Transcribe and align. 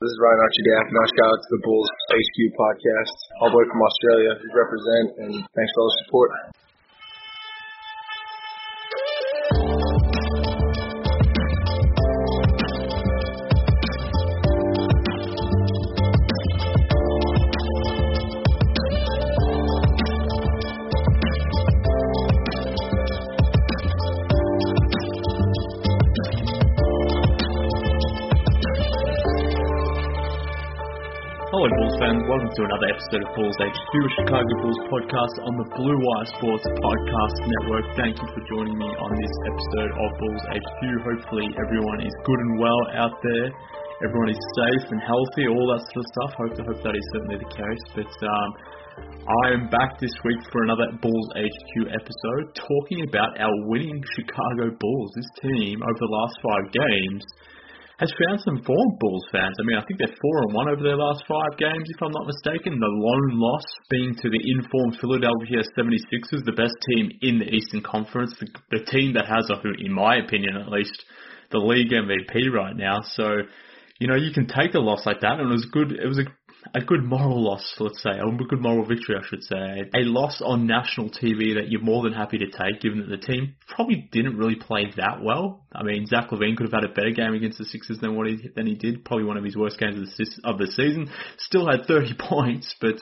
This 0.00 0.16
is 0.16 0.20
Ryan 0.24 0.40
Archidiakonos. 0.40 1.12
Shout 1.12 1.28
out 1.28 1.40
to 1.44 1.50
the 1.52 1.60
Bulls 1.60 1.90
HQ 2.08 2.36
podcast. 2.56 3.16
All 3.44 3.52
the 3.52 3.58
way 3.60 3.68
from 3.68 3.84
Australia. 3.84 4.32
We 4.40 4.48
represent, 4.48 5.06
and 5.20 5.32
thanks 5.44 5.70
for 5.76 5.80
all 5.84 5.92
the 5.92 5.98
support. 6.08 6.30
To 32.60 32.68
another 32.68 32.92
episode 32.92 33.24
of 33.24 33.32
Bulls 33.40 33.56
HQ, 33.56 33.92
Chicago 34.20 34.52
Bulls 34.60 34.80
podcast 34.92 35.36
on 35.48 35.54
the 35.64 35.68
Blue 35.80 35.96
Wire 35.96 36.28
Sports 36.28 36.66
Podcast 36.68 37.36
Network. 37.40 37.86
Thank 37.96 38.20
you 38.20 38.28
for 38.36 38.42
joining 38.52 38.76
me 38.76 38.84
on 38.84 39.10
this 39.16 39.34
episode 39.48 39.92
of 39.96 40.08
Bulls 40.20 40.44
HQ. 40.44 40.80
Hopefully, 41.08 41.48
everyone 41.56 42.04
is 42.04 42.12
good 42.20 42.36
and 42.36 42.52
well 42.60 42.82
out 43.00 43.16
there. 43.24 43.48
Everyone 44.04 44.28
is 44.28 44.40
safe 44.60 44.92
and 44.92 45.00
healthy, 45.00 45.48
all 45.48 45.66
that 45.72 45.80
sort 45.88 46.04
of 46.04 46.08
stuff. 46.12 46.30
Hope, 46.36 46.52
hope 46.68 46.80
that 46.84 46.96
is 47.00 47.06
certainly 47.16 47.40
the 47.40 47.48
case. 47.48 47.84
But 47.96 48.12
um, 48.28 48.48
I 49.08 49.44
am 49.56 49.72
back 49.72 49.96
this 49.96 50.12
week 50.28 50.44
for 50.52 50.60
another 50.68 50.92
Bulls 51.00 51.28
HQ 51.32 51.72
episode 51.96 52.44
talking 52.60 53.08
about 53.08 53.40
our 53.40 53.56
winning 53.72 54.04
Chicago 54.20 54.68
Bulls. 54.76 55.10
This 55.16 55.48
team, 55.48 55.80
over 55.80 55.96
the 55.96 56.12
last 56.12 56.36
five 56.44 56.66
games, 56.76 57.24
has 58.00 58.10
found 58.16 58.40
some 58.40 58.64
form, 58.64 58.88
Bulls 58.98 59.28
fans. 59.30 59.52
I 59.60 59.64
mean, 59.68 59.76
I 59.76 59.84
think 59.84 60.00
they're 60.00 60.16
four 60.20 60.36
and 60.48 60.54
one 60.54 60.72
over 60.72 60.82
their 60.82 60.96
last 60.96 61.22
five 61.28 61.58
games, 61.60 61.84
if 61.84 62.00
I'm 62.00 62.16
not 62.16 62.26
mistaken. 62.26 62.80
The 62.80 62.88
lone 62.88 63.36
loss 63.36 63.64
being 63.90 64.16
to 64.16 64.28
the 64.32 64.40
informed 64.56 64.96
Philadelphia 64.98 65.60
76ers, 65.76 66.40
the 66.48 66.56
best 66.56 66.72
team 66.88 67.12
in 67.20 67.38
the 67.38 67.52
Eastern 67.52 67.82
Conference, 67.84 68.32
the, 68.40 68.48
the 68.72 68.84
team 68.88 69.12
that 69.14 69.28
has, 69.28 69.52
in 69.84 69.92
my 69.92 70.16
opinion 70.16 70.56
at 70.56 70.72
least, 70.72 70.96
the 71.52 71.58
league 71.58 71.92
MVP 71.92 72.50
right 72.50 72.74
now. 72.74 73.00
So, 73.04 73.44
you 73.98 74.08
know, 74.08 74.16
you 74.16 74.32
can 74.32 74.48
take 74.48 74.72
a 74.72 74.80
loss 74.80 75.04
like 75.04 75.20
that, 75.20 75.36
and 75.36 75.50
it 75.50 75.52
was 75.52 75.68
good. 75.70 75.92
It 75.92 76.08
was 76.08 76.18
a 76.18 76.24
a 76.74 76.80
good 76.80 77.02
moral 77.02 77.42
loss, 77.42 77.74
let's 77.78 78.02
say, 78.02 78.10
a 78.10 78.44
good 78.44 78.60
moral 78.60 78.84
victory, 78.84 79.16
I 79.16 79.26
should 79.26 79.42
say. 79.42 79.90
A 79.94 80.00
loss 80.00 80.42
on 80.44 80.66
national 80.66 81.08
TV 81.08 81.54
that 81.54 81.68
you're 81.68 81.80
more 81.80 82.02
than 82.02 82.12
happy 82.12 82.38
to 82.38 82.46
take, 82.46 82.80
given 82.80 83.00
that 83.00 83.08
the 83.08 83.16
team 83.16 83.54
probably 83.66 84.08
didn't 84.12 84.36
really 84.36 84.56
play 84.56 84.92
that 84.96 85.22
well. 85.22 85.64
I 85.72 85.82
mean, 85.82 86.06
Zach 86.06 86.30
LaVine 86.30 86.56
could 86.56 86.70
have 86.70 86.82
had 86.82 86.90
a 86.90 86.92
better 86.92 87.12
game 87.12 87.34
against 87.34 87.58
the 87.58 87.64
Sixers 87.64 87.98
than 88.00 88.14
what 88.14 88.26
he 88.26 88.48
than 88.54 88.66
he 88.66 88.74
did. 88.74 89.04
Probably 89.04 89.24
one 89.24 89.36
of 89.36 89.44
his 89.44 89.56
worst 89.56 89.78
games 89.78 89.98
of 89.98 90.06
the, 90.06 90.40
of 90.44 90.58
the 90.58 90.66
season. 90.66 91.10
Still 91.38 91.66
had 91.68 91.86
30 91.86 92.14
points, 92.18 92.74
but 92.80 92.96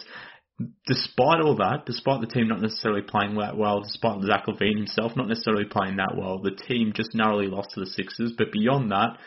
despite 0.86 1.40
all 1.40 1.56
that, 1.56 1.84
despite 1.86 2.20
the 2.20 2.26
team 2.26 2.48
not 2.48 2.60
necessarily 2.60 3.02
playing 3.02 3.36
that 3.36 3.56
well, 3.56 3.80
despite 3.80 4.22
Zach 4.22 4.46
LaVine 4.46 4.76
himself 4.76 5.12
not 5.16 5.28
necessarily 5.28 5.64
playing 5.64 5.96
that 5.96 6.16
well, 6.16 6.40
the 6.40 6.50
team 6.50 6.92
just 6.94 7.14
narrowly 7.14 7.46
lost 7.46 7.70
to 7.74 7.80
the 7.80 7.86
Sixers. 7.86 8.32
But 8.36 8.52
beyond 8.52 8.90
that, 8.92 9.18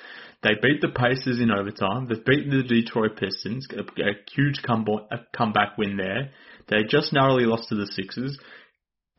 they 0.44 0.56
beat 0.62 0.82
the 0.82 0.90
Pacers 0.90 1.40
in 1.40 1.52
overtime. 1.52 2.08
They've 2.08 2.26
beaten 2.26 2.50
the 2.50 2.64
Detroit 2.64 3.18
Pistons, 3.18 3.68
a, 3.72 3.82
a 3.82 4.14
huge 4.34 4.62
come, 4.66 4.86
a 5.12 5.18
comeback 5.36 5.78
win 5.78 5.98
there. 5.98 6.32
They 6.68 6.84
just 6.90 7.14
narrowly 7.14 7.46
lost 7.46 7.70
to 7.70 7.76
the 7.76 7.86
Sixers. 7.88 8.40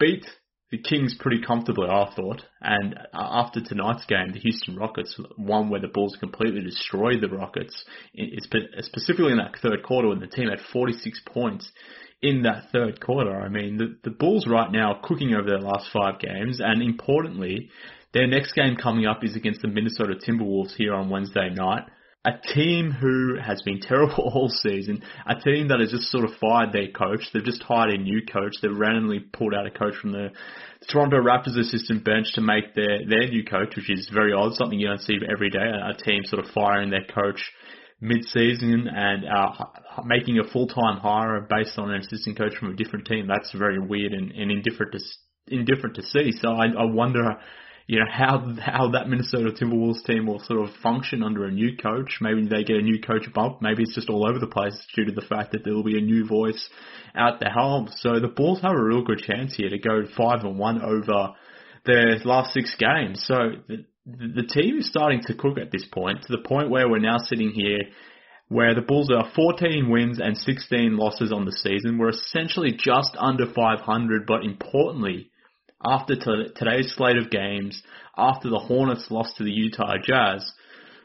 Beat 0.00 0.27
the 0.73 0.78
Kings 0.78 1.15
pretty 1.20 1.43
comfortably, 1.47 1.87
I 1.89 2.11
thought. 2.17 2.43
And 2.61 2.98
after 3.12 3.61
tonight's 3.61 4.06
game, 4.06 4.33
the 4.33 4.41
Houston 4.41 4.75
Rockets, 4.75 5.20
one 5.37 5.69
where 5.69 5.81
the 5.81 5.89
Bulls 5.89 6.17
completely 6.19 6.62
destroyed 6.62 7.20
the 7.20 7.28
Rockets, 7.28 7.84
uh, 8.19 8.81
specifically 8.81 9.33
in 9.33 9.39
that 9.39 9.55
third 9.62 9.83
quarter 9.84 10.09
when 10.09 10.19
the 10.19 10.27
team 10.27 10.48
had 10.48 10.61
46 10.73 11.20
points 11.27 11.70
in 12.23 12.43
that 12.43 12.70
third 12.73 13.00
quarter. 13.00 13.39
I 13.39 13.48
mean, 13.48 13.77
the, 13.77 13.97
the 14.03 14.17
Bulls 14.17 14.47
right 14.48 14.73
now 14.73 14.95
are 14.95 15.00
cooking 15.03 15.34
over 15.34 15.48
their 15.48 15.61
last 15.61 15.91
five 15.93 16.19
games, 16.19 16.60
and 16.60 16.83
importantly, 16.83 17.69
their 18.12 18.27
next 18.27 18.53
game 18.53 18.77
coming 18.77 19.06
up 19.06 19.25
is 19.25 19.37
against 19.37 19.62
the 19.62 19.69
Minnesota 19.69 20.15
Timberwolves 20.15 20.75
here 20.77 20.95
on 20.95 21.09
Wednesday 21.09 21.50
night. 21.50 21.84
A 22.25 22.33
team 22.55 22.93
who 22.93 23.37
has 23.45 23.62
been 23.62 23.81
terrible 23.81 24.15
all 24.34 24.49
season, 24.49 25.03
a 25.27 25.34
team 25.34 25.69
that 25.69 25.81
has 25.81 25.91
just 25.91 26.11
sort 26.11 26.25
of 26.25 26.31
fired 26.41 26.72
their 26.72 26.89
coach. 26.89 27.28
They've 27.33 27.43
just 27.43 27.62
hired 27.62 27.91
a 27.91 27.99
new 27.99 28.21
coach. 28.25 28.53
They've 28.62 28.71
randomly 28.77 29.19
pulled 29.21 29.55
out 29.55 29.67
a 29.67 29.71
coach 29.71 29.95
from 30.01 30.12
the 30.12 30.28
Toronto 30.89 31.17
Raptors 31.17 31.59
assistant 31.59 32.05
bench 32.05 32.33
to 32.34 32.41
make 32.41 32.75
their, 32.75 33.01
their 33.09 33.28
new 33.28 33.45
coach, 33.45 33.75
which 33.75 33.91
is 33.91 34.09
very 34.12 34.33
odd, 34.33 34.55
something 34.55 34.78
you 34.78 34.87
don't 34.87 35.01
see 35.01 35.19
every 35.28 35.51
day. 35.51 35.59
A 35.59 35.95
team 35.95 36.22
sort 36.25 36.45
of 36.45 36.53
firing 36.53 36.91
their 36.91 37.05
coach 37.12 37.41
mid-season 38.01 38.89
and 38.89 39.25
uh, 39.25 39.65
making 40.05 40.39
a 40.39 40.45
full-time 40.53 40.99
hire 40.99 41.41
based 41.49 41.78
on 41.78 41.91
an 41.91 42.01
assistant 42.01 42.37
coach 42.37 42.55
from 42.59 42.72
a 42.72 42.77
different 42.77 43.06
team. 43.06 43.27
That's 43.27 43.53
very 43.53 43.78
weird 43.78 44.12
and, 44.12 44.33
and 44.33 44.51
indifferent 44.51 44.93
to 44.93 44.99
indifferent 45.49 45.97
to 45.97 46.03
see. 46.03 46.33
So 46.41 46.51
I, 46.51 46.67
I 46.67 46.84
wonder 46.84 47.37
you 47.92 47.98
know, 47.98 48.06
how 48.10 48.54
how 48.58 48.88
that 48.92 49.06
Minnesota 49.06 49.50
Timberwolves 49.50 50.03
team 50.06 50.25
will 50.25 50.41
sort 50.41 50.66
of 50.66 50.75
function 50.76 51.22
under 51.22 51.44
a 51.44 51.50
new 51.50 51.76
coach. 51.76 52.20
Maybe 52.22 52.48
they 52.48 52.64
get 52.64 52.76
a 52.76 52.82
new 52.82 52.98
coach 52.98 53.30
bump. 53.34 53.60
Maybe 53.60 53.82
it's 53.82 53.94
just 53.94 54.08
all 54.08 54.26
over 54.26 54.38
the 54.38 54.47
place 54.47 54.75
due 54.97 55.04
to 55.04 55.12
the 55.12 55.20
fact 55.20 55.53
that 55.53 55.62
there 55.62 55.75
will 55.75 55.84
be 55.84 55.98
a 55.98 56.00
new 56.00 56.26
voice 56.26 56.70
at 57.14 57.38
the 57.38 57.50
helm. 57.50 57.91
So 57.97 58.19
the 58.19 58.32
Bulls 58.34 58.62
have 58.62 58.72
a 58.72 58.82
real 58.82 59.04
good 59.04 59.19
chance 59.19 59.54
here 59.54 59.69
to 59.69 59.78
go 59.78 60.06
five 60.16 60.42
and 60.42 60.58
one 60.58 60.80
over 60.80 61.34
their 61.84 62.16
last 62.25 62.54
six 62.54 62.75
games. 62.76 63.25
So 63.26 63.34
the, 63.69 63.84
the 64.06 64.48
team 64.48 64.78
is 64.78 64.88
starting 64.88 65.20
to 65.26 65.34
cook 65.34 65.59
at 65.59 65.70
this 65.70 65.84
point, 65.84 66.22
to 66.22 66.32
the 66.32 66.48
point 66.48 66.70
where 66.70 66.88
we're 66.88 66.98
now 66.98 67.19
sitting 67.19 67.50
here 67.50 67.80
where 68.48 68.74
the 68.74 68.80
Bulls 68.80 69.10
are 69.10 69.30
14 69.36 69.91
wins 69.91 70.19
and 70.19 70.38
16 70.38 70.97
losses 70.97 71.30
on 71.30 71.44
the 71.44 71.53
season. 71.53 71.98
We're 71.98 72.09
essentially 72.09 72.72
just 72.72 73.14
under 73.19 73.53
500, 73.53 74.24
but 74.26 74.44
importantly, 74.44 75.30
after 75.84 76.15
t- 76.16 76.53
today's 76.56 76.94
slate 76.94 77.16
of 77.16 77.31
games, 77.31 77.82
after 78.16 78.48
the 78.48 78.59
Hornets 78.59 79.06
lost 79.10 79.37
to 79.37 79.44
the 79.44 79.50
Utah 79.50 79.97
Jazz, 80.03 80.53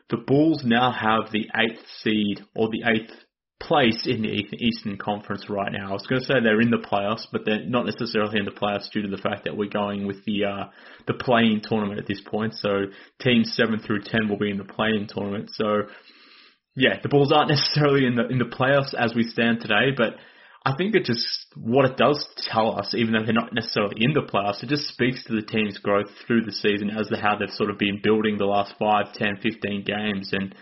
the 0.10 0.18
Bulls 0.18 0.64
now 0.64 0.92
have 0.92 1.32
the 1.32 1.50
eighth 1.56 1.84
seed 2.02 2.42
or 2.56 2.70
the 2.70 2.84
eighth 2.86 3.12
place 3.60 4.06
in 4.06 4.22
the 4.22 4.30
Eastern 4.30 4.98
Conference 4.98 5.50
right 5.50 5.72
now. 5.72 5.90
I 5.90 5.94
was 5.94 6.06
going 6.08 6.22
to 6.22 6.28
say 6.28 6.36
they're 6.42 6.62
in 6.62 6.70
the 6.70 6.78
playoffs, 6.78 7.26
but 7.32 7.42
they're 7.44 7.66
not 7.66 7.86
necessarily 7.86 8.40
in 8.40 8.46
the 8.46 8.52
playoffs 8.52 8.90
due 8.92 9.02
to 9.02 9.08
the 9.08 9.18
fact 9.18 9.46
that 9.46 9.58
we're 9.58 9.70
going 9.70 10.06
with 10.06 10.24
the 10.26 10.46
uh, 10.46 10.66
the 11.08 11.16
play-in 11.16 11.62
tournament 11.64 12.00
at 12.00 12.08
this 12.08 12.22
point. 12.26 12.54
So 12.54 12.86
teams 13.20 13.54
seven 13.56 13.80
through 13.80 14.02
ten 14.04 14.30
will 14.30 14.38
be 14.38 14.52
in 14.52 14.58
the 14.58 14.64
play-in 14.64 15.08
tournament. 15.08 15.50
So 15.54 15.84
yeah, 16.76 17.00
the 17.02 17.10
Bulls 17.10 17.32
aren't 17.32 17.50
necessarily 17.56 18.06
in 18.06 18.16
the 18.16 18.28
in 18.28 18.38
the 18.38 18.46
playoffs 18.46 18.94
as 18.94 19.16
we 19.16 19.24
stand 19.24 19.62
today, 19.62 19.92
but 19.96 20.16
I 20.68 20.76
think 20.76 20.96
it 20.96 21.06
just 21.06 21.46
what 21.56 21.86
it 21.86 21.96
does 21.96 22.28
tell 22.52 22.78
us, 22.78 22.94
even 22.94 23.14
though 23.14 23.24
they're 23.24 23.34
not 23.34 23.54
necessarily 23.54 24.04
in 24.04 24.12
the 24.12 24.20
playoffs, 24.20 24.62
it 24.62 24.68
just 24.68 24.90
speaks 24.90 25.24
to 25.24 25.34
the 25.34 25.42
team's 25.42 25.78
growth 25.78 26.10
through 26.26 26.42
the 26.42 26.52
season 26.52 26.90
as 26.90 27.08
to 27.08 27.16
how 27.16 27.38
they've 27.38 27.50
sort 27.52 27.70
of 27.70 27.78
been 27.78 28.02
building 28.04 28.38
the 28.38 28.44
last 28.44 28.74
5, 28.78 29.14
10, 29.14 29.38
15 29.42 29.86
games. 29.86 30.34
And 30.34 30.54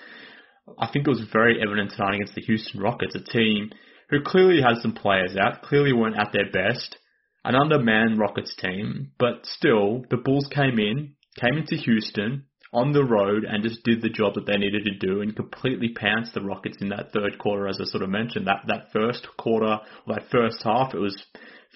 I 0.78 0.90
think 0.94 1.08
it 1.08 1.10
was 1.10 1.26
very 1.34 1.60
evident 1.60 1.90
tonight 1.92 2.14
against 2.14 2.36
the 2.36 2.44
Houston 2.44 2.82
Rockets, 2.82 3.16
a 3.16 3.20
team 3.20 3.72
who 4.12 4.22
clearly 4.22 4.62
had 4.62 4.78
some 4.80 4.94
players 4.94 5.36
out, 5.36 5.64
clearly 5.64 5.92
weren't 5.92 6.20
at 6.20 6.32
their 6.32 6.52
best, 6.52 6.98
an 7.44 7.56
undermanned 7.56 8.20
Rockets 8.20 8.56
team, 8.56 9.12
but 9.18 9.44
still, 9.44 10.06
the 10.12 10.18
Bulls 10.18 10.48
came 10.54 10.78
in, 10.78 11.16
came 11.42 11.58
into 11.58 11.78
Houston, 11.78 12.46
on 12.76 12.92
the 12.92 13.04
road 13.04 13.46
and 13.46 13.64
just 13.64 13.84
did 13.84 14.02
the 14.02 14.10
job 14.10 14.34
that 14.36 14.46
they 14.46 14.58
needed 14.58 14.84
to 14.86 15.08
do 15.08 15.22
and 15.22 15.36
completely 15.36 15.90
pounced 15.90 16.34
the 16.34 16.42
Rockets 16.42 16.78
in 16.82 16.90
that 16.90 17.12
third 17.14 17.40
quarter, 17.40 17.68
as 17.68 17.80
I 17.82 17.86
sort 17.86 18.04
of 18.04 18.10
mentioned. 18.10 18.48
That 18.48 18.64
that 18.68 18.92
first 18.92 19.28
quarter, 19.38 19.80
or 20.06 20.16
that 20.16 20.30
first 20.30 20.62
half, 20.64 20.94
it 20.94 21.00
was 21.00 21.16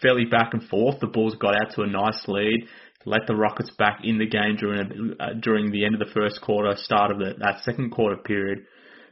fairly 0.01 0.25
back 0.25 0.53
and 0.53 0.63
forth. 0.63 0.99
The 0.99 1.07
Bulls 1.07 1.35
got 1.39 1.55
out 1.55 1.73
to 1.75 1.83
a 1.83 1.87
nice 1.87 2.27
lead, 2.27 2.67
let 3.05 3.21
the 3.27 3.35
Rockets 3.35 3.71
back 3.77 4.01
in 4.03 4.17
the 4.19 4.27
game 4.27 4.57
during 4.57 5.15
uh, 5.19 5.33
during 5.41 5.71
the 5.71 5.85
end 5.85 5.95
of 5.95 5.99
the 5.99 6.13
first 6.13 6.41
quarter, 6.41 6.75
start 6.75 7.11
of 7.11 7.19
the, 7.19 7.33
that 7.39 7.63
second 7.63 7.91
quarter 7.91 8.17
period. 8.17 8.65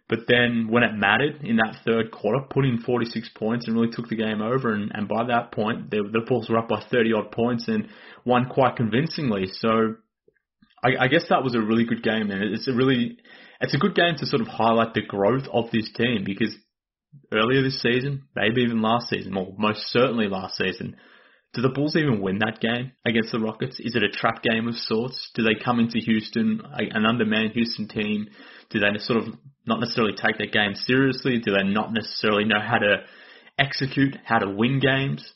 But 0.10 0.20
then 0.28 0.68
when 0.70 0.84
it 0.84 0.94
mattered 0.94 1.42
in 1.44 1.58
that 1.58 1.82
third 1.86 2.12
quarter, 2.12 2.46
put 2.50 2.66
in 2.66 2.80
46 2.80 3.30
points 3.36 3.68
and 3.68 3.76
really 3.76 3.92
took 3.92 4.08
the 4.08 4.16
game 4.16 4.42
over. 4.42 4.74
And, 4.74 4.90
and 4.94 5.08
by 5.08 5.26
that 5.26 5.52
point, 5.52 5.92
the, 5.92 5.98
the 5.98 6.22
Bulls 6.26 6.50
were 6.50 6.58
up 6.58 6.70
by 6.70 6.82
30 6.90 7.12
odd 7.14 7.32
points 7.32 7.68
and 7.68 7.90
won 8.24 8.46
quite 8.46 8.78
convincingly. 8.78 9.48
So 9.52 9.96
I, 10.88 11.06
I 11.06 11.08
guess 11.08 11.26
that 11.30 11.44
was 11.44 11.56
a 11.56 11.62
really 11.62 11.86
good 11.86 12.04
game, 12.04 12.32
and 12.32 12.42
it's 12.44 12.68
a 12.68 12.74
really 12.74 13.18
it's 13.60 13.74
a 13.74 13.80
good 13.80 13.96
game 13.96 14.16
to 14.18 14.26
sort 14.26 14.42
of 14.42 14.48
highlight 14.48 14.94
the 14.94 15.02
growth 15.02 15.48
of 15.52 15.72
this 15.72 15.92
team 15.94 16.24
because 16.24 16.56
earlier 17.32 17.62
this 17.62 17.82
season, 17.82 18.24
maybe 18.36 18.62
even 18.62 18.82
last 18.82 19.10
season, 19.10 19.36
or 19.36 19.54
most 19.58 19.82
certainly 19.88 20.28
last 20.28 20.58
season, 20.58 20.96
do 21.54 21.62
the 21.62 21.70
Bulls 21.70 21.96
even 21.96 22.22
win 22.22 22.40
that 22.40 22.60
game 22.60 22.92
against 23.06 23.32
the 23.32 23.40
Rockets? 23.40 23.80
Is 23.80 23.96
it 23.96 24.04
a 24.04 24.10
trap 24.10 24.44
game 24.44 24.68
of 24.68 24.76
sorts? 24.76 25.32
Do 25.34 25.44
they 25.44 25.56
come 25.64 25.80
into 25.80 26.00
Houston, 26.00 26.62
an 26.74 27.06
undermanned 27.06 27.54
Houston 27.54 27.88
team? 27.88 28.28
Do 28.70 28.80
they 28.80 28.88
sort 29.00 29.20
of 29.24 29.34
not 29.66 29.80
necessarily 29.80 30.14
take 30.14 30.38
their 30.38 30.48
game 30.48 30.76
seriously? 30.76 31.40
Do 31.40 31.54
they 31.54 31.64
not 31.64 31.94
necessarily 31.94 32.46
know 32.46 32.60
how 32.62 32.78
to 32.78 32.98
execute, 33.58 34.18
how 34.24 34.40
to 34.40 34.50
win 34.50 34.80
games? 34.80 35.28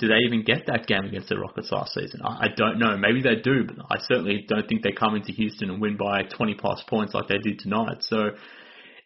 Do 0.00 0.08
they 0.08 0.18
even 0.26 0.42
get 0.42 0.66
that 0.66 0.86
game 0.86 1.04
against 1.04 1.28
the 1.28 1.38
Rockets 1.38 1.70
last 1.70 1.92
season? 1.92 2.20
I, 2.24 2.46
I 2.46 2.48
don't 2.56 2.78
know. 2.78 2.96
Maybe 2.96 3.22
they 3.22 3.36
do, 3.36 3.64
but 3.64 3.76
I 3.90 3.98
certainly 4.00 4.46
don't 4.48 4.66
think 4.66 4.82
they 4.82 4.92
come 4.92 5.14
into 5.14 5.32
Houston 5.32 5.70
and 5.70 5.80
win 5.80 5.96
by 5.96 6.22
20 6.22 6.54
plus 6.54 6.82
points 6.88 7.14
like 7.14 7.28
they 7.28 7.38
did 7.38 7.58
tonight. 7.58 7.98
So 8.00 8.30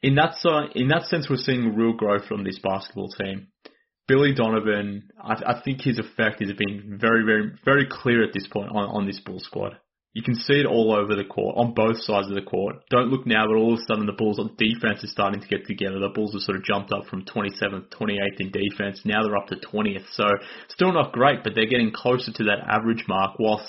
in 0.02 0.14
that 0.14 0.37
so, 0.38 0.69
in 0.75 0.88
that 0.88 1.06
sense, 1.06 1.29
we're 1.29 1.37
seeing 1.37 1.75
real 1.75 1.93
growth 1.93 2.26
from 2.26 2.44
this 2.44 2.61
basketball 2.61 3.08
team. 3.08 3.49
Billy 4.06 4.35
Donovan, 4.35 5.08
I, 5.20 5.32
I 5.46 5.62
think 5.64 5.81
his 5.81 5.99
effect 5.99 6.41
has 6.41 6.52
been 6.52 6.99
very, 7.00 7.25
very, 7.25 7.52
very 7.64 7.87
clear 7.91 8.23
at 8.23 8.32
this 8.32 8.46
point 8.46 8.70
on, 8.70 8.85
on 8.85 9.06
this 9.06 9.19
Bull 9.20 9.41
squad. 9.41 9.76
You 10.14 10.22
can 10.22 10.37
see 10.37 10.61
it 10.61 10.66
all 10.66 10.94
over 10.94 11.16
the 11.16 11.25
court, 11.25 11.56
on 11.58 11.75
both 11.75 11.99
sides 11.99 12.28
of 12.28 12.37
the 12.37 12.49
court. 12.49 12.76
Don't 12.88 13.11
look 13.11 13.26
now, 13.26 13.49
but 13.49 13.56
all 13.56 13.75
of 13.75 13.81
a 13.81 13.82
sudden 13.82 14.06
the 14.06 14.12
Bulls 14.12 14.38
on 14.38 14.55
defense 14.56 15.02
is 15.02 15.11
starting 15.11 15.40
to 15.40 15.49
get 15.49 15.66
together. 15.66 15.99
The 15.99 16.14
Bulls 16.14 16.34
have 16.34 16.43
sort 16.43 16.56
of 16.56 16.62
jumped 16.62 16.93
up 16.93 17.06
from 17.06 17.25
27th, 17.25 17.90
28th 17.90 18.38
in 18.38 18.52
defense. 18.52 19.02
Now 19.05 19.25
they're 19.25 19.37
up 19.37 19.49
to 19.49 19.56
20th. 19.56 20.06
So 20.12 20.31
still 20.69 20.93
not 20.93 21.12
great, 21.12 21.43
but 21.43 21.56
they're 21.56 21.66
getting 21.66 21.90
closer 21.90 22.31
to 22.31 22.44
that 22.44 22.62
average 22.64 23.06
mark 23.08 23.40
whilst 23.40 23.69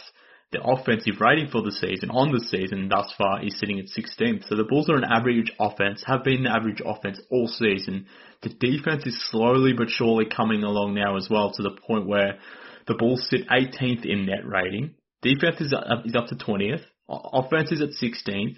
the 0.52 0.62
offensive 0.62 1.20
rating 1.20 1.50
for 1.50 1.64
the 1.64 1.72
season 1.72 2.12
on 2.12 2.32
the 2.32 2.40
season 2.40 2.90
thus 2.90 3.12
far 3.18 3.44
is 3.44 3.58
sitting 3.58 3.80
at 3.80 3.86
16th. 3.86 4.48
So 4.48 4.56
the 4.56 4.70
Bulls 4.70 4.88
are 4.88 4.98
an 4.98 5.04
average 5.04 5.52
offense, 5.60 6.04
have 6.06 6.24
been 6.24 6.46
an 6.46 6.54
average 6.54 6.82
offense 6.86 7.20
all 7.32 7.48
season. 7.48 8.06
The 8.44 8.50
defense 8.50 9.08
is 9.08 9.18
slowly 9.32 9.74
but 9.74 9.90
surely 9.90 10.26
coming 10.26 10.62
along 10.62 10.94
now 10.94 11.18
as 11.18 11.28
well 11.28 11.52
to 11.54 11.64
the 11.64 11.76
point 11.88 12.06
where 12.06 12.38
the 12.86 12.94
Bulls 12.94 13.28
sit 13.32 13.50
18th 13.50 14.06
in 14.06 14.28
net 14.28 14.46
rating 14.46 14.94
Defense 15.26 15.60
is 15.60 15.74
up, 15.74 16.06
is 16.06 16.16
up 16.16 16.28
to 16.28 16.36
20th. 16.36 16.84
Offense 17.10 17.72
is 17.72 17.82
at 17.82 17.90
16th. 17.90 18.58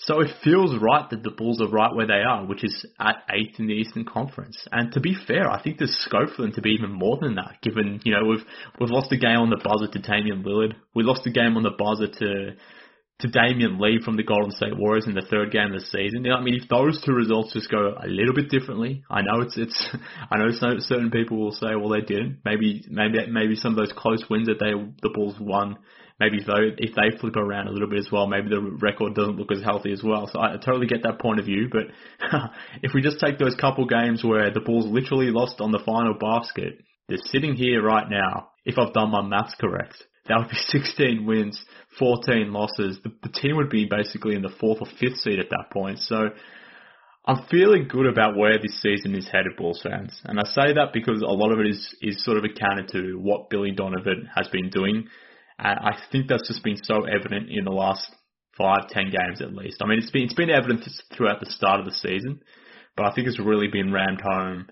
So 0.00 0.20
it 0.20 0.30
feels 0.44 0.76
right 0.80 1.10
that 1.10 1.24
the 1.24 1.32
Bulls 1.32 1.60
are 1.60 1.68
right 1.68 1.92
where 1.92 2.06
they 2.06 2.22
are, 2.22 2.46
which 2.46 2.62
is 2.62 2.86
at 3.00 3.16
eighth 3.30 3.58
in 3.58 3.66
the 3.66 3.74
Eastern 3.74 4.04
Conference. 4.04 4.56
And 4.70 4.92
to 4.92 5.00
be 5.00 5.16
fair, 5.26 5.50
I 5.50 5.60
think 5.60 5.78
there's 5.78 5.96
scope 6.06 6.30
for 6.36 6.42
them 6.42 6.52
to 6.52 6.62
be 6.62 6.70
even 6.70 6.92
more 6.92 7.18
than 7.20 7.34
that. 7.34 7.56
Given 7.62 8.00
you 8.04 8.12
know 8.12 8.24
we've 8.24 8.44
we've 8.78 8.90
lost 8.90 9.10
a 9.12 9.16
game 9.16 9.38
on 9.38 9.50
the 9.50 9.60
buzzer 9.62 9.90
to 9.90 9.98
Damian 9.98 10.44
Lillard, 10.44 10.74
we 10.94 11.02
lost 11.02 11.26
a 11.26 11.30
game 11.30 11.56
on 11.56 11.64
the 11.64 11.72
buzzer 11.76 12.06
to 12.06 12.54
to 13.20 13.28
Damion 13.28 13.80
Lee 13.80 14.00
from 14.04 14.16
the 14.16 14.22
Golden 14.22 14.52
State 14.52 14.76
Warriors 14.78 15.06
in 15.06 15.14
the 15.14 15.26
third 15.28 15.50
game 15.50 15.72
of 15.74 15.80
the 15.80 15.86
season. 15.86 16.24
You 16.24 16.30
know, 16.30 16.36
I 16.36 16.40
mean, 16.40 16.54
if 16.54 16.68
those 16.68 17.02
two 17.04 17.12
results 17.12 17.52
just 17.52 17.70
go 17.70 17.94
a 18.00 18.06
little 18.06 18.34
bit 18.34 18.48
differently, 18.48 19.02
I 19.10 19.22
know 19.22 19.40
it's 19.40 19.56
it's 19.56 19.88
I 20.30 20.38
know 20.38 20.50
certain 20.52 21.10
people 21.10 21.38
will 21.38 21.52
say, 21.52 21.74
well, 21.74 21.88
they 21.88 22.00
didn't. 22.00 22.38
Maybe 22.44 22.84
maybe 22.88 23.18
maybe 23.30 23.56
some 23.56 23.72
of 23.72 23.78
those 23.78 23.92
close 23.96 24.24
wins 24.30 24.46
that 24.46 24.60
they 24.60 24.72
the 25.02 25.10
Bulls 25.12 25.36
won 25.40 25.78
maybe 26.20 26.38
though 26.44 26.70
if 26.76 26.94
they 26.94 27.16
flip 27.18 27.36
around 27.36 27.68
a 27.68 27.70
little 27.70 27.88
bit 27.88 28.00
as 28.00 28.08
well, 28.10 28.26
maybe 28.26 28.48
the 28.48 28.60
record 28.60 29.14
doesn't 29.14 29.36
look 29.36 29.52
as 29.52 29.62
healthy 29.62 29.92
as 29.92 30.02
well. 30.02 30.28
So 30.32 30.40
I 30.40 30.56
totally 30.56 30.86
get 30.86 31.02
that 31.04 31.20
point 31.20 31.40
of 31.40 31.46
view. 31.46 31.68
But 31.70 31.86
if 32.82 32.92
we 32.94 33.02
just 33.02 33.20
take 33.20 33.38
those 33.38 33.54
couple 33.54 33.86
games 33.86 34.24
where 34.24 34.52
the 34.52 34.60
Bulls 34.60 34.86
literally 34.86 35.30
lost 35.30 35.60
on 35.60 35.72
the 35.72 35.82
final 35.84 36.14
basket, 36.14 36.80
they're 37.08 37.18
sitting 37.18 37.54
here 37.54 37.82
right 37.82 38.08
now. 38.08 38.50
If 38.64 38.78
I've 38.78 38.92
done 38.92 39.10
my 39.10 39.22
maths 39.22 39.54
correct, 39.58 40.04
that 40.28 40.38
would 40.38 40.48
be 40.48 40.56
16 40.68 41.26
wins, 41.26 41.62
14 41.98 42.52
losses. 42.52 42.98
The, 43.02 43.12
the 43.22 43.28
team 43.28 43.56
would 43.56 43.70
be 43.70 43.86
basically 43.86 44.34
in 44.34 44.42
the 44.42 44.54
fourth 44.60 44.78
or 44.80 44.86
fifth 44.98 45.18
seed 45.18 45.38
at 45.38 45.50
that 45.50 45.70
point. 45.72 45.98
So. 46.00 46.30
I'm 47.26 47.44
feeling 47.50 47.88
good 47.88 48.06
about 48.06 48.38
where 48.38 48.58
this 48.58 48.80
season 48.80 49.14
is 49.14 49.28
headed, 49.28 49.54
Bulls 49.58 49.82
fans. 49.82 50.18
And 50.24 50.40
I 50.40 50.44
say 50.44 50.72
that 50.72 50.94
because 50.94 51.20
a 51.20 51.26
lot 51.26 51.52
of 51.52 51.60
it 51.60 51.66
is, 51.66 51.94
is 52.00 52.24
sort 52.24 52.38
of 52.38 52.44
accounted 52.44 52.88
to 52.92 53.18
what 53.20 53.50
Billy 53.50 53.70
Donovan 53.70 54.30
has 54.34 54.48
been 54.48 54.70
doing 54.70 55.08
and 55.58 55.78
I 55.78 55.98
think 56.12 56.28
that's 56.28 56.46
just 56.46 56.62
been 56.62 56.82
so 56.82 57.04
evident 57.04 57.50
in 57.50 57.64
the 57.64 57.72
last 57.72 58.08
five, 58.56 58.88
ten 58.88 59.10
games 59.10 59.40
at 59.40 59.54
least. 59.54 59.78
I 59.82 59.86
mean, 59.86 59.98
it's 59.98 60.10
been 60.10 60.24
it's 60.24 60.34
been 60.34 60.50
evident 60.50 60.84
throughout 61.16 61.40
the 61.40 61.50
start 61.50 61.80
of 61.80 61.86
the 61.86 61.92
season, 61.92 62.40
but 62.96 63.06
I 63.06 63.14
think 63.14 63.26
it's 63.26 63.40
really 63.40 63.68
been 63.68 63.92
rammed 63.92 64.20
home. 64.20 64.68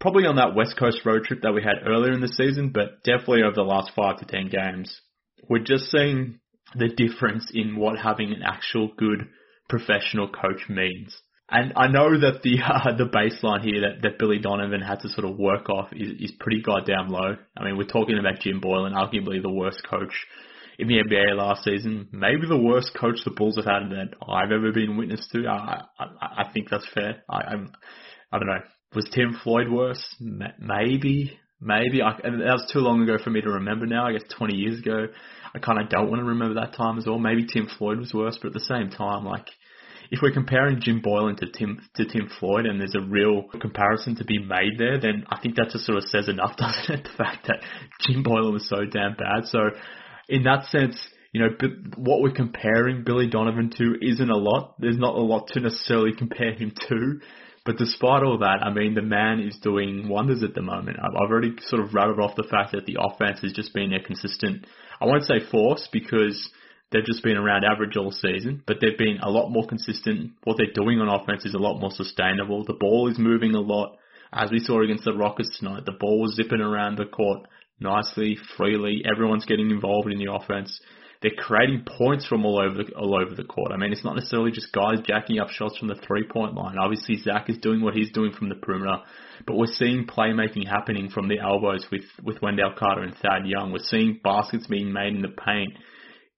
Probably 0.00 0.26
on 0.26 0.36
that 0.36 0.54
West 0.54 0.76
Coast 0.78 1.00
road 1.04 1.24
trip 1.24 1.40
that 1.42 1.52
we 1.52 1.62
had 1.62 1.86
earlier 1.86 2.12
in 2.12 2.20
the 2.20 2.28
season, 2.28 2.70
but 2.72 3.02
definitely 3.02 3.42
over 3.42 3.54
the 3.54 3.62
last 3.62 3.92
five 3.96 4.18
to 4.18 4.24
ten 4.24 4.48
games. 4.48 5.00
We're 5.48 5.64
just 5.64 5.90
seeing 5.90 6.40
the 6.74 6.88
difference 6.88 7.50
in 7.52 7.76
what 7.76 7.98
having 7.98 8.32
an 8.32 8.42
actual 8.44 8.90
good 8.96 9.28
professional 9.68 10.28
coach 10.28 10.68
means. 10.68 11.16
And 11.50 11.72
I 11.76 11.88
know 11.88 12.18
that 12.20 12.42
the 12.42 12.58
uh, 12.64 12.96
the 12.96 13.08
baseline 13.08 13.64
here 13.64 13.80
that, 13.80 14.02
that 14.02 14.18
Billy 14.18 14.38
Donovan 14.38 14.80
had 14.80 15.00
to 15.00 15.08
sort 15.08 15.28
of 15.28 15.38
work 15.38 15.68
off 15.68 15.88
is, 15.92 16.30
is 16.30 16.32
pretty 16.38 16.62
goddamn 16.62 17.08
low. 17.08 17.36
I 17.56 17.64
mean, 17.64 17.76
we're 17.76 17.84
talking 17.84 18.18
about 18.18 18.40
Jim 18.40 18.60
Boylen, 18.60 18.92
arguably 18.92 19.42
the 19.42 19.50
worst 19.50 19.82
coach 19.88 20.26
in 20.78 20.86
the 20.86 21.02
NBA 21.02 21.36
last 21.36 21.64
season, 21.64 22.08
maybe 22.12 22.46
the 22.48 22.56
worst 22.56 22.96
coach 22.98 23.18
the 23.24 23.32
Bulls 23.32 23.56
have 23.56 23.64
had 23.64 23.90
that 23.90 24.14
I've 24.28 24.52
ever 24.52 24.70
been 24.72 24.96
witness 24.96 25.26
to. 25.32 25.48
I 25.48 25.82
I, 25.98 26.04
I 26.44 26.52
think 26.52 26.68
that's 26.70 26.86
fair. 26.94 27.22
I 27.28 27.38
I'm, 27.38 27.72
I 28.30 28.38
don't 28.38 28.46
know. 28.46 28.62
Was 28.94 29.08
Tim 29.12 29.38
Floyd 29.42 29.68
worse? 29.70 30.02
Maybe, 30.20 31.38
maybe. 31.60 32.02
I, 32.02 32.16
that 32.22 32.32
was 32.32 32.70
too 32.72 32.80
long 32.80 33.02
ago 33.02 33.18
for 33.22 33.30
me 33.30 33.40
to 33.40 33.50
remember 33.50 33.86
now. 33.86 34.06
I 34.06 34.12
guess 34.12 34.24
20 34.36 34.56
years 34.56 34.78
ago. 34.78 35.06
I 35.54 35.58
kind 35.58 35.80
of 35.80 35.88
don't 35.88 36.08
want 36.08 36.20
to 36.20 36.26
remember 36.26 36.60
that 36.60 36.74
time 36.74 36.98
as 36.98 37.06
well. 37.06 37.18
Maybe 37.18 37.46
Tim 37.46 37.68
Floyd 37.78 37.98
was 37.98 38.12
worse, 38.12 38.38
but 38.40 38.48
at 38.48 38.54
the 38.54 38.60
same 38.60 38.90
time, 38.90 39.24
like 39.24 39.46
if 40.10 40.20
we're 40.22 40.32
comparing 40.32 40.80
Jim 40.80 41.02
Boylen 41.02 41.36
to 41.38 41.46
Tim 41.46 41.80
to 41.96 42.04
Tim 42.04 42.30
Floyd, 42.40 42.66
and 42.66 42.80
there's 42.80 42.94
a 42.94 43.06
real 43.06 43.44
comparison 43.60 44.16
to 44.16 44.24
be 44.24 44.38
made 44.38 44.78
there, 44.78 44.98
then 45.00 45.24
I 45.28 45.38
think 45.40 45.56
that 45.56 45.70
just 45.70 45.84
sort 45.84 45.98
of 45.98 46.04
says 46.04 46.28
enough, 46.28 46.56
doesn't 46.58 46.90
it? 46.90 47.04
The 47.04 47.16
fact 47.16 47.46
that 47.48 47.62
Jim 48.00 48.24
Boylen 48.24 48.52
was 48.52 48.68
so 48.68 48.84
damn 48.84 49.14
bad. 49.14 49.46
So, 49.46 49.58
in 50.28 50.44
that 50.44 50.66
sense, 50.66 50.96
you 51.32 51.42
know, 51.42 51.50
what 51.96 52.22
we're 52.22 52.32
comparing 52.32 53.04
Billy 53.04 53.28
Donovan 53.28 53.70
to 53.76 53.94
isn't 54.00 54.30
a 54.30 54.36
lot. 54.36 54.76
There's 54.78 54.98
not 54.98 55.14
a 55.14 55.20
lot 55.20 55.48
to 55.48 55.60
necessarily 55.60 56.12
compare 56.16 56.52
him 56.54 56.72
to. 56.88 57.20
But 57.68 57.76
despite 57.76 58.22
all 58.22 58.38
that, 58.38 58.62
I 58.62 58.72
mean, 58.72 58.94
the 58.94 59.02
man 59.02 59.40
is 59.40 59.58
doing 59.58 60.08
wonders 60.08 60.42
at 60.42 60.54
the 60.54 60.62
moment. 60.62 60.96
I've 61.02 61.20
already 61.20 61.52
sort 61.60 61.82
of 61.84 61.92
rattled 61.92 62.18
off 62.18 62.34
the 62.34 62.48
fact 62.50 62.72
that 62.72 62.86
the 62.86 62.96
offense 62.98 63.40
has 63.42 63.52
just 63.52 63.74
been 63.74 63.92
a 63.92 64.02
consistent, 64.02 64.66
I 65.02 65.04
won't 65.04 65.24
say 65.24 65.40
force 65.50 65.86
because 65.92 66.50
They've 66.90 67.04
just 67.04 67.22
been 67.22 67.36
around 67.36 67.64
average 67.64 67.98
all 67.98 68.10
season, 68.10 68.62
but 68.66 68.78
they've 68.80 68.96
been 68.96 69.18
a 69.22 69.30
lot 69.30 69.50
more 69.50 69.66
consistent. 69.66 70.32
What 70.44 70.56
they're 70.56 70.72
doing 70.72 71.00
on 71.00 71.08
offense 71.08 71.44
is 71.44 71.52
a 71.52 71.58
lot 71.58 71.80
more 71.80 71.90
sustainable. 71.90 72.64
The 72.64 72.78
ball 72.80 73.10
is 73.10 73.18
moving 73.18 73.54
a 73.54 73.60
lot. 73.60 73.98
As 74.32 74.50
we 74.50 74.58
saw 74.58 74.82
against 74.82 75.04
the 75.04 75.12
Rockets 75.12 75.58
tonight, 75.58 75.84
the 75.84 75.92
ball 75.92 76.22
was 76.22 76.34
zipping 76.34 76.62
around 76.62 76.96
the 76.96 77.04
court 77.04 77.46
nicely, 77.78 78.38
freely. 78.56 79.02
Everyone's 79.04 79.44
getting 79.44 79.70
involved 79.70 80.10
in 80.10 80.18
the 80.18 80.32
offense. 80.32 80.80
They're 81.20 81.32
creating 81.36 81.84
points 81.98 82.26
from 82.26 82.44
all 82.44 82.60
over 82.60 82.84
the, 82.84 82.92
all 82.94 83.20
over 83.20 83.34
the 83.34 83.42
court. 83.42 83.72
I 83.72 83.76
mean, 83.76 83.92
it's 83.92 84.04
not 84.04 84.14
necessarily 84.14 84.52
just 84.52 84.72
guys 84.72 85.00
jacking 85.04 85.40
up 85.40 85.50
shots 85.50 85.76
from 85.76 85.88
the 85.88 85.96
three 86.06 86.24
point 86.24 86.54
line. 86.54 86.76
Obviously, 86.78 87.16
Zach 87.16 87.50
is 87.50 87.58
doing 87.58 87.80
what 87.80 87.94
he's 87.94 88.12
doing 88.12 88.32
from 88.32 88.48
the 88.48 88.54
perimeter, 88.54 88.98
but 89.44 89.56
we're 89.56 89.66
seeing 89.66 90.06
playmaking 90.06 90.68
happening 90.68 91.10
from 91.10 91.28
the 91.28 91.40
elbows 91.40 91.86
with 91.90 92.04
with 92.22 92.40
Wendell 92.40 92.74
Carter 92.78 93.02
and 93.02 93.16
Thad 93.16 93.46
Young. 93.46 93.72
We're 93.72 93.80
seeing 93.82 94.20
baskets 94.22 94.68
being 94.68 94.92
made 94.92 95.14
in 95.14 95.22
the 95.22 95.28
paint 95.28 95.72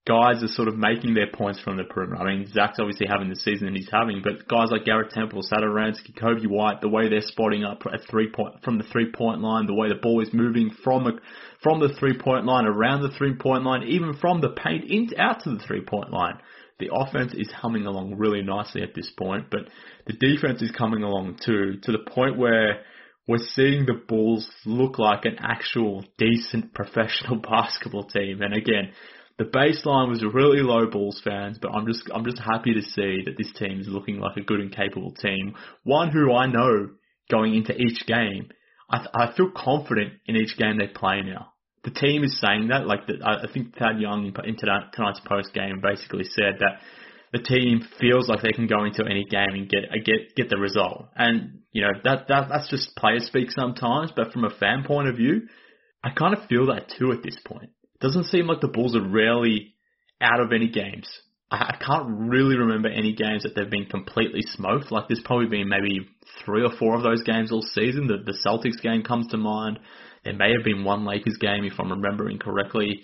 guys 0.06 0.42
are 0.42 0.48
sort 0.48 0.68
of 0.68 0.76
making 0.76 1.14
their 1.14 1.30
points 1.30 1.60
from 1.60 1.76
the 1.76 1.84
perimeter. 1.84 2.20
I 2.20 2.34
mean, 2.34 2.46
Zach's 2.46 2.78
obviously 2.80 3.06
having 3.06 3.28
the 3.28 3.36
season 3.36 3.66
that 3.66 3.76
he's 3.76 3.90
having, 3.92 4.22
but 4.22 4.48
guys 4.48 4.70
like 4.70 4.84
Garrett 4.84 5.10
Temple, 5.10 5.42
Satoransky, 5.42 6.14
Coby 6.14 6.46
White, 6.48 6.80
the 6.80 6.88
way 6.88 7.08
they're 7.08 7.20
spotting 7.20 7.64
up 7.64 7.82
at 7.92 8.00
three 8.10 8.30
point 8.30 8.62
from 8.64 8.78
the 8.78 8.84
three 8.84 9.12
point 9.12 9.40
line, 9.40 9.66
the 9.66 9.74
way 9.74 9.88
the 9.88 10.00
ball 10.00 10.22
is 10.22 10.32
moving 10.32 10.70
from 10.82 11.06
a, 11.06 11.12
from 11.62 11.80
the 11.80 11.94
three 11.98 12.16
point 12.18 12.46
line 12.46 12.64
around 12.64 13.02
the 13.02 13.14
three 13.16 13.34
point 13.34 13.64
line, 13.64 13.82
even 13.82 14.14
from 14.14 14.40
the 14.40 14.50
paint 14.50 14.84
into 14.90 15.20
out 15.20 15.42
to 15.44 15.50
the 15.50 15.62
three 15.66 15.82
point 15.82 16.10
line. 16.10 16.38
The 16.78 16.90
offense 16.94 17.34
is 17.34 17.50
humming 17.52 17.84
along 17.84 18.16
really 18.16 18.42
nicely 18.42 18.82
at 18.82 18.94
this 18.94 19.10
point, 19.18 19.48
but 19.50 19.68
the 20.06 20.14
defense 20.14 20.62
is 20.62 20.70
coming 20.70 21.02
along 21.02 21.38
too, 21.44 21.78
to 21.82 21.92
the 21.92 22.10
point 22.10 22.38
where 22.38 22.84
we're 23.28 23.36
seeing 23.38 23.84
the 23.84 24.00
Bulls 24.08 24.50
look 24.64 24.98
like 24.98 25.26
an 25.26 25.36
actual 25.38 26.04
decent 26.16 26.72
professional 26.74 27.36
basketball 27.36 28.04
team. 28.04 28.40
And 28.40 28.54
again, 28.54 28.92
the 29.40 29.46
baseline 29.46 30.10
was 30.10 30.22
really 30.22 30.60
low 30.60 30.84
Bulls 30.84 31.18
fans, 31.24 31.58
but 31.62 31.70
I'm 31.70 31.86
just 31.86 32.02
I'm 32.14 32.26
just 32.26 32.38
happy 32.38 32.74
to 32.74 32.82
see 32.82 33.22
that 33.24 33.38
this 33.38 33.50
team 33.58 33.80
is 33.80 33.88
looking 33.88 34.20
like 34.20 34.36
a 34.36 34.42
good 34.42 34.60
and 34.60 34.70
capable 34.70 35.14
team. 35.14 35.54
One 35.82 36.10
who 36.10 36.34
I 36.34 36.44
know 36.44 36.90
going 37.30 37.54
into 37.54 37.74
each 37.74 38.06
game, 38.06 38.50
I, 38.90 39.06
I 39.14 39.32
feel 39.34 39.50
confident 39.56 40.12
in 40.26 40.36
each 40.36 40.58
game 40.58 40.76
they 40.76 40.88
play 40.88 41.22
now. 41.22 41.54
The 41.84 41.90
team 41.90 42.22
is 42.22 42.38
saying 42.38 42.68
that. 42.68 42.86
Like 42.86 43.06
the, 43.06 43.14
I 43.24 43.50
think 43.50 43.76
Thad 43.76 43.98
Young 43.98 44.26
in 44.26 44.56
tonight's 44.58 45.20
post 45.26 45.54
game 45.54 45.80
basically 45.82 46.24
said 46.24 46.58
that 46.58 46.80
the 47.32 47.42
team 47.42 47.80
feels 47.98 48.28
like 48.28 48.42
they 48.42 48.52
can 48.52 48.66
go 48.66 48.84
into 48.84 49.06
any 49.06 49.24
game 49.24 49.54
and 49.54 49.70
get 49.70 49.84
get 50.04 50.36
get 50.36 50.50
the 50.50 50.58
result. 50.58 51.06
And 51.16 51.60
you 51.72 51.80
know 51.80 51.92
that 52.04 52.28
that 52.28 52.50
that's 52.50 52.68
just 52.68 52.94
player 52.94 53.20
speak 53.20 53.52
sometimes, 53.52 54.12
but 54.14 54.32
from 54.32 54.44
a 54.44 54.50
fan 54.50 54.84
point 54.86 55.08
of 55.08 55.16
view, 55.16 55.48
I 56.04 56.10
kind 56.10 56.36
of 56.36 56.46
feel 56.46 56.66
that 56.66 56.92
too 56.98 57.10
at 57.12 57.22
this 57.22 57.38
point 57.42 57.70
doesn't 58.00 58.26
seem 58.26 58.46
like 58.46 58.60
the 58.60 58.68
Bulls 58.68 58.96
are 58.96 59.08
rarely 59.08 59.74
out 60.20 60.40
of 60.40 60.52
any 60.52 60.68
games. 60.68 61.08
I, 61.50 61.74
I 61.74 61.84
can't 61.84 62.06
really 62.30 62.56
remember 62.56 62.88
any 62.88 63.14
games 63.14 63.42
that 63.42 63.54
they've 63.54 63.70
been 63.70 63.86
completely 63.86 64.42
smoked. 64.42 64.90
Like 64.90 65.08
there's 65.08 65.22
probably 65.24 65.46
been 65.46 65.68
maybe 65.68 66.08
three 66.44 66.62
or 66.62 66.70
four 66.78 66.96
of 66.96 67.02
those 67.02 67.22
games 67.22 67.52
all 67.52 67.62
season. 67.62 68.06
The, 68.06 68.18
the 68.24 68.38
Celtics 68.46 68.80
game 68.82 69.02
comes 69.02 69.28
to 69.28 69.36
mind. 69.36 69.78
There 70.24 70.34
may 70.34 70.52
have 70.52 70.64
been 70.64 70.84
one 70.84 71.04
Lakers 71.04 71.38
game 71.40 71.64
if 71.64 71.78
I'm 71.78 71.90
remembering 71.90 72.38
correctly. 72.38 73.02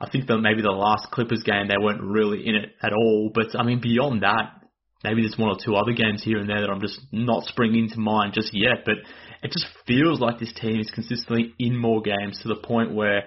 I 0.00 0.08
think 0.08 0.26
that 0.28 0.38
maybe 0.38 0.62
the 0.62 0.70
last 0.70 1.10
Clippers 1.10 1.42
game 1.42 1.68
they 1.68 1.78
weren't 1.80 2.02
really 2.02 2.46
in 2.46 2.54
it 2.54 2.70
at 2.82 2.92
all. 2.92 3.30
But 3.34 3.58
I 3.58 3.64
mean 3.64 3.80
beyond 3.80 4.22
that, 4.22 4.62
maybe 5.02 5.22
there's 5.22 5.38
one 5.38 5.50
or 5.50 5.56
two 5.62 5.74
other 5.74 5.92
games 5.92 6.22
here 6.22 6.38
and 6.38 6.48
there 6.48 6.60
that 6.60 6.70
I'm 6.70 6.80
just 6.80 7.00
not 7.10 7.44
springing 7.44 7.88
to 7.90 7.98
mind 7.98 8.34
just 8.34 8.50
yet. 8.52 8.84
But 8.84 8.96
it 9.42 9.50
just 9.50 9.66
feels 9.86 10.20
like 10.20 10.38
this 10.38 10.52
team 10.52 10.78
is 10.78 10.90
consistently 10.90 11.54
in 11.58 11.76
more 11.76 12.02
games 12.02 12.40
to 12.42 12.48
the 12.48 12.56
point 12.62 12.94
where 12.94 13.24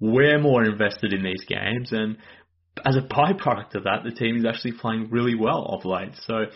we're 0.00 0.38
more 0.40 0.64
invested 0.64 1.12
in 1.12 1.22
these 1.22 1.44
games, 1.46 1.92
and 1.92 2.16
as 2.84 2.96
a 2.96 3.02
byproduct 3.02 3.74
of 3.74 3.84
that, 3.84 4.02
the 4.04 4.10
team 4.10 4.36
is 4.36 4.46
actually 4.46 4.72
playing 4.72 5.10
really 5.10 5.34
well 5.34 5.64
of 5.66 5.84
late. 5.84 6.14
So 6.26 6.46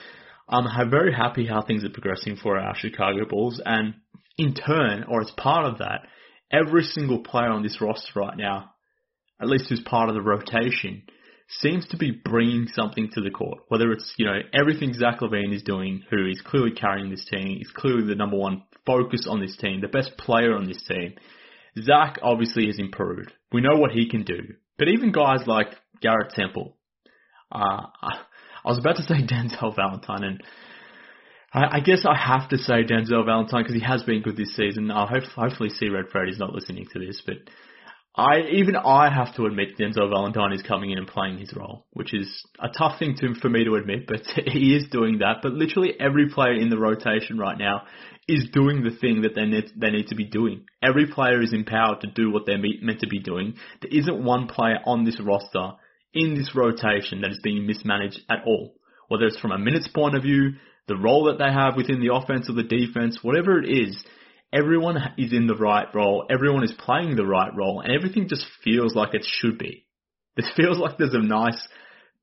I'm 0.49 0.91
very 0.91 1.13
happy 1.13 1.47
how 1.47 1.63
things 1.63 1.85
are 1.85 1.91
progressing 1.91 2.37
for 2.37 2.59
our 2.59 2.75
Chicago 2.75 3.27
Bulls, 3.29 3.61
and 3.65 3.95
in 4.39 4.55
turn, 4.55 5.05
or 5.09 5.21
as 5.21 5.31
part 5.37 5.67
of 5.67 5.79
that, 5.79 6.07
every 6.51 6.83
single 6.83 7.21
player 7.23 7.51
on 7.51 7.63
this 7.63 7.81
roster 7.81 8.19
right 8.19 8.37
now, 8.37 8.71
at 9.41 9.49
least 9.49 9.67
who's 9.69 9.83
part 9.85 10.09
of 10.09 10.15
the 10.15 10.23
rotation, 10.23 11.03
seems 11.61 11.87
to 11.89 11.97
be 11.97 12.11
bringing 12.11 12.67
something 12.69 13.11
to 13.13 13.21
the 13.21 13.31
court. 13.31 13.59
Whether 13.69 13.93
it's, 13.93 14.15
you 14.17 14.25
know, 14.25 14.39
everything 14.53 14.95
Zach 14.95 15.21
LaVine 15.21 15.55
is 15.55 15.63
doing, 15.63 16.03
who 16.11 16.27
is 16.27 16.41
clearly 16.41 16.73
carrying 16.73 17.11
this 17.11 17.27
team, 17.31 17.59
is 17.61 17.71
clearly 17.75 18.07
the 18.07 18.15
number 18.15 18.37
one 18.37 18.63
focus 18.87 19.27
on 19.29 19.41
this 19.41 19.57
team, 19.57 19.81
the 19.81 19.89
best 19.89 20.17
player 20.17 20.57
on 20.57 20.67
this 20.67 20.83
team. 20.89 21.15
Zach 21.81 22.19
obviously 22.23 22.67
has 22.67 22.79
improved. 22.79 23.33
We 23.53 23.61
know 23.61 23.77
what 23.77 23.93
he 23.93 24.09
can 24.09 24.23
do. 24.23 24.55
But 24.79 24.89
even 24.89 25.13
guys 25.13 25.47
like 25.47 25.69
Garrett 26.01 26.33
Temple, 26.35 26.77
uh, 27.53 27.87
I 28.03 28.69
was 28.69 28.79
about 28.79 28.97
to 28.97 29.03
say 29.03 29.15
Denzel 29.27 29.75
Valentine, 29.75 30.25
and 30.25 30.43
I, 31.53 31.77
I 31.77 31.81
guess 31.81 32.05
I 32.09 32.17
have 32.17 32.49
to 32.51 32.59
say 32.59 32.85
Denzel 32.85 33.25
Valentine 33.25 33.63
because 33.63 33.77
he 33.77 33.87
has 33.87 34.03
been 34.03 34.23
good 34.23 34.37
this 34.37 34.57
season. 34.57 34.91
I'll 34.91 35.07
hope, 35.07 35.25
hopefully 35.25 35.71
see 35.71 35.89
Red 35.89 36.07
Freddy's 36.11 36.39
not 36.39 36.53
listening 36.53 36.87
to 36.93 36.99
this, 36.99 37.23
but 37.25 37.37
I 38.17 38.43
even 38.53 38.77
I 38.77 39.13
have 39.13 39.35
to 39.37 39.47
admit 39.47 39.77
Denzel 39.77 40.09
Valentine 40.09 40.53
is 40.53 40.63
coming 40.63 40.91
in 40.91 40.99
and 40.99 41.07
playing 41.07 41.39
his 41.39 41.53
role, 41.55 41.85
which 41.93 42.15
is 42.15 42.47
a 42.61 42.69
tough 42.69 42.99
thing 43.01 43.17
to, 43.17 43.35
for 43.41 43.49
me 43.49 43.65
to 43.65 43.75
admit, 43.75 44.07
but 44.07 44.21
he 44.47 44.77
is 44.77 44.87
doing 44.91 45.19
that. 45.19 45.39
But 45.43 45.53
literally 45.53 45.95
every 45.99 46.29
player 46.29 46.55
in 46.55 46.71
the 46.71 46.79
rotation 46.79 47.39
right 47.39 47.59
now 47.59 47.83
is 48.29 48.49
doing 48.53 48.85
the 48.85 48.97
thing 48.97 49.23
that 49.23 49.35
they 49.35 49.45
need, 49.47 49.73
they 49.77 49.91
need 49.91 50.09
to 50.09 50.15
be 50.15 50.27
doing. 50.27 50.65
Every 50.81 51.07
player 51.07 51.43
is 51.43 51.53
empowered 51.53 52.03
to 52.03 52.07
do 52.07 52.31
what 52.31 52.47
they're 52.47 52.59
meant 52.59 53.01
to 53.01 53.09
be 53.09 53.19
doing. 53.19 53.55
There 53.83 53.91
isn't 53.99 54.25
one 54.25 54.47
player 54.47 54.79
on 54.87 55.05
this 55.05 55.21
roster 55.21 55.73
in 56.15 56.37
this 56.37 56.55
rotation 56.55 57.23
that 57.23 57.33
is 57.33 57.41
being 57.43 57.67
mismanaged 57.67 58.21
at 58.31 58.45
all. 58.47 58.75
Whether 59.09 59.27
it's 59.27 59.41
from 59.41 59.51
a 59.51 59.59
minutes 59.59 59.89
point 59.89 60.15
of 60.15 60.23
view, 60.23 60.53
the 60.87 60.97
role 60.97 61.25
that 61.25 61.39
they 61.39 61.53
have 61.53 61.77
within 61.77 62.01
the 62.01 62.15
offense 62.15 62.49
or 62.49 62.55
the 62.55 62.63
defense, 62.63 63.19
whatever 63.23 63.61
it 63.61 63.69
is, 63.69 64.03
everyone 64.53 64.97
is 65.19 65.33
in 65.33 65.47
the 65.47 65.57
right 65.57 65.87
role, 65.95 66.27
everyone 66.31 66.65
is 66.65 66.73
playing 66.79 67.17
the 67.17 67.27
right 67.27 67.55
role, 67.55 67.81
and 67.81 67.93
everything 67.93 68.29
just 68.29 68.47
feels 68.63 68.95
like 68.95 69.15
it 69.15 69.25
should 69.25 69.59
be. 69.59 69.87
It 70.37 70.45
feels 70.57 70.79
like 70.79 70.99
there's 70.99 71.15
a 71.15 71.19
nice 71.19 71.69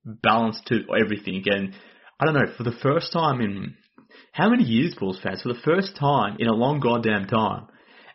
balance 0.05 0.59
to 0.67 0.79
everything, 0.99 1.43
and 1.45 1.73
I 2.19 2.25
don't 2.25 2.35
know, 2.35 2.53
for 2.57 2.63
the 2.63 2.77
first 2.81 3.11
time 3.11 3.41
in 3.41 3.75
how 4.33 4.49
many 4.49 4.63
years, 4.63 4.95
Bulls 4.99 5.19
fans, 5.21 5.41
for 5.41 5.53
the 5.53 5.59
first 5.63 5.95
time 5.97 6.37
in 6.39 6.47
a 6.47 6.53
long 6.53 6.79
goddamn 6.79 7.27
time, 7.27 7.67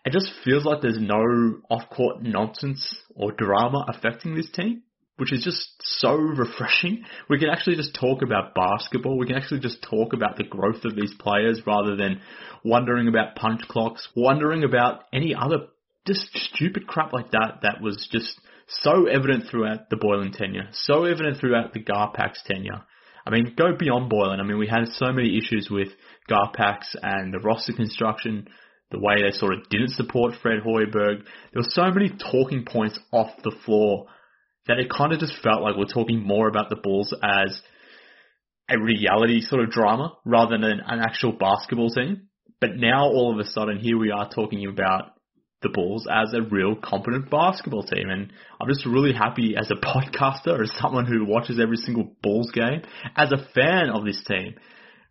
it 0.04 0.12
just 0.12 0.30
feels 0.44 0.64
like 0.64 0.80
there's 0.80 1.00
no 1.00 1.60
off-court 1.68 2.22
nonsense 2.22 2.96
or 3.14 3.32
drama 3.32 3.84
affecting 3.88 4.34
this 4.34 4.50
team 4.50 4.82
which 5.16 5.32
is 5.32 5.42
just 5.42 5.70
so 5.82 6.14
refreshing. 6.14 7.04
We 7.28 7.38
can 7.38 7.48
actually 7.48 7.76
just 7.76 7.94
talk 7.94 8.22
about 8.22 8.54
basketball. 8.54 9.18
We 9.18 9.26
can 9.26 9.36
actually 9.36 9.60
just 9.60 9.82
talk 9.82 10.12
about 10.12 10.36
the 10.36 10.44
growth 10.44 10.84
of 10.84 10.94
these 10.94 11.14
players 11.18 11.62
rather 11.66 11.96
than 11.96 12.20
wondering 12.64 13.08
about 13.08 13.36
punch 13.36 13.62
clocks, 13.68 14.08
wondering 14.14 14.64
about 14.64 15.04
any 15.12 15.34
other 15.34 15.68
just 16.06 16.36
stupid 16.36 16.86
crap 16.86 17.12
like 17.12 17.30
that 17.32 17.60
that 17.62 17.80
was 17.80 18.08
just 18.10 18.38
so 18.68 19.06
evident 19.06 19.44
throughout 19.50 19.90
the 19.90 19.96
Boylen 19.96 20.36
tenure, 20.36 20.68
so 20.72 21.04
evident 21.04 21.38
throughout 21.38 21.72
the 21.72 21.82
Garpax 21.82 22.42
tenure. 22.44 22.82
I 23.26 23.30
mean, 23.30 23.54
go 23.56 23.76
beyond 23.76 24.10
Boylen. 24.10 24.38
I 24.38 24.44
mean, 24.44 24.58
we 24.58 24.68
had 24.68 24.86
so 24.94 25.12
many 25.12 25.36
issues 25.36 25.68
with 25.70 25.88
Garpax 26.30 26.94
and 27.02 27.32
the 27.32 27.40
roster 27.40 27.72
construction, 27.72 28.48
the 28.90 29.00
way 29.00 29.22
they 29.22 29.36
sort 29.36 29.54
of 29.54 29.68
didn't 29.68 29.90
support 29.90 30.34
Fred 30.40 30.60
Hoiberg. 30.64 31.24
There 31.52 31.62
were 31.62 31.70
so 31.70 31.90
many 31.90 32.10
talking 32.10 32.64
points 32.64 32.98
off 33.12 33.30
the 33.42 33.56
floor 33.64 34.06
that 34.66 34.78
it 34.78 34.90
kind 34.90 35.12
of 35.12 35.20
just 35.20 35.40
felt 35.42 35.62
like 35.62 35.76
we're 35.76 35.84
talking 35.84 36.22
more 36.22 36.48
about 36.48 36.70
the 36.70 36.76
Bulls 36.76 37.14
as 37.22 37.60
a 38.68 38.78
reality 38.78 39.40
sort 39.40 39.62
of 39.62 39.70
drama 39.70 40.16
rather 40.24 40.58
than 40.58 40.64
an 40.64 41.00
actual 41.00 41.32
basketball 41.32 41.90
team. 41.90 42.28
But 42.60 42.76
now 42.76 43.04
all 43.04 43.32
of 43.32 43.44
a 43.44 43.48
sudden 43.48 43.78
here 43.78 43.98
we 43.98 44.10
are 44.10 44.28
talking 44.28 44.66
about 44.66 45.12
the 45.62 45.68
Bulls 45.68 46.06
as 46.10 46.34
a 46.34 46.42
real 46.42 46.74
competent 46.76 47.30
basketball 47.30 47.84
team. 47.84 48.08
And 48.08 48.32
I'm 48.60 48.68
just 48.68 48.86
really 48.86 49.12
happy 49.12 49.56
as 49.56 49.70
a 49.70 49.74
podcaster, 49.74 50.62
as 50.62 50.72
someone 50.78 51.06
who 51.06 51.24
watches 51.26 51.58
every 51.60 51.76
single 51.76 52.14
Bulls 52.22 52.50
game, 52.52 52.82
as 53.16 53.32
a 53.32 53.46
fan 53.54 53.90
of 53.90 54.04
this 54.04 54.22
team, 54.26 54.54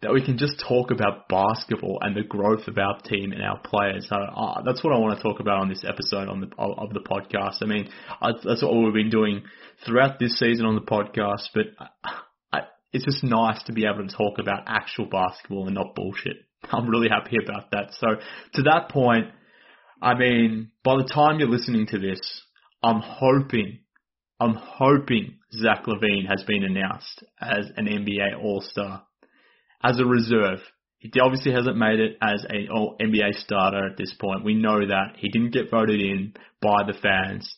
that 0.05 0.13
we 0.13 0.23
can 0.23 0.37
just 0.37 0.63
talk 0.67 0.91
about 0.91 1.27
basketball 1.27 1.97
and 2.01 2.15
the 2.15 2.21
growth 2.21 2.67
of 2.67 2.77
our 2.77 2.99
team 3.01 3.31
and 3.31 3.41
our 3.41 3.59
players. 3.59 4.07
So 4.07 4.15
uh, 4.15 4.61
that's 4.63 4.83
what 4.83 4.93
I 4.93 4.99
want 4.99 5.17
to 5.17 5.23
talk 5.23 5.39
about 5.39 5.61
on 5.61 5.67
this 5.69 5.83
episode 5.83 6.29
on 6.29 6.41
the 6.41 6.47
of 6.57 6.93
the 6.93 6.99
podcast. 6.99 7.63
I 7.63 7.65
mean, 7.65 7.89
that's 8.21 8.61
what 8.61 8.75
we've 8.75 8.93
been 8.93 9.09
doing 9.09 9.43
throughout 9.83 10.19
this 10.19 10.37
season 10.37 10.67
on 10.67 10.75
the 10.75 10.81
podcast, 10.81 11.49
but 11.55 11.65
I, 12.53 12.61
it's 12.93 13.03
just 13.03 13.23
nice 13.23 13.63
to 13.63 13.73
be 13.73 13.85
able 13.85 14.07
to 14.07 14.15
talk 14.15 14.37
about 14.37 14.63
actual 14.67 15.07
basketball 15.07 15.65
and 15.65 15.75
not 15.75 15.95
bullshit. 15.95 16.37
I'm 16.71 16.87
really 16.87 17.09
happy 17.09 17.37
about 17.43 17.71
that. 17.71 17.93
So 17.99 18.07
to 18.53 18.61
that 18.63 18.89
point, 18.89 19.27
I 20.01 20.13
mean, 20.13 20.71
by 20.83 20.97
the 20.97 21.09
time 21.11 21.39
you're 21.39 21.49
listening 21.49 21.87
to 21.87 21.97
this, 21.97 22.19
I'm 22.83 23.01
hoping, 23.01 23.79
I'm 24.39 24.53
hoping 24.53 25.39
Zach 25.51 25.85
LaVine 25.87 26.27
has 26.27 26.43
been 26.43 26.63
announced 26.63 27.23
as 27.41 27.65
an 27.75 27.87
NBA 27.87 28.39
All-Star 28.39 29.03
as 29.85 29.99
a 29.99 30.05
reserve. 30.05 30.59
He 30.99 31.11
obviously 31.21 31.51
hasn't 31.51 31.77
made 31.77 31.99
it 31.99 32.17
as 32.21 32.43
an 32.49 32.67
NBA 32.99 33.35
starter 33.35 33.85
at 33.85 33.97
this 33.97 34.13
point. 34.19 34.43
We 34.43 34.55
know 34.55 34.79
that. 34.79 35.17
He 35.17 35.29
didn't 35.29 35.53
get 35.53 35.69
voted 35.69 35.99
in 35.99 36.33
by 36.61 36.83
the 36.87 36.97
fans, 36.99 37.53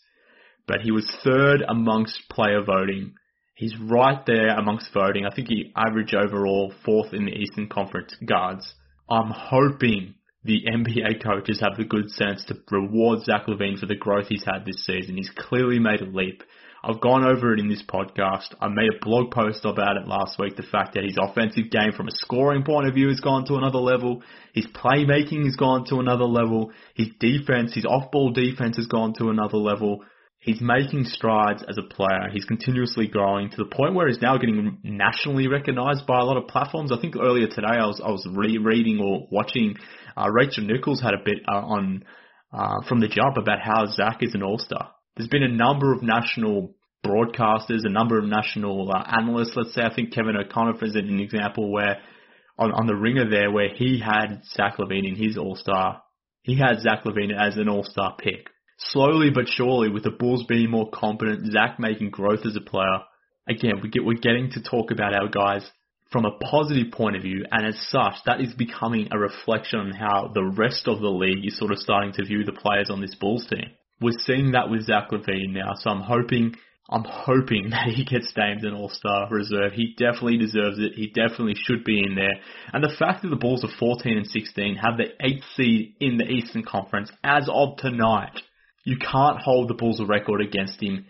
but 0.67 0.81
he 0.81 0.91
was 0.91 1.09
third 1.23 1.63
amongst 1.67 2.27
player 2.29 2.61
voting. 2.61 3.13
He's 3.55 3.75
right 3.79 4.23
there 4.25 4.49
amongst 4.49 4.93
voting. 4.93 5.25
I 5.25 5.33
think 5.33 5.47
he 5.47 5.71
averaged 5.75 6.13
overall 6.13 6.73
fourth 6.85 7.13
in 7.13 7.25
the 7.25 7.31
Eastern 7.31 7.69
Conference 7.69 8.15
guards. 8.27 8.73
I'm 9.09 9.31
hoping 9.31 10.15
the 10.43 10.65
NBA 10.73 11.23
coaches 11.23 11.61
have 11.61 11.77
the 11.77 11.85
good 11.85 12.09
sense 12.09 12.43
to 12.45 12.55
reward 12.69 13.23
Zach 13.23 13.47
LaVine 13.47 13.79
for 13.79 13.85
the 13.85 13.95
growth 13.95 14.27
he's 14.27 14.45
had 14.45 14.65
this 14.65 14.85
season. 14.85 15.15
He's 15.15 15.31
clearly 15.35 15.79
made 15.79 16.01
a 16.01 16.05
leap. 16.05 16.43
I've 16.87 17.01
gone 17.01 17.25
over 17.25 17.51
it 17.53 17.59
in 17.59 17.67
this 17.67 17.83
podcast. 17.83 18.55
I 18.61 18.69
made 18.69 18.87
a 18.87 19.03
blog 19.03 19.29
post 19.29 19.65
about 19.65 19.97
it 19.97 20.07
last 20.07 20.39
week. 20.39 20.55
The 20.55 20.63
fact 20.63 20.93
that 20.93 21.03
his 21.03 21.17
offensive 21.21 21.69
game 21.69 21.91
from 21.91 22.07
a 22.07 22.11
scoring 22.11 22.63
point 22.63 22.87
of 22.87 22.93
view 22.93 23.09
has 23.09 23.19
gone 23.19 23.45
to 23.47 23.55
another 23.55 23.79
level. 23.79 24.23
His 24.53 24.67
playmaking 24.67 25.43
has 25.43 25.57
gone 25.57 25.83
to 25.89 25.99
another 25.99 26.23
level. 26.23 26.71
His 26.95 27.09
defense, 27.19 27.73
his 27.73 27.83
off-ball 27.83 28.31
defense 28.31 28.77
has 28.77 28.87
gone 28.87 29.13
to 29.15 29.29
another 29.29 29.57
level. 29.57 30.05
He's 30.39 30.61
making 30.61 31.03
strides 31.03 31.61
as 31.67 31.77
a 31.77 31.93
player. 31.93 32.29
He's 32.31 32.45
continuously 32.45 33.07
growing 33.07 33.49
to 33.49 33.57
the 33.57 33.65
point 33.65 33.93
where 33.93 34.07
he's 34.07 34.21
now 34.21 34.37
getting 34.37 34.77
nationally 34.81 35.49
recognized 35.49 36.07
by 36.07 36.21
a 36.21 36.23
lot 36.23 36.37
of 36.37 36.47
platforms. 36.47 36.93
I 36.93 37.01
think 37.01 37.17
earlier 37.17 37.47
today 37.47 37.67
I 37.67 37.85
was 37.85 37.99
I 38.01 38.11
was 38.11 38.25
reading 38.31 39.01
or 39.01 39.27
watching 39.29 39.75
uh, 40.15 40.29
Rachel 40.31 40.63
Nichols 40.63 41.01
had 41.01 41.15
a 41.15 41.23
bit 41.25 41.39
uh, 41.51 41.59
on 41.59 42.05
uh, 42.53 42.87
from 42.87 43.01
the 43.01 43.09
jump 43.09 43.35
about 43.35 43.59
how 43.59 43.87
Zach 43.87 44.19
is 44.21 44.35
an 44.35 44.41
all 44.43 44.57
star. 44.57 44.91
There's 45.17 45.27
been 45.27 45.43
a 45.43 45.49
number 45.49 45.93
of 45.93 46.03
national 46.03 46.76
broadcasters, 47.07 47.85
a 47.85 47.89
number 47.89 48.19
of 48.19 48.25
national 48.25 48.91
uh, 48.91 49.03
analysts. 49.07 49.53
Let's 49.55 49.73
say 49.73 49.81
I 49.81 49.93
think 49.93 50.13
Kevin 50.13 50.35
O'Connor 50.35 50.83
is 50.83 50.95
an 50.95 51.19
example 51.19 51.71
where 51.71 51.97
on, 52.57 52.71
on 52.71 52.87
the 52.87 52.95
ringer 52.95 53.29
there 53.29 53.51
where 53.51 53.69
he 53.69 53.99
had 53.99 54.41
Zach 54.53 54.77
LaVine 54.77 55.07
in 55.07 55.15
his 55.15 55.37
All 55.37 55.55
Star. 55.55 56.01
He 56.41 56.57
had 56.57 56.79
Zach 56.81 57.03
LaVine 57.03 57.37
as 57.37 57.57
an 57.57 57.69
All 57.69 57.83
Star 57.83 58.15
pick. 58.17 58.49
Slowly 58.79 59.31
but 59.33 59.47
surely, 59.47 59.89
with 59.89 60.03
the 60.03 60.11
Bulls 60.11 60.45
being 60.47 60.69
more 60.69 60.89
competent, 60.91 61.51
Zach 61.51 61.79
making 61.79 62.11
growth 62.11 62.45
as 62.45 62.55
a 62.55 62.61
player. 62.61 62.99
Again, 63.49 63.79
we 63.81 63.89
get 63.89 64.05
we're 64.05 64.19
getting 64.19 64.51
to 64.51 64.61
talk 64.61 64.91
about 64.91 65.13
our 65.13 65.29
guys 65.29 65.67
from 66.11 66.25
a 66.25 66.37
positive 66.37 66.91
point 66.91 67.15
of 67.15 67.23
view, 67.23 67.43
and 67.51 67.65
as 67.65 67.77
such, 67.89 68.13
that 68.25 68.39
is 68.39 68.53
becoming 68.53 69.09
a 69.11 69.17
reflection 69.17 69.79
on 69.79 69.91
how 69.91 70.31
the 70.33 70.45
rest 70.45 70.87
of 70.87 70.99
the 71.01 71.09
league 71.09 71.45
is 71.45 71.57
sort 71.57 71.71
of 71.71 71.79
starting 71.79 72.13
to 72.13 72.25
view 72.25 72.43
the 72.45 72.53
players 72.53 72.89
on 72.89 73.01
this 73.01 73.15
Bulls 73.15 73.45
team. 73.49 73.71
We're 73.99 74.17
seeing 74.25 74.51
that 74.51 74.69
with 74.69 74.85
Zach 74.85 75.09
LaVine 75.11 75.53
now, 75.53 75.73
so 75.75 75.89
I'm 75.89 76.01
hoping 76.01 76.55
I'm 76.89 77.03
hoping 77.05 77.69
that 77.71 77.87
he 77.87 78.05
gets 78.05 78.31
named 78.35 78.63
an 78.63 78.73
All-Star 78.73 79.27
reserve. 79.29 79.73
He 79.73 79.95
definitely 79.97 80.37
deserves 80.37 80.79
it. 80.79 80.93
He 80.95 81.07
definitely 81.07 81.55
should 81.55 81.83
be 81.83 82.03
in 82.03 82.15
there. 82.15 82.39
And 82.73 82.83
the 82.83 82.95
fact 82.97 83.21
that 83.21 83.29
the 83.29 83.35
Bulls 83.35 83.63
are 83.63 83.77
14 83.79 84.17
and 84.17 84.27
16 84.27 84.75
have 84.75 84.97
the 84.97 85.09
eighth 85.19 85.43
seed 85.55 85.95
in 85.99 86.17
the 86.17 86.25
Eastern 86.25 86.63
Conference 86.63 87.11
as 87.23 87.49
of 87.51 87.77
tonight, 87.77 88.39
you 88.83 88.97
can't 88.97 89.39
hold 89.39 89.69
the 89.69 89.73
Bulls' 89.73 90.01
record 90.07 90.41
against 90.41 90.81
him 90.81 91.07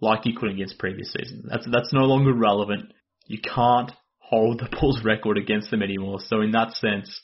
like 0.00 0.26
you 0.26 0.34
could 0.36 0.50
against 0.50 0.78
previous 0.78 1.12
seasons. 1.12 1.46
That's 1.48 1.66
that's 1.70 1.92
no 1.92 2.00
longer 2.00 2.34
relevant. 2.34 2.92
You 3.26 3.38
can't 3.38 3.92
hold 4.18 4.58
the 4.58 4.76
Bulls' 4.76 5.04
record 5.04 5.38
against 5.38 5.70
them 5.70 5.82
anymore. 5.82 6.18
So 6.26 6.40
in 6.40 6.50
that 6.50 6.72
sense, 6.72 7.20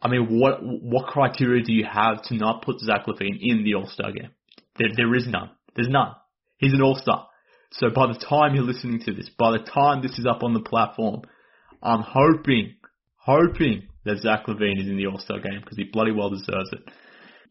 I 0.00 0.08
mean, 0.08 0.38
what 0.38 0.60
what 0.62 1.08
criteria 1.08 1.64
do 1.64 1.72
you 1.72 1.84
have 1.84 2.22
to 2.24 2.36
not 2.36 2.62
put 2.62 2.78
Zach 2.78 3.06
LaVine 3.06 3.38
in 3.40 3.64
the 3.64 3.74
All 3.74 3.88
Star 3.88 4.12
game? 4.12 4.30
There, 4.78 4.88
there 4.96 5.14
is 5.16 5.26
none. 5.26 5.50
There's 5.74 5.88
none. 5.88 6.14
He's 6.58 6.72
an 6.72 6.82
All 6.82 6.96
Star. 6.96 7.28
So 7.72 7.88
by 7.90 8.06
the 8.06 8.18
time 8.18 8.54
you're 8.54 8.64
listening 8.64 9.00
to 9.00 9.12
this, 9.12 9.28
by 9.38 9.52
the 9.52 9.64
time 9.64 10.02
this 10.02 10.18
is 10.18 10.26
up 10.26 10.42
on 10.42 10.54
the 10.54 10.60
platform, 10.60 11.22
I'm 11.82 12.02
hoping, 12.02 12.76
hoping 13.16 13.88
that 14.04 14.18
Zach 14.18 14.46
LaVine 14.46 14.80
is 14.80 14.88
in 14.88 14.96
the 14.96 15.06
All 15.06 15.18
Star 15.18 15.40
game 15.40 15.60
because 15.60 15.76
he 15.76 15.84
bloody 15.84 16.12
well 16.12 16.30
deserves 16.30 16.72
it. 16.72 16.80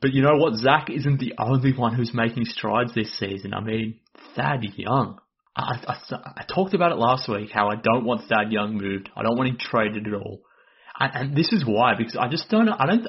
But 0.01 0.13
you 0.13 0.21
know 0.21 0.35
what? 0.35 0.55
Zach 0.55 0.89
isn't 0.89 1.19
the 1.19 1.33
only 1.37 1.73
one 1.73 1.95
who's 1.95 2.13
making 2.13 2.45
strides 2.45 2.93
this 2.93 3.17
season. 3.17 3.53
I 3.53 3.61
mean, 3.61 3.99
Thad 4.35 4.63
Young. 4.75 5.19
I, 5.55 5.79
I, 5.87 6.17
I 6.37 6.43
talked 6.43 6.73
about 6.73 6.91
it 6.91 6.97
last 6.97 7.29
week 7.29 7.51
how 7.53 7.69
I 7.69 7.75
don't 7.75 8.05
want 8.05 8.27
Thad 8.27 8.51
Young 8.51 8.77
moved. 8.77 9.09
I 9.15 9.23
don't 9.23 9.37
want 9.37 9.49
him 9.49 9.57
traded 9.59 10.07
at 10.07 10.13
all. 10.13 10.41
And, 10.99 11.11
and 11.15 11.37
this 11.37 11.51
is 11.51 11.63
why, 11.65 11.93
because 11.97 12.17
I 12.19 12.27
just 12.27 12.49
don't, 12.49 12.69
I 12.69 12.85
don't, 12.85 13.07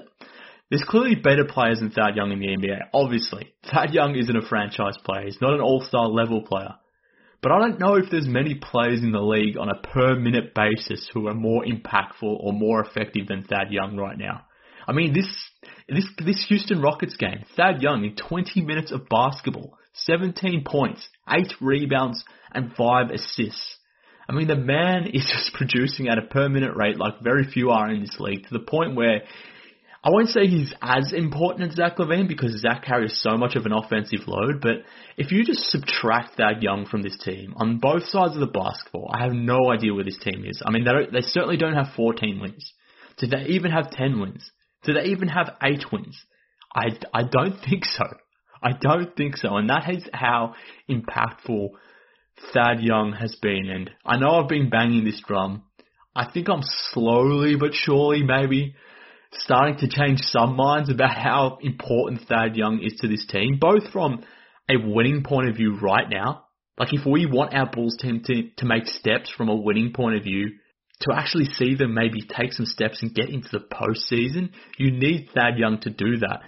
there's 0.71 0.85
clearly 0.87 1.15
better 1.15 1.45
players 1.45 1.81
than 1.81 1.91
Thad 1.91 2.17
Young 2.17 2.33
in 2.33 2.41
the 2.41 2.49
NBA. 2.49 2.79
Obviously, 2.93 3.53
Thad 3.71 3.93
Young 3.93 4.17
isn't 4.17 4.37
a 4.37 4.47
franchise 4.47 4.97
player. 5.05 5.27
He's 5.27 5.41
not 5.41 5.55
an 5.55 5.61
all-star 5.61 6.09
level 6.09 6.43
player. 6.43 6.75
But 7.43 7.53
I 7.53 7.59
don't 7.59 7.79
know 7.79 7.97
if 7.97 8.07
there's 8.11 8.27
many 8.27 8.55
players 8.55 9.03
in 9.03 9.13
the 9.13 9.21
league 9.21 9.59
on 9.59 9.69
a 9.69 9.75
per 9.75 10.15
minute 10.19 10.55
basis 10.55 11.09
who 11.13 11.29
are 11.29 11.35
more 11.35 11.63
impactful 11.65 12.23
or 12.23 12.55
more 12.55 12.83
effective 12.83 13.27
than 13.29 13.45
Thad 13.45 13.71
Young 13.71 13.99
right 13.99 14.17
now. 14.17 14.47
I 14.89 14.93
mean, 14.93 15.13
this 15.13 15.27
this 15.87 16.07
this 16.25 16.47
Houston 16.49 16.81
Rockets 16.81 17.17
game, 17.17 17.45
Thad 17.55 17.83
Young 17.83 18.05
in 18.05 18.17
20 18.17 18.63
minutes 18.63 18.93
of 18.93 19.09
basketball, 19.11 19.77
17 19.93 20.65
points, 20.67 21.07
8 21.29 21.53
rebounds, 21.61 22.25
and 22.53 22.75
5 22.75 23.11
assists. 23.11 23.77
I 24.27 24.33
mean, 24.33 24.49
the 24.49 24.57
man 24.57 25.07
is 25.13 25.27
just 25.33 25.53
producing 25.53 26.09
at 26.09 26.17
a 26.17 26.23
per 26.23 26.49
minute 26.49 26.75
rate 26.75 26.99
like 26.99 27.21
very 27.23 27.45
few 27.45 27.71
are 27.71 27.91
in 27.91 28.01
this 28.01 28.19
league 28.19 28.45
to 28.45 28.53
the 28.53 28.65
point 28.65 28.95
where 28.95 29.23
I 30.05 30.11
won't 30.11 30.29
say 30.29 30.47
he's 30.47 30.75
as 30.83 31.15
important 31.15 31.71
as 31.71 31.77
Zach 31.77 31.97
LaVine 31.97 32.29
because 32.29 32.61
Zach 32.61 32.85
carries 32.85 33.19
so 33.23 33.39
much 33.39 33.57
of 33.57 33.65
an 33.65 33.73
offensive 33.73 34.29
load, 34.29 34.61
but 34.61 34.83
if 35.17 35.33
you 35.33 35.47
just 35.47 35.71
subtract 35.71 36.37
Thad 36.37 36.63
Young 36.63 36.85
from 36.85 37.01
this 37.01 37.17
team 37.25 37.55
on 37.57 37.79
both 37.79 38.05
sides 38.05 38.35
of 38.35 38.41
the 38.41 38.47
basketball, 38.47 39.11
I 39.11 39.25
have 39.25 39.33
no 39.33 39.73
idea 39.73 39.95
where 39.95 40.05
this 40.05 40.19
team 40.19 40.45
is. 40.47 40.63
I 40.65 40.71
mean, 40.71 40.85
they, 40.85 41.11
they 41.11 41.23
certainly 41.23 41.57
don't 41.57 41.73
have 41.73 41.95
14 41.97 42.39
wins. 42.39 42.71
Do 43.17 43.29
they 43.29 43.47
even 43.47 43.71
have 43.71 43.93
10 43.93 44.21
wins? 44.21 44.51
Do 44.83 44.93
they 44.93 45.05
even 45.05 45.29
have 45.29 45.57
8 45.63 45.87
wins? 45.91 46.23
I, 46.77 46.99
I 47.15 47.23
don't 47.23 47.57
think 47.67 47.87
so. 47.87 48.05
I 48.63 48.73
don't 48.79 49.17
think 49.17 49.39
so. 49.39 49.57
And 49.57 49.71
that 49.71 49.89
is 49.89 50.07
how 50.13 50.55
impactful 50.87 51.71
Thad 52.53 52.81
Young 52.81 53.13
has 53.19 53.37
been. 53.41 53.71
And 53.71 53.91
I 54.05 54.19
know 54.19 54.33
I've 54.33 54.49
been 54.51 54.69
banging 54.69 55.05
this 55.05 55.23
drum. 55.27 55.63
I 56.15 56.31
think 56.31 56.51
I'm 56.51 56.63
slowly 56.93 57.57
but 57.57 57.73
surely 57.73 58.23
maybe 58.23 58.75
starting 59.39 59.77
to 59.79 59.89
change 59.89 60.21
some 60.21 60.57
minds 60.57 60.91
about 60.91 61.17
how 61.17 61.59
important 61.61 62.23
Thad 62.29 62.57
Young 62.57 62.81
is 62.83 62.95
to 63.01 63.09
this 63.09 63.27
team, 63.27 63.59
both 63.61 63.91
from 63.93 64.25
a 64.69 64.77
winning 64.77 65.23
point 65.23 65.49
of 65.49 65.57
view 65.57 65.79
right 65.79 66.09
now. 66.09 66.45
Like 66.79 66.93
if 66.93 67.07
we 67.07 67.27
want 67.27 67.55
our 67.55 67.71
Bulls 67.71 67.97
team 68.01 68.23
to, 68.27 68.51
to 68.57 68.67
make 68.67 68.87
steps 68.87 69.31
from 69.31 69.49
a 69.49 69.55
winning 69.55 69.93
point 69.93 70.17
of 70.17 70.25
view, 70.25 70.51
to 71.01 71.15
actually 71.15 71.47
see 71.47 71.75
them 71.75 71.95
maybe 71.95 72.23
take 72.23 72.53
some 72.53 72.67
steps 72.67 73.03
and 73.03 73.15
get 73.15 73.29
into 73.29 73.49
the 73.53 73.59
postseason, 73.59 74.51
you 74.79 74.91
need 74.91 75.29
Thad 75.35 75.59
Young 75.59 75.81
to 75.81 75.91
do 75.91 76.19
that. 76.19 76.41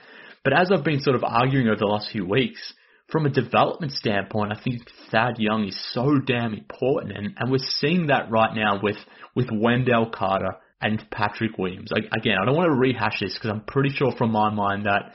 But 0.44 0.52
as 0.58 0.70
I've 0.72 0.84
been 0.84 1.00
sort 1.00 1.16
of 1.16 1.24
arguing 1.24 1.66
over 1.66 1.78
the 1.78 1.86
last 1.86 2.10
few 2.10 2.24
weeks, 2.24 2.72
from 3.10 3.26
a 3.26 3.30
development 3.30 3.92
standpoint, 3.92 4.52
I 4.52 4.60
think 4.60 4.82
Thad 5.10 5.38
Young 5.38 5.66
is 5.66 5.78
so 5.92 6.18
damn 6.18 6.54
important, 6.54 7.16
and, 7.16 7.34
and 7.38 7.50
we're 7.50 7.58
seeing 7.58 8.08
that 8.08 8.30
right 8.30 8.54
now 8.54 8.80
with 8.82 8.96
with 9.34 9.48
Wendell 9.52 10.10
Carter 10.10 10.56
and 10.80 11.04
Patrick 11.10 11.58
Williams. 11.58 11.90
Again, 11.92 12.36
I 12.40 12.44
don't 12.44 12.56
want 12.56 12.70
to 12.70 12.78
rehash 12.78 13.20
this 13.20 13.34
because 13.34 13.50
I'm 13.50 13.62
pretty 13.62 13.90
sure 13.90 14.12
from 14.16 14.32
my 14.32 14.50
mind 14.50 14.86
that 14.86 15.12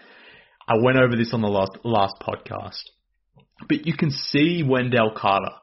I 0.68 0.76
went 0.82 0.98
over 0.98 1.16
this 1.16 1.34
on 1.34 1.42
the 1.42 1.48
last 1.48 1.78
last 1.84 2.16
podcast. 2.22 2.82
But 3.68 3.86
you 3.86 3.96
can 3.96 4.12
see 4.12 4.64
Wendell 4.68 5.14
Carter 5.16 5.54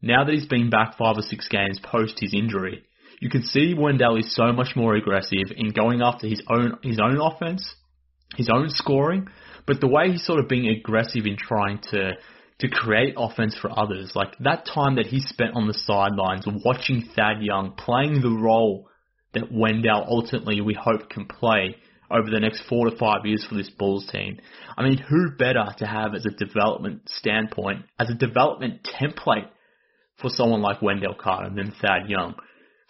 now 0.00 0.24
that 0.24 0.32
he's 0.32 0.46
been 0.46 0.70
back 0.70 0.96
five 0.96 1.16
or 1.16 1.22
six 1.22 1.48
games 1.48 1.78
post 1.82 2.18
his 2.20 2.34
injury. 2.34 2.82
You 3.20 3.30
can 3.30 3.42
see 3.42 3.74
Wendell 3.74 4.16
is 4.16 4.34
so 4.34 4.52
much 4.52 4.74
more 4.74 4.94
aggressive 4.94 5.52
in 5.54 5.70
going 5.70 6.00
after 6.02 6.26
his 6.26 6.42
own 6.50 6.78
his 6.82 6.98
own 6.98 7.20
offense, 7.20 7.74
his 8.36 8.48
own 8.52 8.68
scoring, 8.68 9.28
but 9.66 9.80
the 9.80 9.88
way 9.88 10.10
he's 10.10 10.24
sort 10.24 10.40
of 10.40 10.48
being 10.48 10.68
aggressive 10.68 11.26
in 11.26 11.36
trying 11.36 11.78
to 11.90 12.12
to 12.60 12.68
create 12.68 13.14
offense 13.16 13.56
for 13.60 13.70
others. 13.76 14.12
Like 14.14 14.36
that 14.40 14.66
time 14.66 14.96
that 14.96 15.06
he 15.06 15.20
spent 15.20 15.54
on 15.54 15.66
the 15.66 15.74
sidelines 15.74 16.46
watching 16.64 17.08
Thad 17.14 17.42
Young 17.42 17.74
playing 17.76 18.22
the 18.22 18.30
role 18.30 18.88
that 19.34 19.52
Wendell 19.52 20.04
ultimately 20.06 20.60
we 20.60 20.74
hope 20.74 21.08
can 21.10 21.26
play 21.26 21.76
over 22.10 22.30
the 22.30 22.40
next 22.40 22.62
four 22.68 22.90
to 22.90 22.96
five 22.96 23.24
years 23.24 23.44
for 23.48 23.54
this 23.54 23.70
Bulls 23.70 24.06
team. 24.12 24.38
I 24.76 24.82
mean, 24.82 24.98
who 24.98 25.30
better 25.30 25.64
to 25.78 25.86
have 25.86 26.14
as 26.14 26.26
a 26.26 26.30
development 26.30 27.02
standpoint, 27.06 27.84
as 27.98 28.10
a 28.10 28.14
development 28.14 28.86
template 29.00 29.48
for 30.20 30.28
someone 30.28 30.60
like 30.60 30.82
Wendell 30.82 31.14
Carter 31.14 31.50
than 31.54 31.72
Thad 31.80 32.08
Young? 32.08 32.34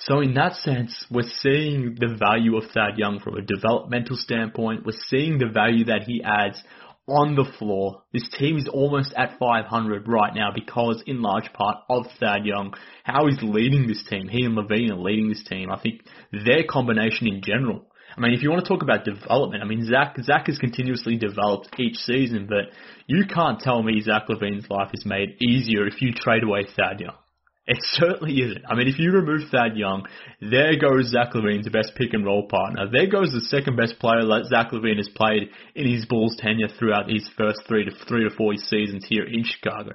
So 0.00 0.20
in 0.20 0.35
that 0.35 0.57
sense, 0.57 1.07
we're 1.11 1.31
seeing 1.40 1.96
the 1.98 2.16
value 2.18 2.57
of 2.57 2.64
Thad 2.72 2.98
Young 2.98 3.20
from 3.20 3.37
a 3.37 3.42
developmental 3.42 4.16
standpoint. 4.16 4.85
We're 4.85 4.98
seeing 5.07 5.38
the 5.38 5.50
value 5.52 5.85
that 5.85 6.02
he 6.02 6.22
adds 6.24 6.61
on 7.09 7.35
the 7.35 7.51
floor. 7.59 8.03
This 8.12 8.29
team 8.38 8.57
is 8.57 8.69
almost 8.69 9.12
at 9.17 9.38
500 9.38 10.07
right 10.07 10.35
now 10.35 10.51
because 10.55 11.03
in 11.07 11.23
large 11.23 11.53
part 11.53 11.79
of 11.88 12.07
Thad 12.21 12.45
Young, 12.45 12.75
how 13.05 13.27
he's 13.27 13.43
leading 13.43 13.88
this 13.88 14.05
team. 14.09 14.29
He 14.29 14.45
and 14.45 14.57
LaVine 14.57 14.91
are 14.91 14.97
leading 14.97 15.29
this 15.29 15.45
team. 15.45 15.71
I 15.71 15.81
think 15.81 16.03
their 16.33 16.65
combination 16.69 17.27
in 17.27 17.43
general. 17.43 17.87
I 18.17 18.21
mean, 18.21 18.35
if 18.35 18.43
you 18.43 18.51
want 18.51 18.65
to 18.65 18.69
talk 18.69 18.83
about 18.83 19.05
development, 19.05 19.62
I 19.62 19.67
mean, 19.67 19.87
Zach, 19.87 20.17
Zach 20.23 20.47
has 20.47 20.59
continuously 20.59 21.17
developed 21.17 21.71
each 21.79 21.97
season, 21.97 22.47
but 22.47 22.75
you 23.07 23.25
can't 23.25 23.59
tell 23.59 23.83
me 23.83 24.01
Zach 24.01 24.29
LaVine's 24.29 24.69
life 24.69 24.91
is 24.93 25.07
made 25.07 25.37
easier 25.41 25.87
if 25.87 26.03
you 26.03 26.12
trade 26.12 26.43
away 26.43 26.67
Thad 26.77 27.01
Young. 27.01 27.15
It 27.64 27.79
certainly 27.81 28.40
isn't. 28.40 28.64
I 28.68 28.75
mean, 28.75 28.88
if 28.88 28.98
you 28.98 29.12
remove 29.12 29.48
Thad 29.51 29.77
Young, 29.77 30.05
there 30.40 30.77
goes 30.77 31.11
Zach 31.11 31.33
LaVine's 31.33 31.68
best 31.68 31.92
pick 31.94 32.12
and 32.12 32.25
roll 32.25 32.48
partner. 32.48 32.88
There 32.90 33.07
goes 33.07 33.31
the 33.31 33.40
second 33.40 33.77
best 33.77 34.01
player 34.01 34.25
that 34.25 34.46
Zach 34.46 34.72
LaVine 34.72 34.96
has 34.96 35.09
played 35.14 35.48
in 35.77 35.88
his 35.88 36.05
Bulls 36.07 36.37
tenure 36.37 36.68
throughout 36.68 37.09
his 37.09 37.29
first 37.38 37.61
three 37.68 37.85
to 37.85 37.92
three 38.09 38.29
to 38.29 38.35
four 38.35 38.57
seasons 38.57 39.07
here 39.09 39.25
in 39.25 39.44
Chicago. 39.44 39.92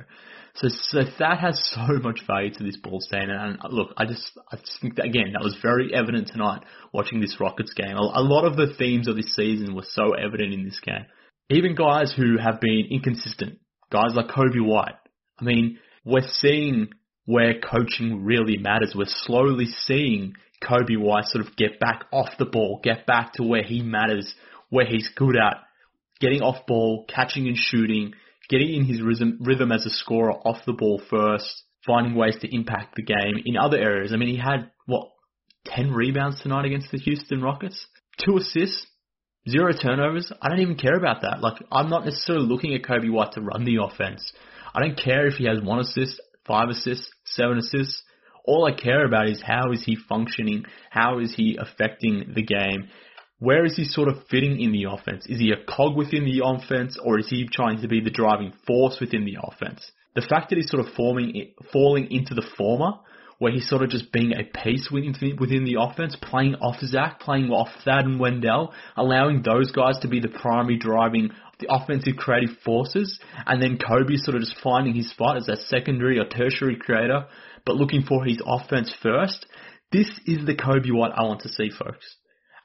So, 0.55 0.69
so 0.69 1.03
that 1.19 1.39
has 1.39 1.61
so 1.75 1.99
much 2.01 2.21
value 2.25 2.53
to 2.53 2.63
this 2.63 2.77
Bulls 2.77 3.07
team. 3.11 3.29
And, 3.29 3.59
and 3.61 3.73
look, 3.73 3.93
I 3.97 4.05
just, 4.05 4.31
I 4.49 4.55
just 4.55 4.79
think 4.81 4.95
that 4.95 5.05
again, 5.05 5.33
that 5.33 5.43
was 5.43 5.57
very 5.61 5.93
evident 5.93 6.29
tonight 6.29 6.63
watching 6.93 7.19
this 7.19 7.37
Rockets 7.39 7.73
game. 7.73 7.97
A, 7.97 8.01
a 8.01 8.23
lot 8.23 8.45
of 8.45 8.55
the 8.55 8.73
themes 8.77 9.09
of 9.09 9.17
this 9.17 9.35
season 9.35 9.75
were 9.75 9.85
so 9.91 10.13
evident 10.13 10.53
in 10.53 10.63
this 10.63 10.79
game. 10.79 11.05
Even 11.49 11.75
guys 11.75 12.13
who 12.15 12.37
have 12.37 12.61
been 12.61 12.87
inconsistent, 12.89 13.59
guys 13.91 14.13
like 14.15 14.27
Coby 14.27 14.65
White. 14.65 14.95
I 15.39 15.43
mean, 15.43 15.79
we're 16.03 16.27
seeing 16.27 16.89
where 17.27 17.59
coaching 17.59 18.23
really 18.23 18.57
matters. 18.57 18.93
We're 18.95 19.05
slowly 19.05 19.65
seeing 19.65 20.33
Coby 20.63 20.97
White 20.97 21.25
sort 21.25 21.45
of 21.45 21.57
get 21.57 21.77
back 21.77 22.05
off 22.11 22.29
the 22.39 22.45
ball, 22.45 22.79
get 22.81 23.05
back 23.05 23.33
to 23.33 23.43
where 23.43 23.63
he 23.63 23.81
matters, 23.81 24.33
where 24.69 24.85
he's 24.85 25.09
good 25.13 25.35
at, 25.35 25.57
getting 26.21 26.41
off 26.41 26.65
ball, 26.65 27.05
catching 27.13 27.47
and 27.49 27.57
shooting, 27.57 28.13
getting 28.49 28.73
in 28.73 28.85
his 28.85 29.01
rhythm, 29.01 29.39
rhythm 29.41 29.73
as 29.73 29.85
a 29.85 29.89
scorer 29.89 30.31
off 30.31 30.65
the 30.65 30.71
ball 30.71 31.01
first, 31.09 31.63
finding 31.85 32.15
ways 32.15 32.37
to 32.39 32.55
impact 32.55 32.95
the 32.95 33.03
game 33.03 33.43
in 33.45 33.57
other 33.57 33.77
areas. 33.77 34.13
I 34.13 34.15
mean, 34.15 34.29
he 34.29 34.37
had, 34.37 34.71
what, 34.85 35.09
10 35.65 35.91
rebounds 35.91 36.41
tonight 36.41 36.63
against 36.63 36.91
the 36.91 36.97
Houston 36.97 37.41
Rockets? 37.41 37.87
Two 38.23 38.37
assists, 38.37 38.87
zero 39.49 39.73
turnovers. 39.73 40.31
I 40.41 40.47
don't 40.47 40.61
even 40.61 40.77
care 40.77 40.95
about 40.95 41.23
that. 41.23 41.41
Like, 41.41 41.61
I'm 41.73 41.89
not 41.89 42.05
necessarily 42.05 42.47
looking 42.47 42.73
at 42.73 42.83
Coby 42.83 43.11
White 43.11 43.33
to 43.33 43.41
run 43.41 43.65
the 43.65 43.83
offense. 43.83 44.31
I 44.73 44.79
don't 44.79 44.97
care 44.97 45.27
if 45.27 45.35
he 45.35 45.45
has 45.45 45.61
one 45.61 45.79
assist 45.79 46.21
five 46.47 46.69
assists, 46.69 47.09
seven 47.25 47.57
assists. 47.57 48.03
All 48.45 48.65
I 48.65 48.71
care 48.71 49.05
about 49.05 49.27
is 49.27 49.41
how 49.41 49.71
is 49.71 49.83
he 49.83 49.97
functioning? 50.07 50.65
How 50.89 51.19
is 51.19 51.35
he 51.35 51.57
affecting 51.59 52.31
the 52.33 52.43
game? 52.43 52.87
Where 53.39 53.65
is 53.65 53.75
he 53.75 53.83
sort 53.83 54.07
of 54.07 54.25
fitting 54.31 54.59
in 54.59 54.71
the 54.71 54.85
offense? 54.89 55.25
Is 55.27 55.39
he 55.39 55.51
a 55.51 55.63
cog 55.71 55.95
within 55.95 56.25
the 56.25 56.41
offense 56.43 56.97
or 57.03 57.19
is 57.19 57.29
he 57.29 57.47
trying 57.47 57.81
to 57.81 57.87
be 57.87 57.99
the 57.99 58.09
driving 58.09 58.53
force 58.65 58.97
within 58.99 59.25
the 59.25 59.37
offense? 59.43 59.91
The 60.15 60.25
fact 60.27 60.49
that 60.49 60.55
he's 60.55 60.71
sort 60.71 60.83
of 60.83 60.93
forming, 60.93 61.53
falling 61.71 62.09
into 62.09 62.33
the 62.33 62.47
former, 62.57 62.93
where 63.39 63.51
he's 63.51 63.69
sort 63.69 63.83
of 63.83 63.89
just 63.89 64.11
being 64.11 64.33
a 64.33 64.43
piece 64.43 64.89
within, 64.91 65.13
within 65.39 65.63
the 65.63 65.77
offense, 65.79 66.15
playing 66.19 66.55
off 66.55 66.79
Zach, 66.81 67.19
playing 67.19 67.51
off 67.51 67.69
Thad 67.85 68.05
and 68.05 68.19
Wendell, 68.19 68.73
allowing 68.95 69.43
those 69.43 69.71
guys 69.71 69.99
to 69.99 70.07
be 70.07 70.19
the 70.19 70.29
primary 70.29 70.77
driving 70.77 71.29
the 71.59 71.73
offensive 71.73 72.15
creative 72.17 72.57
forces, 72.63 73.19
and 73.45 73.61
then 73.61 73.77
Coby 73.77 74.17
sort 74.17 74.35
of 74.35 74.41
just 74.41 74.59
finding 74.61 74.93
his 74.93 75.09
spot 75.09 75.37
as 75.37 75.47
a 75.47 75.57
secondary 75.57 76.19
or 76.19 76.25
tertiary 76.25 76.77
creator, 76.77 77.25
but 77.65 77.75
looking 77.75 78.03
for 78.03 78.23
his 78.23 78.41
offense 78.45 78.93
first. 79.01 79.45
This 79.91 80.09
is 80.25 80.45
the 80.45 80.55
Coby 80.55 80.91
White 80.91 81.13
I 81.15 81.23
want 81.23 81.41
to 81.41 81.49
see, 81.49 81.69
folks. 81.69 82.17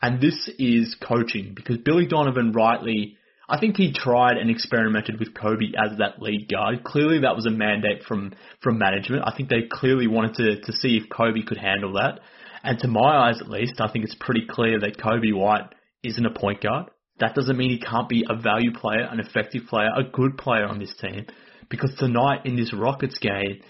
And 0.02 0.20
this 0.20 0.50
is 0.58 0.96
coaching 1.00 1.52
because 1.54 1.78
Billy 1.78 2.06
Donovan 2.06 2.52
rightly, 2.52 3.16
I 3.48 3.60
think 3.60 3.76
he 3.76 3.92
tried 3.92 4.36
and 4.36 4.50
experimented 4.50 5.20
with 5.20 5.32
Coby 5.32 5.70
as 5.78 5.98
that 5.98 6.20
lead 6.20 6.48
guard. 6.50 6.82
Clearly 6.82 7.20
that 7.20 7.36
was 7.36 7.46
a 7.46 7.50
mandate 7.50 8.02
from, 8.02 8.34
from 8.60 8.78
management. 8.78 9.22
I 9.24 9.32
think 9.36 9.48
they 9.48 9.68
clearly 9.70 10.08
wanted 10.08 10.34
to, 10.34 10.60
to 10.60 10.72
see 10.72 10.96
if 10.96 11.08
Coby 11.08 11.46
could 11.46 11.58
handle 11.58 11.92
that. 11.94 12.18
And 12.64 12.78
to 12.80 12.88
my 12.88 13.28
eyes 13.28 13.40
at 13.40 13.48
least, 13.48 13.80
I 13.80 13.90
think 13.90 14.04
it's 14.04 14.16
pretty 14.18 14.46
clear 14.48 14.80
that 14.80 14.98
Coby 14.98 15.32
White 15.32 15.72
isn't 16.02 16.26
a 16.26 16.30
point 16.30 16.62
guard. 16.62 16.90
That 17.20 17.34
doesn't 17.34 17.56
mean 17.56 17.70
he 17.70 17.78
can't 17.78 18.08
be 18.08 18.24
a 18.28 18.34
value 18.34 18.72
player, 18.72 19.02
an 19.02 19.20
effective 19.20 19.62
player, 19.68 19.90
a 19.94 20.04
good 20.04 20.38
player 20.38 20.66
on 20.66 20.78
this 20.78 20.94
team. 21.00 21.26
Because 21.68 21.94
tonight 21.98 22.44
in 22.44 22.56
this 22.56 22.72
Rockets 22.72 23.18
game, 23.18 23.62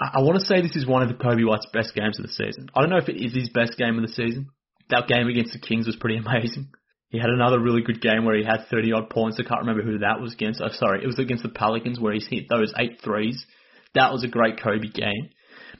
I, 0.00 0.18
I 0.18 0.22
want 0.22 0.38
to 0.38 0.44
say 0.44 0.60
this 0.60 0.76
is 0.76 0.86
one 0.86 1.02
of 1.02 1.08
the 1.08 1.14
Coby 1.22 1.46
White's 1.46 1.68
best 1.72 1.94
games 1.94 2.18
of 2.18 2.24
the 2.24 2.32
season. 2.32 2.68
I 2.74 2.80
don't 2.80 2.90
know 2.90 2.98
if 2.98 3.08
it 3.08 3.22
is 3.22 3.34
his 3.34 3.50
best 3.50 3.76
game 3.76 3.96
of 3.96 4.02
the 4.02 4.12
season. 4.12 4.48
That 4.90 5.08
game 5.08 5.28
against 5.28 5.52
the 5.52 5.60
Kings 5.60 5.86
was 5.86 5.96
pretty 5.96 6.16
amazing. 6.24 6.68
He 7.10 7.18
had 7.20 7.30
another 7.30 7.60
really 7.60 7.82
good 7.82 8.00
game 8.00 8.24
where 8.24 8.36
he 8.36 8.44
had 8.44 8.66
30 8.68 8.92
odd 8.92 9.10
points. 9.10 9.38
I 9.38 9.48
can't 9.48 9.60
remember 9.60 9.82
who 9.82 9.98
that 9.98 10.20
was 10.20 10.32
against. 10.32 10.60
Oh, 10.60 10.68
sorry, 10.72 11.02
it 11.02 11.06
was 11.06 11.18
against 11.18 11.44
the 11.44 11.48
Pelicans 11.48 12.00
where 12.00 12.12
he's 12.12 12.26
hit 12.28 12.48
those 12.48 12.72
eight 12.76 13.00
threes. 13.04 13.46
that 13.94 14.12
was 14.12 14.24
a 14.24 14.28
great 14.28 14.56
Coby 14.56 14.92
game. 14.92 15.30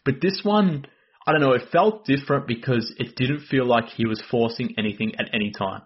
But 0.04 0.20
this 0.20 0.40
one, 0.44 0.86
I 1.26 1.32
don't 1.32 1.40
know, 1.40 1.52
it 1.52 1.70
felt 1.72 2.04
different 2.04 2.46
because 2.46 2.94
it 2.98 3.16
didn't 3.16 3.46
feel 3.50 3.66
like 3.66 3.86
he 3.86 4.06
was 4.06 4.22
forcing 4.30 4.74
anything 4.78 5.14
at 5.18 5.30
any 5.32 5.50
time. 5.50 5.82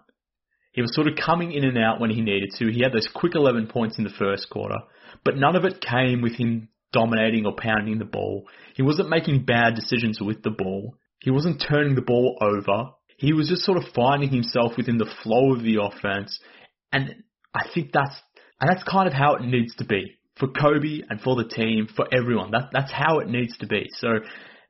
He 0.71 0.81
was 0.81 0.93
sort 0.93 1.07
of 1.07 1.15
coming 1.15 1.51
in 1.51 1.63
and 1.63 1.77
out 1.77 1.99
when 1.99 2.09
he 2.09 2.21
needed 2.21 2.51
to. 2.57 2.71
He 2.71 2.83
had 2.83 2.93
those 2.93 3.09
quick 3.13 3.35
11 3.35 3.67
points 3.67 3.97
in 3.97 4.03
the 4.03 4.13
first 4.17 4.49
quarter, 4.49 4.77
but 5.25 5.37
none 5.37 5.55
of 5.55 5.65
it 5.65 5.81
came 5.81 6.21
with 6.21 6.33
him 6.33 6.69
dominating 6.91 7.45
or 7.45 7.55
pounding 7.55 7.99
the 7.99 8.05
ball. 8.05 8.47
He 8.75 8.83
wasn't 8.83 9.09
making 9.09 9.45
bad 9.45 9.75
decisions 9.75 10.19
with 10.21 10.43
the 10.43 10.51
ball. 10.51 10.95
He 11.19 11.31
wasn't 11.31 11.63
turning 11.67 11.95
the 11.95 12.01
ball 12.01 12.37
over. 12.41 12.91
He 13.17 13.33
was 13.33 13.49
just 13.49 13.63
sort 13.63 13.77
of 13.77 13.83
finding 13.93 14.29
himself 14.29 14.73
within 14.77 14.97
the 14.97 15.11
flow 15.23 15.53
of 15.53 15.61
the 15.61 15.79
offense. 15.81 16.39
And 16.91 17.23
I 17.53 17.67
think 17.73 17.91
that's, 17.91 18.15
and 18.61 18.69
that's 18.69 18.83
kind 18.83 19.07
of 19.07 19.13
how 19.13 19.35
it 19.35 19.41
needs 19.41 19.75
to 19.77 19.85
be 19.85 20.15
for 20.37 20.47
Coby 20.47 21.01
and 21.09 21.19
for 21.19 21.35
the 21.35 21.47
team, 21.47 21.87
for 21.93 22.07
everyone. 22.13 22.51
That, 22.51 22.69
that's 22.71 22.91
how 22.91 23.19
it 23.19 23.27
needs 23.27 23.57
to 23.57 23.67
be. 23.67 23.89
So 23.91 24.19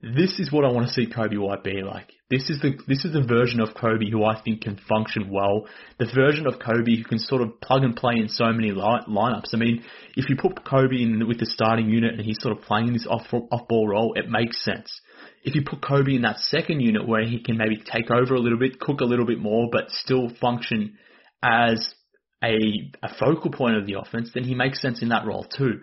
this 0.01 0.39
is 0.39 0.51
what 0.51 0.65
I 0.65 0.71
want 0.71 0.88
to 0.88 0.93
see 0.93 1.07
Coby 1.07 1.38
White 1.38 1.63
be 1.63 1.81
like. 1.83 2.12
This 2.29 2.47
is 2.51 2.61
the 2.61 2.77
this 2.87 3.05
is 3.05 3.13
the 3.13 3.23
version 3.23 3.59
of 3.59 3.69
Coby 3.69 4.11
who 4.11 4.23
I 4.23 4.39
think 4.39 4.61
can 4.61 4.79
function 4.87 5.31
well. 5.31 5.65
The 5.97 6.05
version 6.13 6.45
of 6.45 6.59
Coby 6.59 6.97
who 6.97 7.03
can 7.03 7.17
sort 7.17 7.41
of 7.41 7.59
plug 7.59 7.83
and 7.83 7.95
play 7.95 8.17
in 8.17 8.29
so 8.29 8.53
many 8.53 8.71
li- 8.71 9.05
lineups. 9.07 9.53
I 9.53 9.57
mean, 9.57 9.83
if 10.15 10.29
you 10.29 10.35
put 10.35 10.63
Coby 10.63 11.01
in 11.01 11.27
with 11.27 11.39
the 11.39 11.47
starting 11.47 11.89
unit 11.89 12.13
and 12.13 12.21
he's 12.21 12.37
sort 12.39 12.55
of 12.55 12.63
playing 12.63 12.93
this 12.93 13.07
off 13.09 13.25
off 13.33 13.67
ball 13.67 13.87
role, 13.87 14.13
it 14.15 14.29
makes 14.29 14.63
sense. 14.63 15.01
If 15.43 15.55
you 15.55 15.63
put 15.65 15.81
Coby 15.81 16.15
in 16.15 16.21
that 16.21 16.37
second 16.37 16.81
unit 16.81 17.07
where 17.07 17.25
he 17.25 17.39
can 17.41 17.57
maybe 17.57 17.77
take 17.83 18.11
over 18.11 18.35
a 18.35 18.39
little 18.39 18.59
bit, 18.59 18.79
cook 18.79 19.01
a 19.01 19.05
little 19.05 19.25
bit 19.25 19.39
more, 19.39 19.67
but 19.71 19.89
still 19.89 20.29
function 20.39 20.97
as 21.41 21.95
a 22.43 22.53
a 23.01 23.13
focal 23.19 23.49
point 23.49 23.77
of 23.77 23.87
the 23.87 23.97
offense, 23.99 24.29
then 24.35 24.43
he 24.43 24.53
makes 24.53 24.79
sense 24.79 25.01
in 25.01 25.09
that 25.09 25.25
role 25.25 25.45
too. 25.45 25.81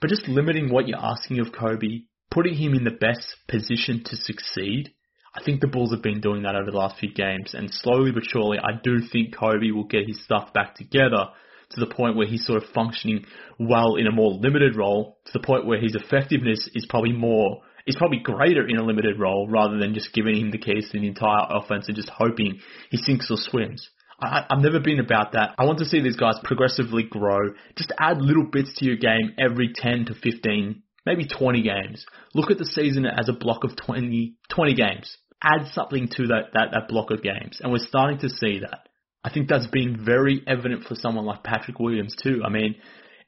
But 0.00 0.10
just 0.10 0.26
limiting 0.26 0.68
what 0.68 0.88
you're 0.88 0.98
asking 0.98 1.38
of 1.38 1.52
Coby 1.52 2.06
putting 2.28 2.54
him 2.54 2.74
in 2.74 2.82
the 2.82 2.90
best 2.90 3.36
position 3.46 4.02
to 4.04 4.16
succeed. 4.16 4.90
I 5.36 5.42
think 5.44 5.60
the 5.60 5.66
Bulls 5.66 5.92
have 5.92 6.02
been 6.02 6.20
doing 6.20 6.42
that 6.42 6.56
over 6.56 6.70
the 6.70 6.78
last 6.78 6.98
few 6.98 7.12
games, 7.12 7.52
and 7.52 7.68
slowly 7.70 8.10
but 8.10 8.24
surely, 8.24 8.58
I 8.58 8.80
do 8.82 9.00
think 9.00 9.34
Coby 9.34 9.72
will 9.72 9.84
get 9.84 10.06
his 10.06 10.22
stuff 10.24 10.52
back 10.54 10.74
together 10.74 11.26
to 11.70 11.80
the 11.80 11.86
point 11.94 12.16
where 12.16 12.26
he's 12.26 12.46
sort 12.46 12.62
of 12.62 12.70
functioning 12.70 13.26
well 13.58 13.96
in 13.96 14.06
a 14.06 14.12
more 14.12 14.30
limited 14.32 14.76
role, 14.76 15.18
to 15.26 15.32
the 15.32 15.44
point 15.44 15.66
where 15.66 15.80
his 15.80 15.94
effectiveness 15.94 16.70
is 16.74 16.86
probably 16.88 17.12
more, 17.12 17.60
is 17.86 17.96
probably 17.96 18.18
greater 18.18 18.66
in 18.66 18.78
a 18.78 18.84
limited 18.84 19.18
role 19.18 19.46
rather 19.48 19.76
than 19.78 19.92
just 19.92 20.14
giving 20.14 20.36
him 20.36 20.52
the 20.52 20.58
keys 20.58 20.88
to 20.90 20.98
the 20.98 21.06
entire 21.06 21.46
offense 21.50 21.86
and 21.88 21.96
just 21.96 22.08
hoping 22.08 22.60
he 22.90 22.96
sinks 22.96 23.30
or 23.30 23.36
swims. 23.36 23.90
I, 24.22 24.46
I've 24.48 24.62
never 24.62 24.80
been 24.80 25.00
about 25.00 25.32
that. 25.32 25.54
I 25.58 25.64
want 25.64 25.80
to 25.80 25.84
see 25.84 26.00
these 26.00 26.16
guys 26.16 26.36
progressively 26.44 27.02
grow. 27.02 27.50
Just 27.76 27.92
add 27.98 28.22
little 28.22 28.46
bits 28.50 28.72
to 28.76 28.86
your 28.86 28.96
game 28.96 29.32
every 29.38 29.72
10 29.74 30.06
to 30.06 30.14
15 30.14 30.82
maybe 31.06 31.26
20 31.26 31.62
games. 31.62 32.04
Look 32.34 32.50
at 32.50 32.58
the 32.58 32.66
season 32.66 33.06
as 33.06 33.28
a 33.28 33.32
block 33.32 33.64
of 33.64 33.76
20, 33.76 34.34
20 34.50 34.74
games. 34.74 35.16
Add 35.46 35.68
something 35.72 36.08
to 36.16 36.26
that, 36.28 36.50
that, 36.54 36.68
that 36.72 36.88
block 36.88 37.12
of 37.12 37.22
games. 37.22 37.60
And 37.60 37.70
we're 37.70 37.78
starting 37.78 38.18
to 38.18 38.28
see 38.28 38.60
that. 38.60 38.88
I 39.22 39.32
think 39.32 39.48
that's 39.48 39.68
been 39.68 40.04
very 40.04 40.42
evident 40.46 40.84
for 40.84 40.96
someone 40.96 41.24
like 41.24 41.44
Patrick 41.44 41.78
Williams 41.78 42.16
too. 42.20 42.42
I 42.44 42.48
mean, 42.48 42.74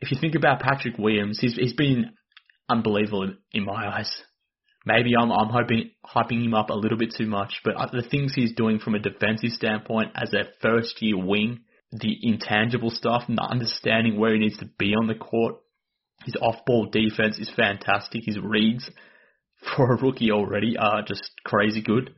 if 0.00 0.11
you 0.11 0.18
think 0.20 0.35
about 0.35 0.61
Patrick 0.61 0.98
Williams, 0.98 1.38
he's, 1.40 1.54
he's 1.54 1.74
been 1.74 2.11
unbelievable 2.68 3.35
in 3.52 3.64
my 3.64 3.96
eyes. 3.96 4.11
Maybe 4.87 5.11
I'm, 5.20 5.31
I'm 5.31 5.48
hoping, 5.48 5.90
hyping 6.07 6.44
him 6.44 6.54
up 6.54 6.70
a 6.70 6.74
little 6.74 6.98
bit 6.98 7.14
too 7.16 7.26
much, 7.26 7.61
but 7.64 7.76
uh, 7.76 7.88
the 7.92 8.09
things 8.09 8.35
he's 8.35 8.54
doing 8.54 8.78
from 8.78 8.94
a 8.94 9.00
defensive 9.00 9.50
standpoint 9.50 10.12
as 10.14 10.33
a 10.33 10.44
first 10.62 11.02
year 11.02 11.22
wing, 11.22 11.61
the 11.92 12.16
intangible 12.22 12.90
stuff 12.90 13.24
not 13.28 13.50
understanding 13.50 14.18
where 14.18 14.33
he 14.33 14.38
needs 14.38 14.59
to 14.59 14.70
be 14.78 14.94
on 14.94 15.07
the 15.07 15.14
court, 15.14 15.57
his 16.24 16.37
off-ball 16.40 16.90
defense 16.90 17.38
is 17.38 17.50
fantastic. 17.54 18.22
His 18.24 18.38
reads 18.38 18.90
for 19.76 19.92
a 19.92 19.96
rookie 19.96 20.30
already 20.30 20.76
are 20.76 21.02
just 21.02 21.30
crazy 21.44 21.82
good. 21.82 22.14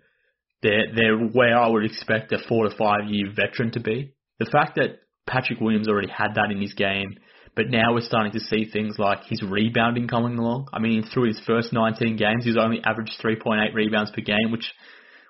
They're, 0.63 0.95
they're 0.95 1.17
where 1.17 1.59
I 1.59 1.69
would 1.69 1.85
expect 1.85 2.33
a 2.33 2.39
four 2.49 2.69
to 2.69 2.77
five 2.77 3.09
year 3.09 3.33
veteran 3.35 3.73
to 3.73 3.81
be. 3.81 4.15
The 4.39 4.51
fact 4.51 4.77
that 4.77 5.01
Patrick 5.27 5.61
Williams 5.61 5.89
already 5.89 6.11
had 6.11 6.35
that 6.35 6.51
in 6.51 6.61
his 6.61 6.75
game, 6.75 7.17
but 7.57 7.69
now 7.69 7.95
we're 7.95 8.01
starting 8.01 8.33
to 8.33 8.41
see 8.41 8.65
things 8.71 8.99
like 8.99 9.25
his 9.25 9.43
rebounding 9.43 10.09
coming 10.09 10.39
along. 10.39 10.69
I 10.73 10.79
mean, 10.79 11.03
through 11.03 11.29
his 11.29 11.41
first 11.47 11.73
19 11.73 12.17
games, 12.17 12.45
he's 12.45 12.57
only 12.57 12.81
averaged 12.85 13.21
3.8 13.23 13.75
rebounds 13.75 14.11
per 14.11 14.23
game, 14.23 14.51
which 14.53 14.73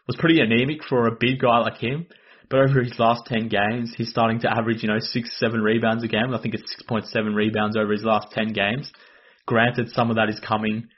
was 0.06 0.16
pretty 0.16 0.40
anemic 0.40 0.84
for 0.88 1.06
a 1.06 1.16
big 1.18 1.40
guy 1.40 1.58
like 1.58 1.78
him. 1.78 2.06
But 2.48 2.60
over 2.68 2.82
his 2.82 2.98
last 2.98 3.22
10 3.26 3.48
games, 3.48 3.94
he's 3.96 4.10
starting 4.10 4.40
to 4.40 4.50
average, 4.50 4.82
you 4.82 4.88
know, 4.88 4.98
6, 4.98 5.38
7 5.38 5.60
rebounds 5.60 6.02
a 6.02 6.08
game. 6.08 6.34
I 6.34 6.42
think 6.42 6.54
it's 6.54 6.76
6.7 6.88 7.34
rebounds 7.34 7.76
over 7.76 7.92
his 7.92 8.02
last 8.02 8.32
10 8.32 8.52
games. 8.52 8.90
Granted, 9.46 9.90
some 9.90 10.10
of 10.10 10.16
that 10.16 10.28
is 10.28 10.40
coming 10.40 10.88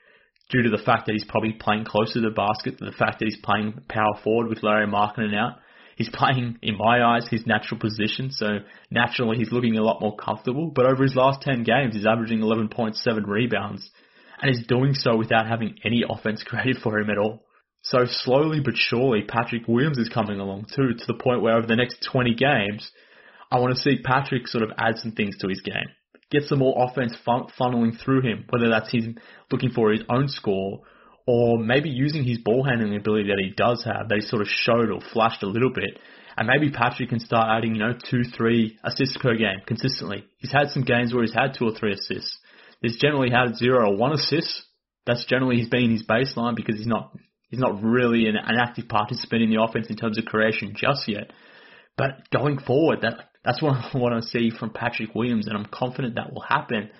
due 0.52 0.62
to 0.62 0.70
the 0.70 0.82
fact 0.84 1.06
that 1.06 1.14
he's 1.14 1.24
probably 1.24 1.54
playing 1.54 1.84
closer 1.84 2.14
to 2.14 2.20
the 2.20 2.30
basket, 2.30 2.78
to 2.78 2.84
the 2.84 2.92
fact 2.92 3.18
that 3.18 3.24
he's 3.24 3.40
playing 3.42 3.80
power 3.88 4.14
forward 4.22 4.48
with 4.48 4.62
Lauri 4.62 4.86
Markkanen 4.86 5.34
out. 5.34 5.56
He's 5.96 6.10
playing, 6.12 6.58
in 6.62 6.76
my 6.76 7.02
eyes, 7.02 7.26
his 7.28 7.46
natural 7.46 7.80
position, 7.80 8.30
so 8.30 8.58
naturally 8.90 9.38
he's 9.38 9.50
looking 9.50 9.78
a 9.78 9.82
lot 9.82 10.00
more 10.00 10.14
comfortable. 10.14 10.70
But 10.72 10.86
over 10.86 11.02
his 11.02 11.16
last 11.16 11.40
10 11.40 11.64
games, 11.64 11.94
he's 11.94 12.06
averaging 12.06 12.40
11.7 12.40 12.96
rebounds, 13.26 13.90
and 14.40 14.54
he's 14.54 14.66
doing 14.66 14.94
so 14.94 15.16
without 15.16 15.48
having 15.48 15.76
any 15.84 16.04
offense 16.08 16.42
created 16.46 16.78
for 16.82 16.98
him 16.98 17.10
at 17.10 17.18
all. 17.18 17.44
So 17.84 18.04
slowly 18.06 18.60
but 18.60 18.74
surely, 18.76 19.22
Patrick 19.22 19.66
Williams 19.66 19.98
is 19.98 20.08
coming 20.08 20.38
along 20.38 20.66
too, 20.74 20.94
to 20.96 21.06
the 21.06 21.18
point 21.20 21.42
where 21.42 21.56
over 21.56 21.66
the 21.66 21.74
next 21.74 22.06
20 22.12 22.34
games, 22.34 22.92
I 23.50 23.58
want 23.58 23.74
to 23.74 23.80
see 23.80 24.00
Patrick 24.02 24.46
sort 24.46 24.62
of 24.62 24.70
add 24.78 24.98
some 24.98 25.12
things 25.12 25.36
to 25.38 25.48
his 25.48 25.60
game. 25.62 25.90
Get 26.32 26.44
some 26.44 26.58
more 26.58 26.74
offense 26.76 27.14
fun- 27.24 27.46
funneling 27.60 27.96
through 28.02 28.22
him, 28.22 28.46
whether 28.48 28.68
that's 28.70 28.90
him 28.90 29.18
looking 29.52 29.70
for 29.70 29.92
his 29.92 30.02
own 30.08 30.26
score 30.26 30.80
or 31.26 31.58
maybe 31.58 31.88
using 31.88 32.24
his 32.24 32.38
ball 32.38 32.64
handling 32.64 32.96
ability 32.96 33.28
that 33.28 33.38
he 33.38 33.52
does 33.56 33.84
have, 33.84 34.08
that 34.08 34.16
he 34.16 34.22
sort 34.22 34.42
of 34.42 34.48
showed 34.48 34.90
or 34.90 35.00
flashed 35.12 35.44
a 35.44 35.46
little 35.46 35.72
bit. 35.72 36.00
And 36.36 36.48
maybe 36.48 36.72
Patrick 36.72 37.10
can 37.10 37.20
start 37.20 37.46
adding, 37.48 37.76
you 37.76 37.80
know, 37.80 37.92
two, 37.92 38.22
three 38.36 38.76
assists 38.82 39.16
per 39.20 39.36
game 39.36 39.60
consistently. 39.66 40.24
He's 40.38 40.50
had 40.50 40.70
some 40.70 40.82
games 40.82 41.14
where 41.14 41.22
he's 41.22 41.34
had 41.34 41.54
two 41.56 41.66
or 41.66 41.74
three 41.78 41.92
assists. 41.92 42.38
He's 42.80 42.98
generally 42.98 43.30
had 43.30 43.56
zero 43.56 43.90
or 43.90 43.96
one 43.96 44.12
assist. 44.12 44.64
That's 45.06 45.24
generally 45.26 45.58
he's 45.58 45.68
been 45.68 45.92
his 45.92 46.04
baseline 46.04 46.56
because 46.56 46.76
he's 46.76 46.86
not 46.88 47.12
He's 47.52 47.60
not 47.60 47.82
really 47.82 48.28
an, 48.28 48.36
an 48.36 48.56
active 48.58 48.88
participant 48.88 49.42
in 49.42 49.50
the 49.50 49.62
offense 49.62 49.88
in 49.90 49.96
terms 49.96 50.16
of 50.16 50.24
creation 50.24 50.72
just 50.74 51.06
yet. 51.06 51.30
But 51.98 52.30
going 52.32 52.58
forward, 52.58 53.00
that 53.02 53.28
that's 53.44 53.62
what 53.62 53.74
I 53.74 53.98
want 53.98 54.22
to 54.22 54.28
see 54.28 54.50
from 54.50 54.70
Patrick 54.70 55.14
Williams, 55.14 55.46
and 55.46 55.56
I'm 55.56 55.66
confident 55.66 56.14
that 56.16 56.32
will 56.32 56.42
happen 56.42 56.90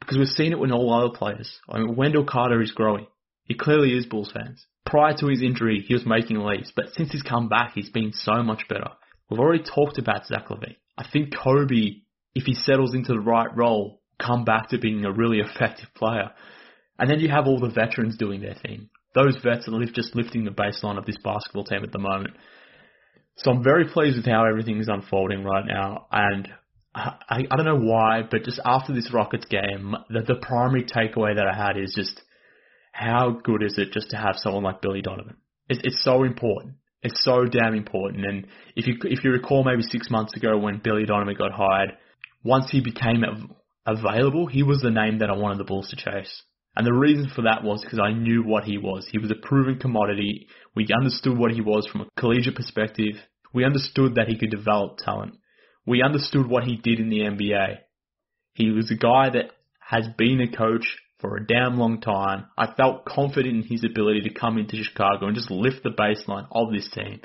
because 0.00 0.18
we've 0.18 0.28
seen 0.28 0.52
it 0.52 0.58
with 0.58 0.70
all 0.70 0.92
other 0.92 1.16
players. 1.16 1.58
I 1.68 1.78
mean, 1.78 1.96
Wendell 1.96 2.24
Carter 2.24 2.60
is 2.60 2.72
growing. 2.72 3.06
He 3.44 3.54
clearly 3.54 3.96
is 3.96 4.06
Bulls 4.06 4.32
fans. 4.32 4.66
Prior 4.84 5.14
to 5.16 5.26
his 5.28 5.42
injury, 5.42 5.84
he 5.86 5.94
was 5.94 6.06
making 6.06 6.38
leaps, 6.38 6.72
but 6.74 6.92
since 6.94 7.10
he's 7.10 7.22
come 7.22 7.48
back, 7.48 7.72
he's 7.74 7.90
been 7.90 8.12
so 8.12 8.42
much 8.42 8.68
better. 8.68 8.90
We've 9.30 9.40
already 9.40 9.64
talked 9.64 9.98
about 9.98 10.26
Zach 10.26 10.48
LaVine. 10.48 10.76
I 10.96 11.06
think 11.12 11.34
Coby, 11.34 12.02
if 12.34 12.44
he 12.44 12.54
settles 12.54 12.94
into 12.94 13.12
the 13.12 13.20
right 13.20 13.54
role, 13.56 14.00
come 14.20 14.44
back 14.44 14.70
to 14.70 14.78
being 14.78 15.04
a 15.04 15.12
really 15.12 15.40
effective 15.40 15.88
player. 15.94 16.30
And 16.98 17.10
then 17.10 17.20
you 17.20 17.28
have 17.28 17.46
all 17.46 17.58
the 17.58 17.68
veterans 17.68 18.16
doing 18.16 18.40
their 18.40 18.54
thing 18.54 18.88
those 19.16 19.36
vets 19.42 19.66
are 19.66 19.84
just 19.86 20.14
lifting 20.14 20.44
the 20.44 20.50
baseline 20.50 20.98
of 20.98 21.06
this 21.06 21.16
basketball 21.24 21.64
team 21.64 21.82
at 21.82 21.90
the 21.90 21.98
moment. 21.98 22.36
So 23.36 23.50
I'm 23.50 23.62
very 23.62 23.86
pleased 23.88 24.16
with 24.16 24.26
how 24.26 24.44
everything 24.46 24.80
is 24.80 24.88
unfolding 24.88 25.44
right 25.44 25.64
now, 25.66 26.06
and 26.10 26.48
I, 26.94 27.44
I 27.50 27.56
don't 27.56 27.66
know 27.66 27.78
why, 27.78 28.22
but 28.28 28.44
just 28.44 28.60
after 28.64 28.94
this 28.94 29.12
Rockets 29.12 29.44
game, 29.46 29.94
the, 30.08 30.22
the 30.22 30.36
primary 30.40 30.84
takeaway 30.84 31.36
that 31.36 31.46
I 31.46 31.54
had 31.54 31.76
is 31.76 31.92
just 31.94 32.20
how 32.92 33.38
good 33.44 33.62
is 33.62 33.76
it 33.76 33.92
just 33.92 34.10
to 34.10 34.16
have 34.16 34.36
someone 34.36 34.62
like 34.62 34.80
Billy 34.80 35.02
Donovan? 35.02 35.36
It's, 35.68 35.80
it's 35.84 36.02
so 36.02 36.22
important. 36.22 36.76
It's 37.02 37.22
so 37.22 37.44
damn 37.44 37.74
important. 37.74 38.24
And 38.24 38.46
if 38.74 38.86
you 38.86 38.94
if 39.04 39.22
you 39.22 39.30
recall, 39.30 39.62
maybe 39.62 39.82
six 39.82 40.10
months 40.10 40.34
ago 40.34 40.56
when 40.56 40.80
Billy 40.82 41.04
Donovan 41.04 41.36
got 41.36 41.52
hired, 41.52 41.92
once 42.42 42.70
he 42.70 42.80
became 42.80 43.22
available, 43.84 44.46
he 44.46 44.62
was 44.62 44.80
the 44.80 44.90
name 44.90 45.18
that 45.18 45.28
I 45.28 45.36
wanted 45.36 45.58
the 45.58 45.64
Bulls 45.64 45.90
to 45.90 45.96
chase. 45.96 46.42
And 46.76 46.86
the 46.86 46.92
reason 46.92 47.30
for 47.34 47.42
that 47.42 47.64
was 47.64 47.80
because 47.82 47.98
I 47.98 48.12
knew 48.12 48.42
what 48.42 48.64
he 48.64 48.76
was. 48.76 49.08
He 49.10 49.18
was 49.18 49.30
a 49.30 49.46
proven 49.46 49.78
commodity. 49.78 50.46
We 50.74 50.86
understood 50.94 51.38
what 51.38 51.52
he 51.52 51.62
was 51.62 51.86
from 51.86 52.02
a 52.02 52.20
collegiate 52.20 52.54
perspective. 52.54 53.14
We 53.54 53.64
understood 53.64 54.16
that 54.16 54.28
he 54.28 54.38
could 54.38 54.50
develop 54.50 54.98
talent. 54.98 55.36
We 55.86 56.02
understood 56.02 56.46
what 56.46 56.64
he 56.64 56.76
did 56.76 57.00
in 57.00 57.08
the 57.08 57.20
NBA. 57.20 57.78
He 58.52 58.70
was 58.70 58.90
a 58.90 58.94
guy 58.94 59.30
that 59.30 59.52
has 59.80 60.06
been 60.18 60.40
a 60.40 60.54
coach 60.54 60.84
for 61.20 61.36
a 61.36 61.46
damn 61.46 61.78
long 61.78 62.00
time. 62.00 62.46
I 62.58 62.74
felt 62.74 63.06
confident 63.06 63.56
in 63.56 63.62
his 63.62 63.82
ability 63.82 64.22
to 64.22 64.34
come 64.34 64.58
into 64.58 64.82
Chicago 64.82 65.26
and 65.26 65.36
just 65.36 65.50
lift 65.50 65.82
the 65.82 65.90
baseline 65.90 66.46
of 66.50 66.72
this 66.72 66.90
team. 66.90 67.20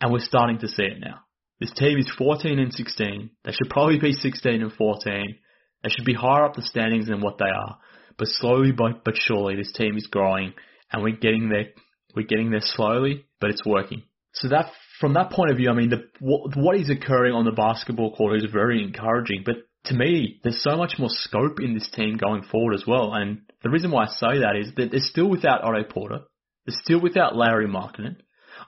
And 0.00 0.10
we're 0.10 0.20
starting 0.20 0.58
to 0.60 0.68
see 0.68 0.84
it 0.84 1.00
now. 1.00 1.20
This 1.60 1.72
team 1.72 1.98
is 1.98 2.10
14 2.16 2.58
and 2.58 2.72
16. 2.72 3.30
They 3.44 3.52
should 3.52 3.70
probably 3.70 3.98
be 3.98 4.12
16 4.12 4.62
and 4.62 4.72
14. 4.72 5.38
They 5.82 5.90
should 5.90 6.04
be 6.04 6.14
higher 6.14 6.44
up 6.44 6.54
the 6.54 6.62
standings 6.62 7.08
than 7.08 7.20
what 7.20 7.38
they 7.38 7.46
are. 7.46 7.78
But 8.18 8.28
slowly 8.28 8.72
but, 8.72 9.04
but 9.04 9.14
surely, 9.16 9.56
this 9.56 9.72
team 9.72 9.96
is 9.96 10.06
growing, 10.06 10.54
and 10.92 11.02
we're 11.02 11.16
getting 11.16 11.48
there. 11.48 11.66
We're 12.14 12.26
getting 12.26 12.50
there 12.50 12.62
slowly, 12.62 13.26
but 13.40 13.50
it's 13.50 13.64
working. 13.66 14.02
So 14.32 14.48
that, 14.48 14.70
from 15.00 15.14
that 15.14 15.30
point 15.30 15.50
of 15.50 15.58
view, 15.58 15.70
I 15.70 15.74
mean, 15.74 15.90
the, 15.90 16.08
what, 16.20 16.56
what 16.56 16.76
is 16.76 16.88
occurring 16.90 17.34
on 17.34 17.44
the 17.44 17.52
basketball 17.52 18.14
court 18.16 18.38
is 18.38 18.50
very 18.50 18.82
encouraging. 18.82 19.42
But 19.44 19.56
to 19.86 19.94
me, 19.94 20.40
there's 20.42 20.62
so 20.62 20.76
much 20.76 20.94
more 20.98 21.10
scope 21.10 21.60
in 21.60 21.74
this 21.74 21.90
team 21.90 22.16
going 22.16 22.42
forward 22.42 22.74
as 22.74 22.84
well. 22.86 23.12
And 23.14 23.42
The 23.62 23.70
reason 23.70 23.90
why 23.90 24.04
I 24.04 24.08
say 24.08 24.40
that 24.40 24.56
is 24.58 24.74
that 24.76 24.90
they're 24.90 25.00
still 25.00 25.28
without 25.28 25.62
Otto 25.62 25.84
Porter. 25.84 26.20
They're 26.66 26.80
still 26.82 27.00
without 27.00 27.36
Lauri 27.36 27.66
Markkanen. 27.66 28.16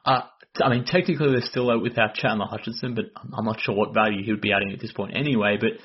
Uh, 0.04 0.22
I 0.62 0.68
mean, 0.70 0.84
technically 0.84 1.32
they're 1.32 1.40
still 1.42 1.80
without 1.80 2.14
Chandler 2.14 2.46
Hutchison, 2.46 2.94
but 2.94 3.06
I'm 3.36 3.44
not 3.44 3.60
sure 3.60 3.74
what 3.74 3.94
value 3.94 4.24
he 4.24 4.30
would 4.30 4.40
be 4.40 4.52
adding 4.52 4.72
at 4.72 4.80
this 4.80 4.92
point 4.92 5.16
anyway. 5.16 5.56
But 5.60 5.80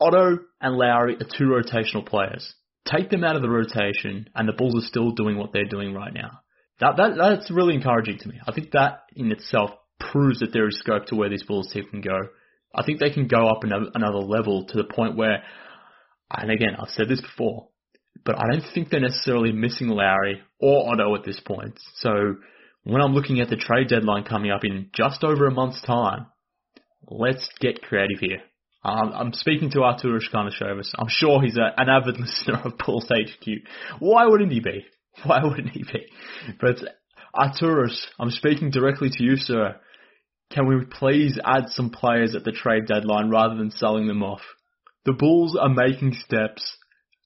Otto 0.00 0.38
and 0.60 0.76
Lauri 0.76 1.16
are 1.16 1.38
two 1.38 1.44
rotational 1.44 2.06
players. 2.06 2.54
Take 2.90 3.10
them 3.10 3.24
out 3.24 3.36
of 3.36 3.42
the 3.42 3.50
rotation, 3.50 4.28
and 4.34 4.48
the 4.48 4.52
Bulls 4.52 4.74
are 4.76 4.86
still 4.86 5.10
doing 5.12 5.36
what 5.36 5.52
they're 5.52 5.64
doing 5.64 5.92
right 5.92 6.12
now. 6.12 6.40
That, 6.80 6.96
that 6.96 7.16
that's 7.18 7.50
really 7.50 7.74
encouraging 7.74 8.18
to 8.18 8.28
me. 8.28 8.40
I 8.46 8.52
think 8.52 8.70
that 8.72 9.00
in 9.14 9.32
itself 9.32 9.70
proves 9.98 10.40
that 10.40 10.52
there 10.52 10.68
is 10.68 10.78
scope 10.78 11.06
to 11.06 11.16
where 11.16 11.28
this 11.28 11.42
Bulls 11.42 11.70
team 11.72 11.84
can 11.90 12.00
go. 12.00 12.18
I 12.74 12.84
think 12.84 13.00
they 13.00 13.10
can 13.10 13.26
go 13.26 13.48
up 13.48 13.64
another, 13.64 13.86
another 13.94 14.18
level 14.18 14.66
to 14.66 14.76
the 14.76 14.84
point 14.84 15.16
where, 15.16 15.42
and 16.30 16.50
again, 16.50 16.76
I've 16.78 16.90
said 16.90 17.08
this 17.08 17.20
before, 17.20 17.68
but 18.24 18.36
I 18.36 18.44
don't 18.50 18.64
think 18.74 18.90
they're 18.90 19.00
necessarily 19.00 19.52
missing 19.52 19.88
Lauri 19.88 20.40
or 20.60 20.92
Otto 20.92 21.14
at 21.14 21.24
this 21.24 21.40
point. 21.40 21.78
So 21.96 22.36
when 22.84 23.02
I'm 23.02 23.14
looking 23.14 23.40
at 23.40 23.48
the 23.48 23.56
trade 23.56 23.88
deadline 23.88 24.24
coming 24.24 24.50
up 24.50 24.64
in 24.64 24.90
just 24.94 25.24
over 25.24 25.46
a 25.46 25.50
month's 25.50 25.82
time, 25.82 26.26
let's 27.08 27.48
get 27.60 27.82
creative 27.82 28.20
here. 28.20 28.40
Um, 28.84 29.12
I'm 29.14 29.32
speaking 29.32 29.70
to 29.72 29.78
Arturas 29.78 30.30
Karnisovas. 30.32 30.90
I'm 30.96 31.08
sure 31.08 31.42
he's 31.42 31.56
a, 31.56 31.72
an 31.76 31.88
avid 31.88 32.18
listener 32.20 32.60
of 32.64 32.78
Bulls 32.78 33.10
HQ. 33.10 33.46
Why 33.98 34.26
wouldn't 34.26 34.52
he 34.52 34.60
be? 34.60 34.86
Why 35.24 35.40
wouldn't 35.42 35.70
he 35.70 35.82
be? 35.82 36.06
But 36.60 36.76
Arturas, 37.34 37.98
I'm 38.18 38.30
speaking 38.30 38.70
directly 38.70 39.10
to 39.10 39.22
you, 39.22 39.36
sir. 39.36 39.76
Can 40.50 40.66
we 40.66 40.84
please 40.86 41.38
add 41.44 41.68
some 41.68 41.90
players 41.90 42.34
at 42.34 42.44
the 42.44 42.52
trade 42.52 42.86
deadline 42.86 43.30
rather 43.30 43.56
than 43.56 43.70
selling 43.70 44.06
them 44.06 44.22
off? 44.22 44.40
The 45.04 45.12
Bulls 45.12 45.56
are 45.60 45.68
making 45.68 46.14
steps. 46.14 46.76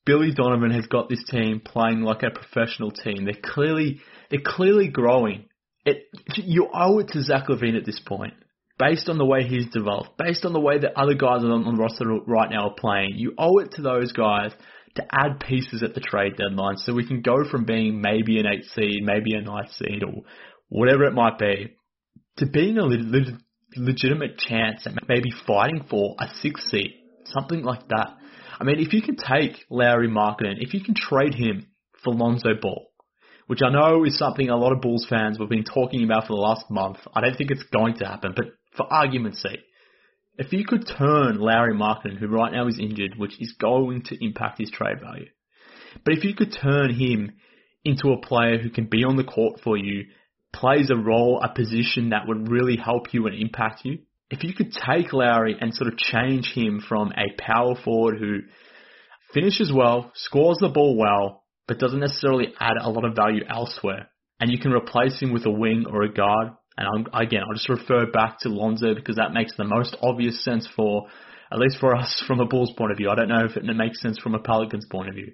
Billy 0.04 0.32
Donovan 0.32 0.72
has 0.72 0.86
got 0.86 1.08
this 1.08 1.22
team 1.24 1.60
playing 1.64 2.02
like 2.02 2.22
a 2.22 2.30
professional 2.30 2.90
team. 2.90 3.24
They're 3.24 3.34
clearly 3.40 4.00
they're 4.30 4.40
clearly 4.44 4.88
growing. 4.88 5.44
It, 5.84 6.04
you 6.36 6.68
owe 6.72 6.98
it 6.98 7.08
to 7.08 7.22
Zach 7.22 7.48
LaVine 7.48 7.76
at 7.76 7.84
this 7.84 8.00
point, 8.00 8.34
based 8.83 9.09
on 9.09 9.16
the 9.16 9.25
way 9.25 9.45
he's 9.45 9.66
developed, 9.66 10.18
based 10.18 10.45
on 10.45 10.53
the 10.53 10.61
way 10.61 10.77
that 10.77 10.99
other 10.99 11.14
guys 11.14 11.45
on, 11.45 11.64
the 11.64 11.81
roster 11.81 12.05
right 12.27 12.51
now 12.51 12.71
are 12.71 12.75
playing. 12.77 13.12
You 13.14 13.33
owe 13.38 13.59
it 13.59 13.73
to 13.73 13.83
those 13.83 14.11
guys 14.11 14.51
to 14.97 15.05
add 15.12 15.38
pieces 15.38 15.85
at 15.85 15.95
the 15.95 16.01
trade 16.01 16.37
deadline 16.37 16.77
so 16.77 16.92
we 16.92 17.07
can 17.07 17.23
go 17.23 17.49
from 17.49 17.64
being 17.64 18.01
maybe 18.01 18.40
an 18.40 18.47
eight 18.47 18.64
seed, 18.75 19.05
maybe 19.05 19.35
a 19.35 19.40
ninth 19.40 19.71
seed, 19.73 20.03
or 20.03 20.23
whatever 20.68 21.05
it 21.05 21.14
might 21.14 21.38
be, 21.38 21.77
to 22.38 22.47
being 22.47 22.77
a 22.77 22.83
le- 22.83 23.38
legitimate 23.77 24.38
chance 24.38 24.85
at 24.85 25.09
maybe 25.09 25.31
fighting 25.47 25.85
for 25.88 26.16
a 26.18 26.27
six 26.40 26.68
seed, 26.68 26.90
something 27.27 27.62
like 27.62 27.87
that. 27.88 28.16
I 28.59 28.64
mean, 28.64 28.81
if 28.81 28.92
you 28.92 29.01
can 29.01 29.16
take 29.16 29.64
Lauri 29.71 30.09
Markkanen, 30.09 30.57
if 30.59 30.75
you 30.75 30.83
can 30.83 30.95
trade 30.97 31.35
him 31.35 31.68
for 32.03 32.12
Lonzo 32.12 32.51
Ball, 32.61 32.88
which 33.47 33.61
I 33.64 33.71
know 33.71 34.05
is 34.05 34.18
something 34.18 34.49
a 34.49 34.57
lot 34.57 34.73
of 34.73 34.81
Bulls 34.81 35.07
fans 35.09 35.38
have 35.38 35.49
been 35.49 35.64
talking 35.64 36.03
about 36.05 36.27
for 36.27 36.35
the 36.35 36.42
last 36.42 36.68
month, 36.68 36.99
I 37.14 37.21
don't 37.21 37.37
think 37.37 37.53
it's 37.53 37.64
going 37.73 37.99
to 37.99 38.07
happen, 38.07 38.33
but 38.35 38.47
for 38.76 38.92
argument's 38.92 39.42
sake, 39.42 39.61
if 40.38 40.52
you 40.52 40.64
could 40.64 40.87
turn 40.87 41.38
Lauri 41.38 41.74
Markin, 41.74 42.16
who 42.16 42.26
right 42.26 42.52
now 42.52 42.66
is 42.66 42.78
injured, 42.78 43.18
which 43.18 43.40
is 43.40 43.54
going 43.58 44.02
to 44.04 44.24
impact 44.24 44.58
his 44.58 44.70
trade 44.70 45.00
value, 45.00 45.28
but 46.04 46.14
if 46.14 46.24
you 46.24 46.35
could 46.35 46.52
turn 46.52 46.94
him 46.94 47.35
into 47.85 48.12
a 48.12 48.20
player 48.20 48.58
who 48.58 48.70
can 48.70 48.87
be 48.87 49.04
on 49.04 49.16
the 49.16 49.24
court 49.24 49.61
for 49.62 49.76
you, 49.76 50.06
plays 50.52 50.90
a 50.90 50.96
role, 50.96 51.40
a 51.42 51.52
position 51.52 52.11
that 52.11 52.26
would 52.26 52.50
really 52.50 52.76
help 52.76 53.12
you 53.12 53.26
and 53.26 53.35
impact 53.35 53.85
you. 53.85 53.98
If 54.30 54.44
you 54.44 54.54
could 54.54 54.72
take 54.72 55.12
Lauri 55.12 55.56
and 55.61 55.74
sort 55.74 55.92
of 55.92 55.98
change 55.98 56.52
him 56.54 56.80
from 56.87 57.12
a 57.12 57.40
power 57.40 57.74
forward 57.85 58.18
who 58.18 58.40
finishes 59.35 59.72
well, 59.72 60.11
scores 60.14 60.58
the 60.61 60.68
ball 60.68 60.96
well, 60.96 61.44
but 61.68 61.78
doesn't 61.78 62.00
necessarily 62.00 62.54
add 62.58 62.76
a 62.80 62.90
lot 62.90 63.04
of 63.04 63.16
value 63.16 63.44
elsewhere, 63.48 64.08
and 64.40 64.50
you 64.50 64.58
can 64.58 64.72
replace 64.72 65.20
him 65.20 65.32
with 65.32 65.46
a 65.46 65.50
wing 65.50 65.85
or 65.88 66.02
a 66.02 66.12
guard, 66.12 66.52
and 66.76 66.88
I'm, 66.88 67.20
again, 67.22 67.42
I'll 67.46 67.54
just 67.54 67.68
refer 67.68 68.06
back 68.11 68.40
to 68.40 68.48
Lonzo 68.48 68.94
because 68.94 69.16
that 69.16 69.32
makes 69.32 69.56
the 69.56 69.64
most 69.64 69.96
obvious 70.02 70.42
sense 70.44 70.68
for, 70.74 71.06
at 71.52 71.58
least 71.58 71.78
for 71.78 71.94
us 71.94 72.22
from 72.26 72.40
a 72.40 72.46
Bulls 72.46 72.72
point 72.76 72.92
of 72.92 72.96
view. 72.96 73.11
I 73.11 73.14
don't 73.14 73.28
know 73.28 73.44
if 73.44 73.56
it 73.56 73.64
makes 73.64 74.00
sense 74.00 74.18
from 74.18 74.35
a 74.35 74.40
Pelicans 74.40 74.87
point 74.90 75.08
of 75.08 75.14
view. 75.14 75.32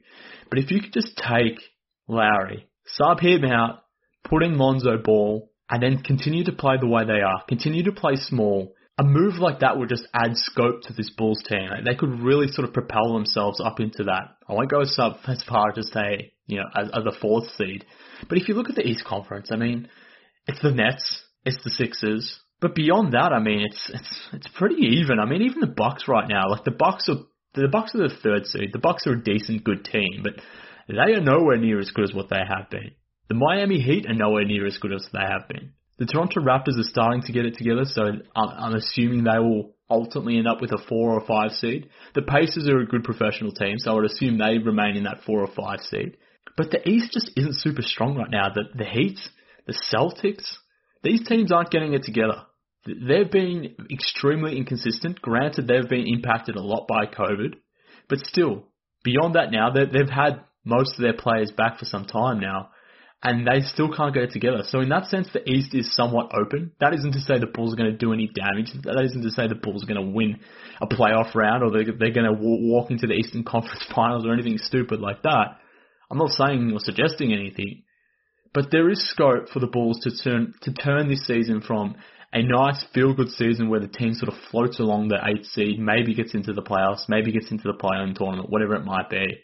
But 0.50 0.58
if 0.58 0.70
you 0.70 0.80
could 0.80 0.92
just 0.92 1.16
take 1.16 1.60
Lauri, 2.08 2.66
sub 2.86 3.20
him 3.20 3.44
out, 3.44 3.82
put 4.24 4.42
in 4.42 4.58
Lonzo 4.58 4.98
Ball, 4.98 5.48
and 5.70 5.82
then 5.82 6.02
continue 6.02 6.44
to 6.44 6.52
play 6.52 6.76
the 6.80 6.86
way 6.86 7.04
they 7.04 7.20
are, 7.20 7.44
continue 7.46 7.84
to 7.84 7.92
play 7.92 8.16
small, 8.16 8.74
a 8.98 9.04
move 9.04 9.34
like 9.34 9.60
that 9.60 9.78
would 9.78 9.88
just 9.88 10.08
add 10.12 10.32
scope 10.34 10.82
to 10.82 10.92
this 10.92 11.10
Bulls 11.10 11.42
team. 11.48 11.68
They 11.84 11.94
could 11.94 12.20
really 12.20 12.48
sort 12.48 12.66
of 12.66 12.74
propel 12.74 13.14
themselves 13.14 13.60
up 13.60 13.78
into 13.78 14.04
that. 14.04 14.36
I 14.48 14.54
won't 14.54 14.70
go 14.70 14.80
as 14.82 14.96
far 14.96 15.68
as 15.68 15.74
to 15.76 15.82
say, 15.84 16.32
you 16.46 16.56
know, 16.58 16.64
as, 16.74 16.88
as 16.92 17.04
a 17.06 17.20
fourth 17.20 17.48
seed. 17.56 17.84
But 18.28 18.38
if 18.38 18.48
you 18.48 18.54
look 18.54 18.68
at 18.68 18.74
the 18.74 18.86
East 18.86 19.04
Conference, 19.04 19.50
I 19.52 19.56
mean, 19.56 19.88
it's 20.46 20.60
the 20.62 20.72
Nets, 20.72 21.22
it's 21.44 21.62
the 21.64 21.70
Sixers, 21.70 22.40
but 22.60 22.74
beyond 22.74 23.12
that, 23.12 23.32
I 23.32 23.38
mean, 23.38 23.60
it's 23.60 23.90
it's 23.92 24.28
it's 24.32 24.48
pretty 24.56 24.76
even. 24.76 25.20
I 25.20 25.26
mean, 25.26 25.42
even 25.42 25.60
the 25.60 25.66
Bucks 25.66 26.08
right 26.08 26.28
now, 26.28 26.48
like 26.50 26.64
the 26.64 26.70
Bucks 26.72 27.08
are 27.08 27.24
the 27.54 27.68
Bucks 27.68 27.94
are 27.94 28.08
the 28.08 28.14
third 28.14 28.46
seed. 28.46 28.70
The 28.72 28.78
Bucks 28.78 29.06
are 29.06 29.12
a 29.12 29.22
decent, 29.22 29.64
good 29.64 29.84
team, 29.84 30.22
but 30.22 30.34
they 30.88 31.14
are 31.14 31.20
nowhere 31.20 31.56
near 31.56 31.78
as 31.78 31.90
good 31.90 32.04
as 32.04 32.14
what 32.14 32.28
they 32.28 32.36
have 32.46 32.70
been. 32.70 32.92
The 33.28 33.34
Miami 33.34 33.80
Heat 33.80 34.06
are 34.06 34.14
nowhere 34.14 34.44
near 34.44 34.66
as 34.66 34.78
good 34.78 34.92
as 34.92 35.06
they 35.12 35.20
have 35.20 35.48
been. 35.48 35.72
The 35.98 36.06
Toronto 36.06 36.40
Raptors 36.40 36.78
are 36.78 36.84
starting 36.84 37.22
to 37.22 37.32
get 37.32 37.44
it 37.44 37.56
together, 37.56 37.84
so 37.84 38.12
I'm 38.34 38.74
assuming 38.74 39.24
they 39.24 39.38
will 39.38 39.74
ultimately 39.90 40.38
end 40.38 40.46
up 40.46 40.60
with 40.60 40.72
a 40.72 40.78
four 40.88 41.12
or 41.12 41.26
five 41.26 41.52
seed. 41.52 41.88
The 42.14 42.22
Pacers 42.22 42.68
are 42.68 42.78
a 42.78 42.86
good 42.86 43.04
professional 43.04 43.52
team, 43.52 43.78
so 43.78 43.90
I 43.90 43.94
would 43.94 44.04
assume 44.04 44.38
they 44.38 44.58
remain 44.58 44.96
in 44.96 45.04
that 45.04 45.24
four 45.26 45.40
or 45.40 45.48
five 45.48 45.80
seed. 45.80 46.16
But 46.56 46.70
the 46.70 46.88
East 46.88 47.12
just 47.12 47.32
isn't 47.36 47.60
super 47.60 47.82
strong 47.82 48.16
right 48.16 48.30
now. 48.30 48.48
The, 48.52 48.64
the 48.76 48.84
Heat, 48.84 49.18
the 49.66 49.74
Celtics, 49.92 50.46
these 51.02 51.26
teams 51.26 51.52
aren't 51.52 51.70
getting 51.70 51.94
it 51.94 52.02
together. 52.02 52.42
They've 52.86 53.30
been 53.30 53.76
extremely 53.90 54.56
inconsistent. 54.56 55.20
Granted, 55.20 55.66
they've 55.66 55.88
been 55.88 56.06
impacted 56.06 56.56
a 56.56 56.62
lot 56.62 56.86
by 56.88 57.06
COVID, 57.06 57.54
but 58.08 58.20
still, 58.20 58.64
beyond 59.04 59.34
that 59.34 59.50
now, 59.50 59.70
they've 59.70 60.08
had 60.08 60.40
most 60.64 60.98
of 60.98 61.02
their 61.02 61.14
players 61.14 61.50
back 61.50 61.78
for 61.78 61.84
some 61.84 62.04
time 62.04 62.40
now 62.40 62.70
and 63.22 63.46
they 63.46 63.62
still 63.62 63.92
can't 63.92 64.14
get 64.14 64.24
it 64.24 64.30
together. 64.30 64.62
So 64.62 64.80
in 64.80 64.90
that 64.90 65.06
sense, 65.06 65.28
the 65.32 65.48
East 65.48 65.74
is 65.74 65.94
somewhat 65.94 66.30
open. 66.32 66.72
That 66.78 66.94
isn't 66.94 67.12
to 67.12 67.20
say 67.20 67.38
the 67.38 67.46
Bulls 67.52 67.72
are 67.72 67.76
going 67.76 67.90
to 67.90 67.96
do 67.96 68.12
any 68.12 68.28
damage. 68.32 68.72
That 68.84 69.02
isn't 69.04 69.22
to 69.22 69.30
say 69.30 69.48
the 69.48 69.56
Bulls 69.56 69.82
are 69.82 69.92
going 69.92 70.06
to 70.06 70.14
win 70.14 70.38
a 70.80 70.86
playoff 70.86 71.34
round 71.34 71.64
or 71.64 71.70
they're, 71.70 71.92
they're 71.98 72.12
going 72.12 72.30
to 72.32 72.38
walk 72.40 72.90
into 72.90 73.08
the 73.08 73.14
Eastern 73.14 73.42
Conference 73.46 73.84
Finals 73.94 74.24
or 74.24 74.32
anything 74.32 74.58
stupid 74.58 75.00
like 75.00 75.22
that. 75.22 75.58
I'm 76.10 76.18
not 76.18 76.30
saying 76.30 76.70
or 76.72 76.78
suggesting 76.78 77.32
anything, 77.32 77.82
but 78.54 78.70
there 78.70 78.90
is 78.90 79.10
scope 79.10 79.48
for 79.50 79.60
the 79.60 79.66
Bulls 79.66 80.00
to 80.02 80.10
turn 80.10 80.54
to 80.62 80.72
turn 80.72 81.08
this 81.08 81.26
season 81.26 81.60
from 81.60 81.96
a 82.32 82.42
nice 82.42 82.84
feel-good 82.92 83.30
season 83.30 83.70
where 83.70 83.80
the 83.80 83.88
team 83.88 84.12
sort 84.12 84.32
of 84.32 84.38
floats 84.50 84.78
along 84.80 85.08
the 85.08 85.18
eighth 85.24 85.46
seed, 85.46 85.78
maybe 85.78 86.14
gets 86.14 86.34
into 86.34 86.52
the 86.52 86.62
playoffs, 86.62 87.08
maybe 87.08 87.32
gets 87.32 87.50
into 87.50 87.64
the 87.64 87.78
play-in 87.78 88.14
tournament, 88.14 88.50
whatever 88.50 88.74
it 88.74 88.84
might 88.84 89.08
be 89.08 89.38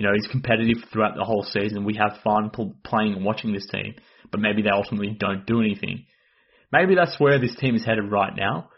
you 0.00 0.06
know, 0.06 0.14
he's 0.14 0.28
competitive 0.28 0.78
throughout 0.90 1.14
the 1.14 1.26
whole 1.26 1.42
season. 1.42 1.84
We 1.84 1.96
have 1.96 2.22
fun 2.24 2.50
playing 2.82 3.12
and 3.12 3.22
watching 3.22 3.52
this 3.52 3.66
team, 3.70 3.96
but 4.32 4.40
maybe 4.40 4.62
they 4.62 4.70
ultimately 4.70 5.14
don't 5.20 5.44
do 5.44 5.60
anything. 5.60 6.06
Maybe 6.72 6.94
that's 6.94 7.20
where 7.20 7.38
this 7.38 7.54
team 7.56 7.74
is 7.74 7.84
headed 7.84 8.10
right 8.10 8.32
now. 8.34 8.69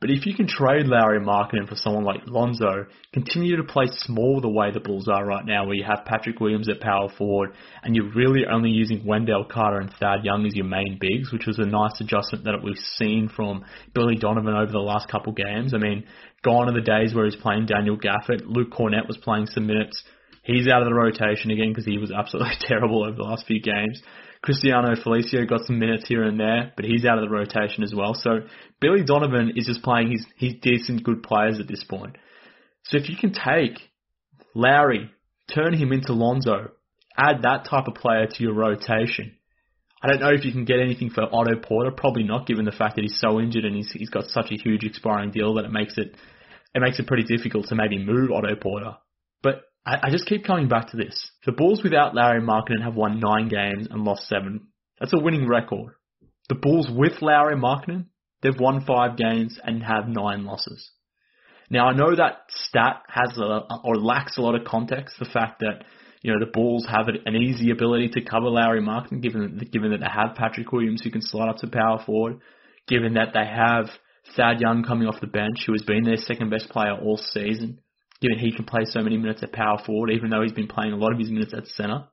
But 0.00 0.10
if 0.10 0.24
you 0.24 0.34
can 0.34 0.46
trade 0.46 0.86
Lauri 0.86 1.20
Markkanen 1.20 1.68
for 1.68 1.76
someone 1.76 2.04
like 2.04 2.22
Lonzo, 2.26 2.86
continue 3.12 3.56
to 3.56 3.64
play 3.64 3.84
small 3.90 4.40
the 4.40 4.48
way 4.48 4.70
the 4.70 4.80
Bulls 4.80 5.08
are 5.08 5.26
right 5.26 5.44
now, 5.44 5.66
where 5.66 5.74
you 5.74 5.84
have 5.84 6.06
Patrick 6.06 6.40
Williams 6.40 6.70
at 6.70 6.80
power 6.80 7.10
forward, 7.18 7.52
and 7.82 7.94
you're 7.94 8.10
really 8.14 8.46
only 8.50 8.70
using 8.70 9.04
Wendell 9.04 9.44
Carter 9.44 9.78
and 9.78 9.92
Thad 10.00 10.24
Young 10.24 10.46
as 10.46 10.56
your 10.56 10.64
main 10.64 10.96
bigs, 10.98 11.30
which 11.30 11.44
was 11.46 11.58
a 11.58 11.66
nice 11.66 12.00
adjustment 12.00 12.44
that 12.44 12.62
we've 12.64 12.78
seen 12.96 13.28
from 13.28 13.62
Billy 13.94 14.16
Donovan 14.16 14.54
over 14.54 14.72
the 14.72 14.78
last 14.78 15.10
couple 15.10 15.34
games. 15.34 15.74
I 15.74 15.78
mean, 15.78 16.06
gone 16.42 16.70
are 16.70 16.74
the 16.74 16.80
days 16.80 17.14
where 17.14 17.26
he's 17.26 17.36
playing 17.36 17.66
Daniel 17.66 17.98
Gafford. 17.98 18.40
Luke 18.46 18.70
Kornet 18.70 19.06
was 19.06 19.18
playing 19.18 19.48
some 19.48 19.66
minutes. 19.66 20.02
He's 20.44 20.66
out 20.66 20.80
of 20.80 20.88
the 20.88 20.94
rotation 20.94 21.50
again 21.50 21.72
because 21.72 21.84
he 21.84 21.98
was 21.98 22.10
absolutely 22.10 22.56
terrible 22.60 23.04
over 23.04 23.16
the 23.16 23.22
last 23.22 23.46
few 23.46 23.60
games. 23.60 24.00
Cristiano 24.42 24.94
Felicio 24.94 25.48
got 25.48 25.66
some 25.66 25.78
minutes 25.78 26.08
here 26.08 26.22
and 26.22 26.40
there, 26.40 26.72
but 26.74 26.86
he's 26.86 27.04
out 27.04 27.18
of 27.18 27.28
the 27.28 27.34
rotation 27.34 27.84
as 27.84 27.94
well. 27.94 28.14
So 28.14 28.40
Billy 28.80 29.04
Donovan 29.04 29.52
is 29.56 29.66
just 29.66 29.82
playing 29.82 30.12
his, 30.12 30.26
his 30.36 30.54
decent 30.62 31.04
good 31.04 31.22
players 31.22 31.60
at 31.60 31.68
this 31.68 31.84
point. 31.84 32.16
So 32.84 32.96
if 32.96 33.10
you 33.10 33.16
can 33.16 33.32
take 33.32 33.78
Lauri, 34.54 35.10
turn 35.54 35.74
him 35.74 35.92
into 35.92 36.14
Lonzo, 36.14 36.70
add 37.16 37.42
that 37.42 37.66
type 37.68 37.86
of 37.86 37.94
player 37.94 38.26
to 38.26 38.42
your 38.42 38.54
rotation. 38.54 39.36
I 40.02 40.08
don't 40.08 40.20
know 40.20 40.32
if 40.32 40.46
you 40.46 40.52
can 40.52 40.64
get 40.64 40.80
anything 40.80 41.10
for 41.10 41.22
Otto 41.22 41.60
Porter. 41.60 41.90
Probably 41.90 42.22
not, 42.22 42.46
given 42.46 42.64
the 42.64 42.72
fact 42.72 42.96
that 42.96 43.02
he's 43.02 43.20
so 43.20 43.38
injured 43.38 43.66
and 43.66 43.76
he's, 43.76 43.92
he's 43.92 44.08
got 44.08 44.24
such 44.24 44.50
a 44.50 44.56
huge 44.56 44.84
expiring 44.84 45.30
deal 45.30 45.54
that 45.54 45.66
it 45.66 45.72
makes 45.72 45.98
it 45.98 46.16
it 46.74 46.80
makes 46.80 46.98
it 46.98 47.06
pretty 47.06 47.24
difficult 47.24 47.66
to 47.66 47.74
maybe 47.74 47.98
move 47.98 48.30
Otto 48.30 48.54
Porter. 48.54 48.96
But 49.42 49.62
I, 49.90 50.06
I 50.06 50.10
just 50.10 50.26
keep 50.26 50.44
coming 50.44 50.68
back 50.68 50.90
to 50.90 50.96
this. 50.96 51.30
The 51.44 51.52
Bulls 51.52 51.82
without 51.82 52.14
Lauri 52.14 52.40
Markkanen 52.40 52.82
have 52.84 52.94
won 52.94 53.18
nine 53.18 53.48
games 53.48 53.88
and 53.90 54.04
lost 54.04 54.28
seven. 54.28 54.68
That's 55.00 55.12
a 55.12 55.18
winning 55.18 55.48
record. 55.48 55.94
The 56.48 56.54
Bulls 56.54 56.88
with 56.88 57.20
Lauri 57.20 57.56
Markkanen, 57.56 58.06
they've 58.40 58.58
won 58.58 58.84
five 58.84 59.16
games 59.16 59.58
and 59.62 59.82
have 59.82 60.06
nine 60.06 60.44
losses. 60.44 60.90
Now 61.70 61.88
I 61.88 61.94
know 61.94 62.14
that 62.14 62.42
stat 62.48 63.02
has 63.08 63.36
a, 63.36 63.62
or 63.84 63.96
lacks 63.96 64.38
a 64.38 64.42
lot 64.42 64.54
of 64.54 64.64
context. 64.64 65.16
The 65.18 65.24
fact 65.24 65.60
that 65.60 65.84
you 66.22 66.32
know, 66.32 66.38
the 66.38 66.52
Bulls 66.52 66.86
have 66.88 67.08
an 67.08 67.34
easy 67.34 67.70
ability 67.70 68.10
to 68.10 68.20
cover 68.20 68.46
Lauri 68.46 68.82
Markin, 68.82 69.20
given 69.20 69.58
given 69.72 69.90
that 69.90 70.00
they 70.00 70.10
have 70.12 70.36
Patrick 70.36 70.70
Williams 70.70 71.02
who 71.02 71.10
can 71.10 71.22
slide 71.22 71.48
up 71.48 71.56
to 71.58 71.66
power 71.66 72.02
forward, 72.04 72.40
given 72.86 73.14
that 73.14 73.32
they 73.32 73.46
have 73.46 73.88
Thad 74.36 74.60
Young 74.60 74.84
coming 74.84 75.08
off 75.08 75.20
the 75.20 75.26
bench, 75.26 75.64
who 75.66 75.72
has 75.72 75.82
been 75.82 76.04
their 76.04 76.18
second 76.18 76.50
best 76.50 76.68
player 76.68 76.92
all 76.92 77.16
season, 77.16 77.78
given 78.20 78.38
he 78.38 78.52
can 78.52 78.64
play 78.64 78.84
so 78.84 79.00
many 79.00 79.16
minutes 79.16 79.42
at 79.42 79.52
power 79.52 79.78
forward, 79.84 80.10
even 80.10 80.30
though 80.30 80.42
he's 80.42 80.52
been 80.52 80.68
playing 80.68 80.92
a 80.92 80.96
lot 80.96 81.12
of 81.12 81.18
his 81.18 81.30
minutes 81.30 81.54
at 81.54 81.66
center. 81.66 82.04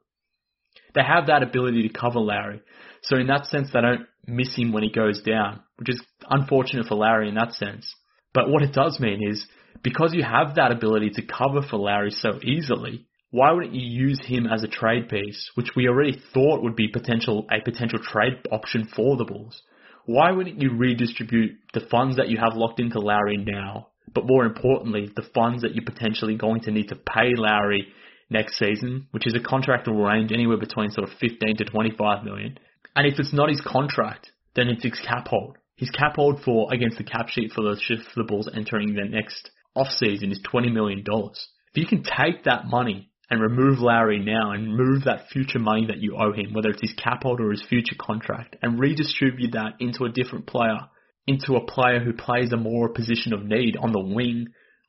They 0.96 1.04
have 1.04 1.28
that 1.28 1.44
ability 1.44 1.88
to 1.88 1.94
cover 1.94 2.20
Lauri. 2.20 2.62
So 3.04 3.18
in 3.18 3.28
that 3.28 3.48
sense, 3.48 3.70
they 3.72 3.82
don't 3.82 4.08
miss 4.26 4.56
him 4.56 4.72
when 4.72 4.84
he 4.84 4.92
goes 4.92 5.22
down, 5.22 5.62
which 5.78 5.90
is 5.90 6.02
unfortunate 6.30 6.88
for 6.88 6.96
Lauri 6.96 7.30
in 7.30 7.36
that 7.36 7.54
sense. 7.54 7.94
But 8.34 8.50
what 8.50 8.64
it 8.64 8.74
does 8.74 9.00
mean 9.00 9.28
is 9.28 9.46
because 9.84 10.14
you 10.14 10.24
have 10.24 10.56
that 10.56 10.72
ability 10.72 11.12
to 11.12 11.26
cover 11.26 11.62
for 11.62 11.78
Lauri 11.78 12.12
so 12.12 12.40
easily, 12.44 13.06
why 13.30 13.52
wouldn't 13.52 13.76
you 13.76 13.86
use 13.86 14.26
him 14.26 14.48
as 14.48 14.64
a 14.64 14.68
trade 14.68 15.10
piece, 15.10 15.52
which 15.56 15.76
we 15.76 15.88
already 15.88 16.22
thought 16.34 16.64
would 16.64 16.76
be 16.76 16.88
potential 16.88 17.46
a 17.52 17.62
potential 17.64 18.00
trade 18.00 18.34
option 18.52 18.88
for 18.96 19.18
the 19.18 19.26
Bulls? 19.26 19.62
Why 20.06 20.32
wouldn't 20.32 20.62
you 20.62 20.72
redistribute 20.74 21.58
the 21.74 21.86
funds 21.92 22.16
that 22.16 22.30
you 22.30 22.38
have 22.38 22.56
locked 22.56 22.80
into 22.80 23.00
Lauri 23.00 23.38
now, 23.38 23.90
but 24.18 24.26
more 24.26 24.46
importantly, 24.46 25.12
the 25.16 25.30
funds 25.36 25.62
that 25.62 25.76
you're 25.76 25.86
potentially 25.86 26.36
going 26.36 26.60
to 26.62 26.72
need 26.72 26.88
to 26.88 26.96
pay 26.96 27.36
Lauri 27.36 27.94
next 28.32 28.58
season, 28.58 29.06
which 29.12 29.28
is 29.28 29.36
a 29.36 29.40
contractual 29.40 29.94
range 29.94 30.32
anywhere 30.32 30.58
between 30.58 30.90
sort 30.90 31.08
of 31.08 31.16
15 31.20 31.58
to 31.58 31.66
25 31.66 32.24
million. 32.24 32.58
And 32.96 33.06
if 33.06 33.20
it's 33.20 33.32
not 33.32 33.50
his 33.50 33.62
contract, 33.62 34.32
then 34.56 34.70
it's 34.70 34.82
his 34.82 35.00
cap 35.08 35.28
hold. 35.28 35.58
His 35.76 35.92
cap 35.92 36.16
hold 36.16 36.42
for 36.42 36.74
against 36.74 36.98
the 36.98 37.04
cap 37.04 37.30
sheet 37.30 37.52
for 37.52 37.62
the 37.62 37.80
for 38.12 38.24
the 38.24 38.28
Bulls 38.28 38.50
entering 38.52 38.96
the 38.96 39.04
next 39.04 39.52
off 39.76 39.90
season 39.90 40.32
is 40.32 40.40
20 40.50 40.72
million 40.72 41.04
dollars. 41.04 41.48
If 41.76 41.84
you 41.84 41.86
can 41.86 42.02
take 42.04 42.46
that 42.46 42.66
money 42.66 43.12
and 43.30 43.40
remove 43.40 43.78
Lauri 43.78 44.18
now 44.18 44.50
and 44.50 44.76
move 44.76 45.04
that 45.04 45.28
future 45.32 45.60
money 45.60 45.86
that 45.86 46.00
you 46.00 46.18
owe 46.18 46.34
him, 46.34 46.54
whether 46.54 46.70
it's 46.72 46.82
his 46.82 46.96
cap 46.96 47.22
hold 47.22 47.40
or 47.40 47.52
his 47.52 47.64
future 47.70 47.96
contract, 48.00 48.56
and 48.64 48.80
redistribute 48.80 49.52
that 49.52 49.76
into 49.80 50.06
a 50.06 50.10
different 50.10 50.48
player, 50.48 50.80
into 51.28 51.56
a 51.56 51.66
player 51.66 52.00
who 52.00 52.14
plays 52.14 52.52
a 52.54 52.58
more 52.58 52.90
position 52.90 53.34
of 53.34 53.44
need 53.44 53.76
on 53.78 53.92
the 53.92 54.00
wing 54.00 54.48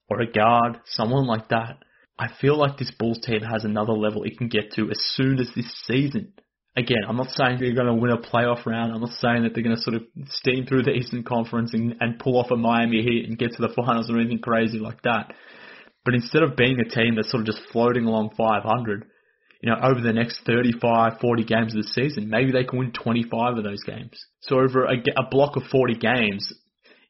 or 0.09 0.21
a 0.21 0.31
guard, 0.31 0.79
someone 0.87 1.27
like 1.27 1.49
that. 1.49 1.79
I 2.19 2.29
feel 2.41 2.57
like 2.57 2.79
this 2.79 2.93
Bulls 2.99 3.21
team 3.21 3.43
has 3.43 3.65
another 3.65 3.93
level 3.93 4.25
it 4.25 4.39
can 4.39 4.49
get 4.49 4.73
to 4.73 4.91
as 4.91 4.99
soon 5.15 5.39
as 5.39 5.51
this 5.55 5.73
season. 5.87 6.33
Again, 6.77 7.03
I'm 7.09 7.17
not 7.17 7.31
saying 7.31 7.59
they're 7.59 7.75
going 7.75 7.87
to 7.87 7.95
win 7.95 8.13
a 8.13 8.19
playoff 8.19 8.65
round. 8.65 8.93
I'm 8.93 9.01
not 9.01 9.19
saying 9.21 9.43
that 9.43 9.55
they're 9.55 9.65
going 9.65 9.77
to 9.77 9.83
sort 9.83 9.97
of 9.97 10.03
steam 10.29 10.65
through 10.65 10.85
the 10.85 10.93
Eastern 10.93 11.25
Conference 11.25 11.75
and, 11.75 11.97
and 12.01 12.19
pull 12.19 12.39
off 12.39 12.53
a 12.53 12.57
Miami 12.57 13.03
Heat 13.03 13.27
and 13.29 13.39
get 13.39 13.53
to 13.53 13.63
the 13.63 13.75
finals 13.75 14.11
or 14.11 14.19
anything 14.19 14.39
crazy 14.39 14.79
like 14.79 15.03
that. 15.03 15.33
But 16.05 16.15
instead 16.15 16.43
of 16.43 16.57
being 16.57 16.79
a 16.81 16.89
team 16.89 17.17
that's 17.17 17.31
sort 17.31 17.41
of 17.41 17.47
just 17.47 17.69
floating 17.73 18.05
along 18.05 18.31
500, 18.37 19.07
you 19.61 19.71
know, 19.71 19.79
over 19.83 20.01
the 20.01 20.13
next 20.13 20.43
35, 20.47 21.19
40 21.21 21.45
games 21.45 21.75
of 21.75 21.83
the 21.83 21.89
season, 21.89 22.29
maybe 22.29 22.53
they 22.53 22.65
can 22.65 22.79
win 22.79 22.93
25 22.93 23.59
of 23.59 23.65
those 23.65 23.83
games. 23.83 24.25
So 24.41 24.61
over 24.61 24.85
a, 24.85 24.95
a 25.17 25.29
block 25.31 25.57
of 25.57 25.65
40 25.65 25.95
games, 25.95 26.53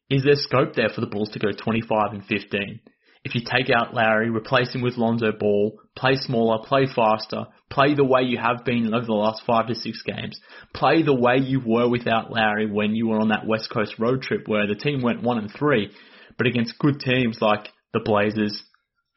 is 0.08 0.24
there 0.24 0.36
scope 0.36 0.74
there 0.74 0.88
for 0.88 1.02
the 1.02 1.06
Bulls 1.06 1.30
to 1.30 1.38
go 1.38 1.50
25 1.52 2.12
and 2.12 2.24
15? 2.24 2.80
If 3.24 3.34
you 3.34 3.42
take 3.44 3.68
out 3.74 3.92
Lauri, 3.92 4.30
replace 4.30 4.72
him 4.72 4.80
with 4.80 4.96
Lonzo 4.96 5.32
Ball, 5.32 5.78
play 5.94 6.14
smaller, 6.14 6.64
play 6.66 6.86
faster, 6.86 7.46
play 7.68 7.94
the 7.94 8.04
way 8.04 8.22
you 8.22 8.38
have 8.38 8.64
been 8.64 8.94
over 8.94 9.04
the 9.04 9.12
last 9.12 9.42
five 9.46 9.66
to 9.66 9.74
six 9.74 10.02
games, 10.02 10.40
play 10.72 11.02
the 11.02 11.14
way 11.14 11.36
you 11.36 11.60
were 11.60 11.88
without 11.88 12.30
Lauri 12.30 12.70
when 12.70 12.94
you 12.94 13.08
were 13.08 13.20
on 13.20 13.28
that 13.28 13.46
West 13.46 13.68
Coast 13.70 13.96
road 13.98 14.22
trip 14.22 14.46
where 14.46 14.66
the 14.66 14.74
team 14.74 15.02
went 15.02 15.22
one 15.22 15.36
and 15.36 15.52
three, 15.52 15.90
but 16.38 16.46
against 16.46 16.78
good 16.78 17.00
teams 17.00 17.38
like 17.42 17.68
the 17.92 18.00
Blazers, 18.00 18.62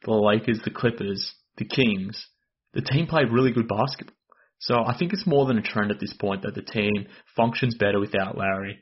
the 0.04 0.12
Lakers, 0.12 0.60
the 0.64 0.70
Clippers, 0.70 1.32
the 1.56 1.64
Kings, 1.64 2.26
the 2.74 2.82
team 2.82 3.06
played 3.06 3.32
really 3.32 3.52
good 3.52 3.68
basketball. 3.68 4.16
So 4.58 4.76
I 4.84 4.96
think 4.96 5.12
it's 5.12 5.26
more 5.26 5.46
than 5.46 5.58
a 5.58 5.62
trend 5.62 5.90
at 5.90 5.98
this 5.98 6.12
point 6.12 6.42
that 6.42 6.54
the 6.54 6.62
team 6.62 7.06
functions 7.36 7.74
better 7.74 7.98
without 7.98 8.36
Lauri. 8.36 8.78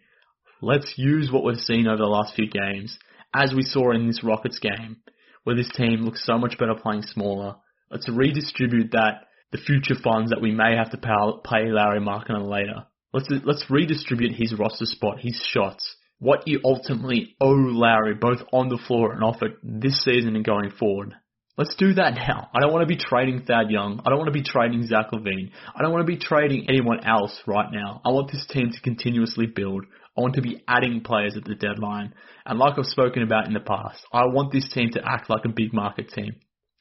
Let's 0.61 0.93
use 0.97 1.31
what 1.33 1.43
we've 1.43 1.57
seen 1.57 1.87
over 1.87 1.97
the 1.97 2.05
last 2.05 2.35
few 2.35 2.51
games, 2.51 2.99
as 3.35 3.55
we 3.55 3.63
saw 3.63 3.93
in 3.93 4.07
this 4.07 4.23
Rockets 4.23 4.59
game, 4.59 4.99
where 5.45 5.57
this 5.57 5.71
team 5.75 6.03
looks 6.03 6.25
so 6.27 6.37
much 6.37 6.59
better 6.59 6.75
playing 6.75 7.03
smaller. 7.03 7.57
Let's 7.91 8.09
redistribute 8.11 8.93
that, 8.93 9.27
the 9.53 9.59
future 9.59 9.95
funds 10.05 10.31
that 10.31 10.43
we 10.43 10.53
may 10.53 10.77
have 10.77 10.91
to 10.91 10.99
pay, 10.99 11.71
Larry 11.71 11.73
Lauri 11.73 12.01
Markkanen 12.01 12.49
later. 12.51 12.85
Let's, 13.13 13.29
let's 13.45 13.65
redistribute 13.71 14.37
his 14.37 14.55
roster 14.57 14.85
spot, 14.85 15.19
his 15.21 15.43
shots, 15.51 15.97
what 16.19 16.47
you 16.47 16.61
ultimately 16.63 17.35
owe 17.41 17.49
Larry 17.49 18.15
both 18.15 18.41
on 18.53 18.69
the 18.69 18.79
floor 18.87 19.13
and 19.13 19.25
off 19.25 19.43
it 19.43 19.53
this 19.63 20.05
season 20.05 20.37
and 20.37 20.45
going 20.45 20.71
forward. 20.79 21.15
Let's 21.61 21.75
do 21.75 21.93
that 21.93 22.15
now. 22.15 22.49
I 22.55 22.61
don't 22.61 22.73
want 22.73 22.89
to 22.89 22.95
be 22.95 22.97
trading 22.97 23.43
Thad 23.43 23.71
Young. 23.71 24.01
I 24.01 24.09
don't 24.09 24.19
want 24.19 24.29
to 24.29 24.33
be 24.33 24.43
trading 24.43 24.87
Zach 24.87 25.11
LaVine. 25.13 25.51
I 25.77 25.83
don't 25.83 25.93
want 25.93 26.01
to 26.07 26.11
be 26.11 26.17
trading 26.17 26.65
anyone 26.71 27.07
else 27.07 27.39
right 27.47 27.69
now. 27.71 28.01
I 28.03 28.09
want 28.13 28.33
this 28.33 28.47
team 28.49 28.71
to 28.73 28.81
continuously 28.81 29.45
build. 29.45 29.85
I 30.17 30.23
want 30.23 30.37
to 30.37 30.41
be 30.41 30.65
adding 30.67 31.03
players 31.05 31.37
at 31.37 31.45
the 31.45 31.55
deadline. 31.55 32.15
And 32.47 32.59
like 32.59 32.79
I've 32.79 32.87
spoken 32.87 33.23
about 33.23 33.47
in 33.47 33.53
the 33.53 33.61
past, 33.61 33.99
I 34.11 34.25
want 34.25 34.55
this 34.55 34.71
team 34.73 34.89
to 34.93 35.03
act 35.05 35.29
like 35.29 35.45
a 35.45 35.51
big 35.55 35.75
market 35.75 36.09
team. 36.09 36.37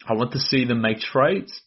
I 0.07 0.13
want 0.13 0.31
to 0.31 0.39
see 0.39 0.63
them 0.63 0.81
make 0.81 0.99
trades. 0.99 1.59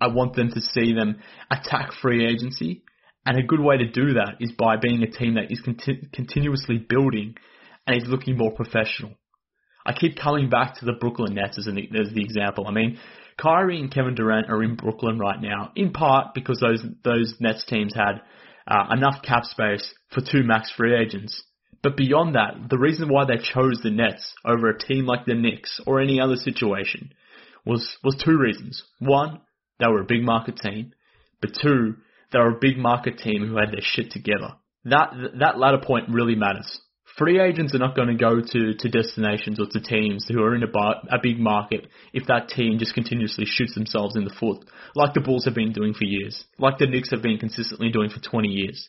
I 0.00 0.08
want 0.08 0.34
them 0.34 0.50
to 0.50 0.60
see 0.60 0.92
them 0.92 1.20
attack 1.52 1.92
free 2.02 2.26
agency. 2.26 2.82
And 3.24 3.38
a 3.38 3.46
good 3.46 3.60
way 3.60 3.76
to 3.76 3.88
do 3.88 4.14
that 4.14 4.38
is 4.40 4.50
by 4.58 4.74
being 4.76 5.04
a 5.04 5.08
team 5.08 5.34
that 5.34 5.52
is 5.52 5.60
conti- 5.60 6.08
continuously 6.12 6.78
building 6.78 7.36
and 7.86 7.96
is 7.96 8.08
looking 8.08 8.36
more 8.36 8.50
professional. 8.50 9.12
I 9.84 9.92
keep 9.92 10.16
coming 10.16 10.50
back 10.50 10.78
to 10.78 10.84
the 10.84 10.92
Brooklyn 10.92 11.34
Nets 11.34 11.58
as, 11.58 11.66
an, 11.66 11.78
as 11.78 12.12
the 12.12 12.22
example. 12.22 12.66
I 12.66 12.72
mean, 12.72 12.98
Kyrie 13.40 13.80
and 13.80 13.92
Kevin 13.92 14.14
Durant 14.14 14.50
are 14.50 14.62
in 14.62 14.76
Brooklyn 14.76 15.18
right 15.18 15.40
now, 15.40 15.72
in 15.74 15.92
part 15.92 16.34
because 16.34 16.60
those 16.60 16.84
those 17.02 17.34
Nets 17.40 17.64
teams 17.64 17.94
had 17.94 18.20
uh, 18.66 18.92
enough 18.92 19.22
cap 19.22 19.44
space 19.44 19.94
for 20.10 20.20
two 20.20 20.42
max 20.42 20.70
free 20.70 20.94
agents. 20.94 21.42
But 21.82 21.96
beyond 21.96 22.34
that, 22.34 22.68
the 22.68 22.78
reason 22.78 23.08
why 23.08 23.24
they 23.24 23.38
chose 23.38 23.80
the 23.82 23.90
Nets 23.90 24.34
over 24.44 24.68
a 24.68 24.78
team 24.78 25.06
like 25.06 25.24
the 25.24 25.34
Knicks 25.34 25.80
or 25.86 26.00
any 26.00 26.20
other 26.20 26.36
situation 26.36 27.12
was 27.64 27.96
was 28.04 28.16
two 28.22 28.36
reasons. 28.36 28.82
One, 28.98 29.40
they 29.78 29.86
were 29.86 30.02
a 30.02 30.06
big 30.06 30.22
market 30.22 30.56
team, 30.56 30.92
but 31.40 31.56
two, 31.60 31.96
they 32.32 32.38
were 32.38 32.56
a 32.56 32.60
big 32.60 32.76
market 32.76 33.18
team 33.18 33.46
who 33.46 33.56
had 33.56 33.72
their 33.72 33.80
shit 33.80 34.10
together. 34.10 34.56
That 34.84 35.12
that 35.38 35.58
latter 35.58 35.80
point 35.82 36.10
really 36.10 36.34
matters. 36.34 36.80
Free 37.16 37.40
agents 37.40 37.74
are 37.74 37.78
not 37.78 37.96
going 37.96 38.08
to 38.08 38.14
go 38.14 38.40
to, 38.40 38.74
to 38.74 38.88
destinations 38.88 39.60
or 39.60 39.66
to 39.66 39.80
teams 39.80 40.26
who 40.28 40.40
are 40.42 40.54
in 40.54 40.62
a, 40.62 40.68
bar, 40.68 40.96
a 41.10 41.18
big 41.22 41.38
market 41.38 41.88
if 42.12 42.26
that 42.26 42.48
team 42.48 42.78
just 42.78 42.94
continuously 42.94 43.44
shoots 43.46 43.74
themselves 43.74 44.16
in 44.16 44.24
the 44.24 44.34
foot, 44.38 44.64
like 44.94 45.14
the 45.14 45.20
Bulls 45.20 45.44
have 45.44 45.54
been 45.54 45.72
doing 45.72 45.92
for 45.92 46.04
years, 46.04 46.44
like 46.58 46.78
the 46.78 46.86
Knicks 46.86 47.10
have 47.10 47.22
been 47.22 47.38
consistently 47.38 47.90
doing 47.90 48.10
for 48.10 48.20
20 48.20 48.48
years. 48.48 48.88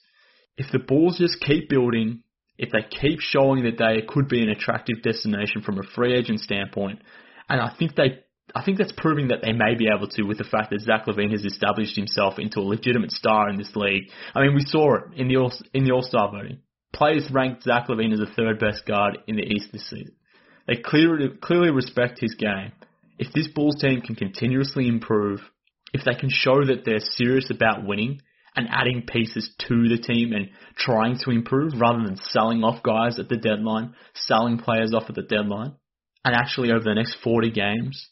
If 0.58 0.72
the 0.72 0.80
Bulls 0.80 1.18
just 1.18 1.42
keep 1.42 1.70
building, 1.70 2.24
if 2.58 2.70
they 2.72 2.86
keep 2.90 3.20
showing 3.20 3.64
that 3.64 3.78
they 3.78 4.06
could 4.08 4.28
be 4.28 4.44
an 4.44 4.50
attractive 4.50 5.02
destination 5.04 5.62
from 5.62 5.80
a 5.80 5.84
free 5.96 6.16
agent 6.16 6.42
standpoint, 6.42 7.02
and 7.50 7.60
I 7.60 7.74
think 7.78 7.96
they 7.96 8.20
I 8.54 8.64
think 8.64 8.78
that's 8.78 8.94
proving 8.98 9.30
that 9.30 9.40
they 9.42 9.54
may 9.54 9.76
be 9.76 9.88
able 9.88 10.08
to 10.10 10.24
with 10.24 10.38
the 10.38 10.44
fact 10.44 10.72
that 10.72 10.82
Zach 10.82 11.06
LaVine 11.06 11.32
has 11.32 11.46
established 11.46 11.96
himself 11.96 12.38
into 12.38 12.60
a 12.60 12.62
legitimate 12.62 13.12
star 13.12 13.50
in 13.50 13.58
this 13.58 13.76
league. 13.76 14.10
I 14.36 14.42
mean, 14.42 14.56
we 14.56 14.66
saw 14.66 14.96
it 14.96 15.04
in 15.16 15.28
the 15.30 15.38
All, 15.38 15.54
in 15.74 15.86
the 15.86 15.92
All 15.92 16.04
Star 16.04 16.30
voting. 16.32 16.60
Players 16.94 17.30
ranked 17.32 17.64
Zach 17.64 17.88
LaVine 17.88 18.14
as 18.14 18.20
the 18.20 18.34
third 18.36 18.60
best 18.60 18.86
guard 18.86 19.20
in 19.28 19.36
the 19.36 19.44
East 19.44 19.72
this 19.72 19.90
season. 19.90 20.16
They 20.68 20.76
clearly 20.76 21.30
clearly 21.42 21.72
respect 21.72 22.20
his 22.20 22.36
game. 22.36 22.72
If 23.18 23.34
this 23.34 23.48
Bulls 23.48 23.78
team 23.80 24.02
can 24.02 24.16
continuously 24.16 24.88
improve, 24.88 25.42
if 25.94 26.04
they 26.06 26.14
can 26.14 26.30
show 26.30 26.64
that 26.66 26.84
they're 26.86 27.00
serious 27.00 27.50
about 27.50 27.86
winning 27.86 28.22
and 28.56 28.68
adding 28.70 29.04
pieces 29.08 29.50
to 29.68 29.88
the 29.88 29.98
team 29.98 30.34
and 30.34 30.50
trying 30.76 31.18
to 31.20 31.32
improve 31.32 31.74
rather 31.80 32.04
than 32.04 32.18
selling 32.18 32.64
off 32.64 32.84
guys 32.84 33.20
at 33.20 33.30
the 33.30 33.38
deadline, 33.38 33.94
selling 34.14 34.58
players 34.58 34.94
off 34.94 35.10
at 35.10 35.16
the 35.16 35.22
deadline, 35.22 35.74
and 36.26 36.36
actually 36.36 36.72
over 36.72 36.84
the 36.84 36.94
next 36.94 37.16
40 37.24 37.52
games, 37.52 38.10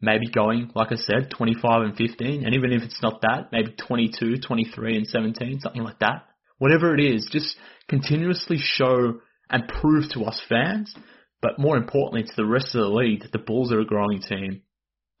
maybe 0.00 0.28
going, 0.30 0.70
like 0.74 0.92
I 0.92 0.96
said, 0.96 1.30
25 1.30 1.82
and 1.82 1.96
15, 1.96 2.44
and 2.44 2.54
even 2.54 2.72
if 2.72 2.82
it's 2.82 3.02
not 3.02 3.22
that, 3.22 3.50
maybe 3.52 3.72
22, 3.72 4.36
23 4.36 4.96
and 4.96 5.06
17, 5.06 5.60
something 5.60 5.82
like 5.82 5.98
that. 6.00 6.26
Whatever 6.62 6.94
it 6.94 7.00
is, 7.00 7.28
just 7.30 7.56
continuously 7.88 8.56
show 8.58 9.20
and 9.50 9.66
prove 9.66 10.04
to 10.12 10.24
us 10.24 10.40
fans, 10.48 10.94
but 11.40 11.58
more 11.58 11.76
importantly 11.76 12.22
to 12.22 12.32
the 12.36 12.46
rest 12.46 12.74
of 12.74 12.82
the 12.82 12.88
league 12.88 13.22
that 13.22 13.32
the 13.32 13.38
Bulls 13.38 13.72
are 13.72 13.80
a 13.80 13.84
growing 13.84 14.22
team. 14.22 14.62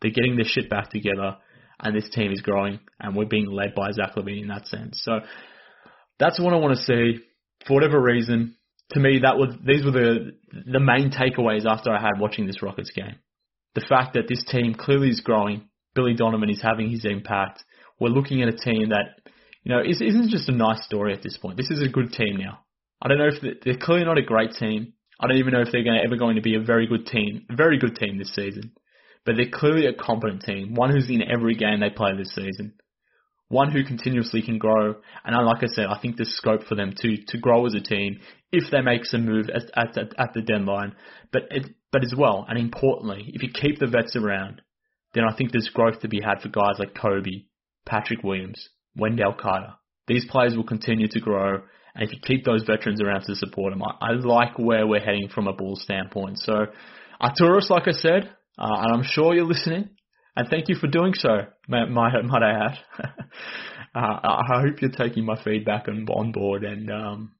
They're 0.00 0.12
getting 0.12 0.36
their 0.36 0.44
shit 0.46 0.70
back 0.70 0.90
together, 0.90 1.36
and 1.80 1.96
this 1.96 2.08
team 2.10 2.30
is 2.30 2.40
growing, 2.40 2.78
and 3.00 3.16
we're 3.16 3.26
being 3.26 3.50
led 3.50 3.74
by 3.74 3.90
Zach 3.90 4.14
LaVine 4.14 4.42
in 4.42 4.48
that 4.48 4.66
sense. 4.68 5.02
So 5.02 5.20
that's 6.18 6.38
what 6.38 6.54
I 6.54 6.58
want 6.58 6.76
to 6.76 6.84
see. 6.84 7.18
For 7.66 7.74
whatever 7.74 8.00
reason, 8.00 8.56
to 8.90 9.00
me, 9.00 9.20
that 9.22 9.36
was 9.36 9.54
these 9.64 9.84
were 9.84 9.90
the 9.90 10.32
the 10.52 10.80
main 10.80 11.10
takeaways 11.10 11.66
after 11.66 11.92
I 11.92 12.00
had 12.00 12.20
watching 12.20 12.46
this 12.46 12.62
Rockets 12.62 12.92
game 12.94 13.16
the 13.74 13.84
fact 13.88 14.14
that 14.14 14.28
this 14.28 14.44
team 14.44 14.74
clearly 14.74 15.08
is 15.08 15.20
growing. 15.20 15.68
Billy 15.94 16.14
Donovan 16.14 16.50
is 16.50 16.62
having 16.62 16.90
his 16.90 17.04
impact. 17.04 17.64
We're 18.00 18.08
looking 18.08 18.42
at 18.42 18.48
a 18.48 18.56
team 18.56 18.90
that, 18.90 19.31
you 19.62 19.72
know, 19.72 19.82
isn't 19.82 20.30
just 20.30 20.48
a 20.48 20.52
nice 20.52 20.84
story 20.84 21.12
at 21.12 21.22
this 21.22 21.36
point. 21.36 21.56
This 21.56 21.70
is 21.70 21.82
a 21.82 21.88
good 21.88 22.12
team 22.12 22.36
now. 22.36 22.60
I 23.00 23.08
don't 23.08 23.18
know 23.18 23.28
if 23.32 23.60
they're 23.64 23.76
clearly 23.80 24.04
not 24.04 24.18
a 24.18 24.22
great 24.22 24.52
team. 24.52 24.94
I 25.20 25.26
don't 25.26 25.38
even 25.38 25.52
know 25.52 25.60
if 25.60 25.70
they're 25.70 25.84
going 25.84 25.98
to, 25.98 26.04
ever 26.04 26.16
going 26.16 26.36
to 26.36 26.42
be 26.42 26.56
a 26.56 26.60
very 26.60 26.86
good 26.86 27.06
team, 27.06 27.46
a 27.48 27.54
very 27.54 27.78
good 27.78 27.96
team 27.96 28.18
this 28.18 28.34
season. 28.34 28.72
but 29.24 29.36
they're 29.36 29.50
clearly 29.52 29.86
a 29.86 29.92
competent 29.92 30.42
team. 30.42 30.74
One 30.74 30.90
who's 30.90 31.08
in 31.08 31.22
every 31.22 31.54
game 31.54 31.80
they 31.80 31.90
play 31.90 32.16
this 32.16 32.34
season. 32.34 32.74
One 33.48 33.70
who 33.70 33.84
continuously 33.84 34.42
can 34.42 34.58
grow. 34.58 34.96
And 35.24 35.36
I, 35.36 35.42
like 35.42 35.62
I 35.62 35.66
said, 35.66 35.86
I 35.86 36.00
think 36.00 36.16
there's 36.16 36.34
scope 36.34 36.64
for 36.64 36.74
them 36.74 36.92
to, 36.96 37.16
to 37.28 37.38
grow 37.38 37.66
as 37.66 37.74
a 37.74 37.80
team 37.80 38.20
if 38.50 38.70
they 38.70 38.80
make 38.80 39.04
some 39.04 39.26
move 39.26 39.48
at, 39.50 39.70
at, 39.76 39.96
at 40.18 40.34
the 40.34 40.40
deadline. 40.40 40.94
But 41.32 41.42
it, 41.50 41.66
but 41.92 42.02
as 42.02 42.14
well, 42.16 42.46
and 42.48 42.58
importantly, 42.58 43.30
if 43.32 43.42
you 43.42 43.50
keep 43.52 43.78
the 43.78 43.86
vets 43.86 44.16
around, 44.16 44.62
then 45.14 45.24
I 45.24 45.36
think 45.36 45.52
there's 45.52 45.68
growth 45.68 46.00
to 46.00 46.08
be 46.08 46.20
had 46.24 46.40
for 46.40 46.48
guys 46.48 46.78
like 46.78 46.94
Coby, 46.94 47.46
Patrick 47.84 48.22
Williams, 48.22 48.70
Wendell 48.96 49.34
Carter. 49.34 49.74
These 50.06 50.26
players 50.26 50.56
will 50.56 50.64
continue 50.64 51.08
to 51.08 51.20
grow, 51.20 51.62
and 51.94 52.04
if 52.04 52.12
you 52.12 52.18
keep 52.22 52.44
those 52.44 52.64
veterans 52.64 53.00
around 53.00 53.24
to 53.26 53.36
support 53.36 53.72
them, 53.72 53.82
I, 53.82 54.10
I 54.10 54.12
like 54.12 54.58
where 54.58 54.86
we're 54.86 55.00
heading 55.00 55.28
from 55.28 55.46
a 55.46 55.52
Bulls 55.52 55.82
standpoint. 55.82 56.38
So, 56.38 56.66
Arturas, 57.20 57.70
like 57.70 57.86
I 57.86 57.92
said, 57.92 58.30
uh, 58.58 58.76
and 58.82 58.92
I'm 58.94 59.04
sure 59.04 59.34
you're 59.34 59.46
listening, 59.46 59.90
and 60.36 60.48
thank 60.48 60.68
you 60.68 60.74
for 60.74 60.88
doing 60.88 61.12
so, 61.14 61.46
might, 61.68 61.88
might 61.88 62.42
I 62.42 62.66
add. 62.66 62.78
uh, 63.94 64.18
I 64.22 64.42
hope 64.60 64.80
you're 64.80 64.90
taking 64.90 65.24
my 65.24 65.42
feedback 65.42 65.88
on, 65.88 66.06
on 66.08 66.32
board, 66.32 66.64
and 66.64 66.90
um, 66.90 67.32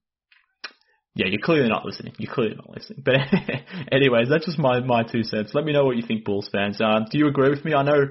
yeah, 1.15 1.27
you're 1.27 1.43
clearly 1.43 1.69
not 1.69 1.85
listening. 1.85 2.15
You're 2.19 2.33
clearly 2.33 2.57
not 2.57 2.71
listening. 2.71 3.03
But 3.05 3.17
anyways, 3.93 4.29
that's 4.31 4.47
just 4.47 4.59
my 4.59 4.81
my 4.81 5.03
two 5.03 5.25
cents. 5.25 5.53
Let 5.55 5.65
me 5.65 5.73
know 5.73 5.85
what 5.85 5.97
you 5.97 6.03
think, 6.07 6.25
Bulls 6.25 6.49
fans. 6.51 6.81
Uh, 6.81 7.01
do 7.11 7.19
you 7.19 7.29
agree 7.29 7.51
with 7.51 7.65
me? 7.65 7.75
I 7.75 7.83
know 7.83 8.07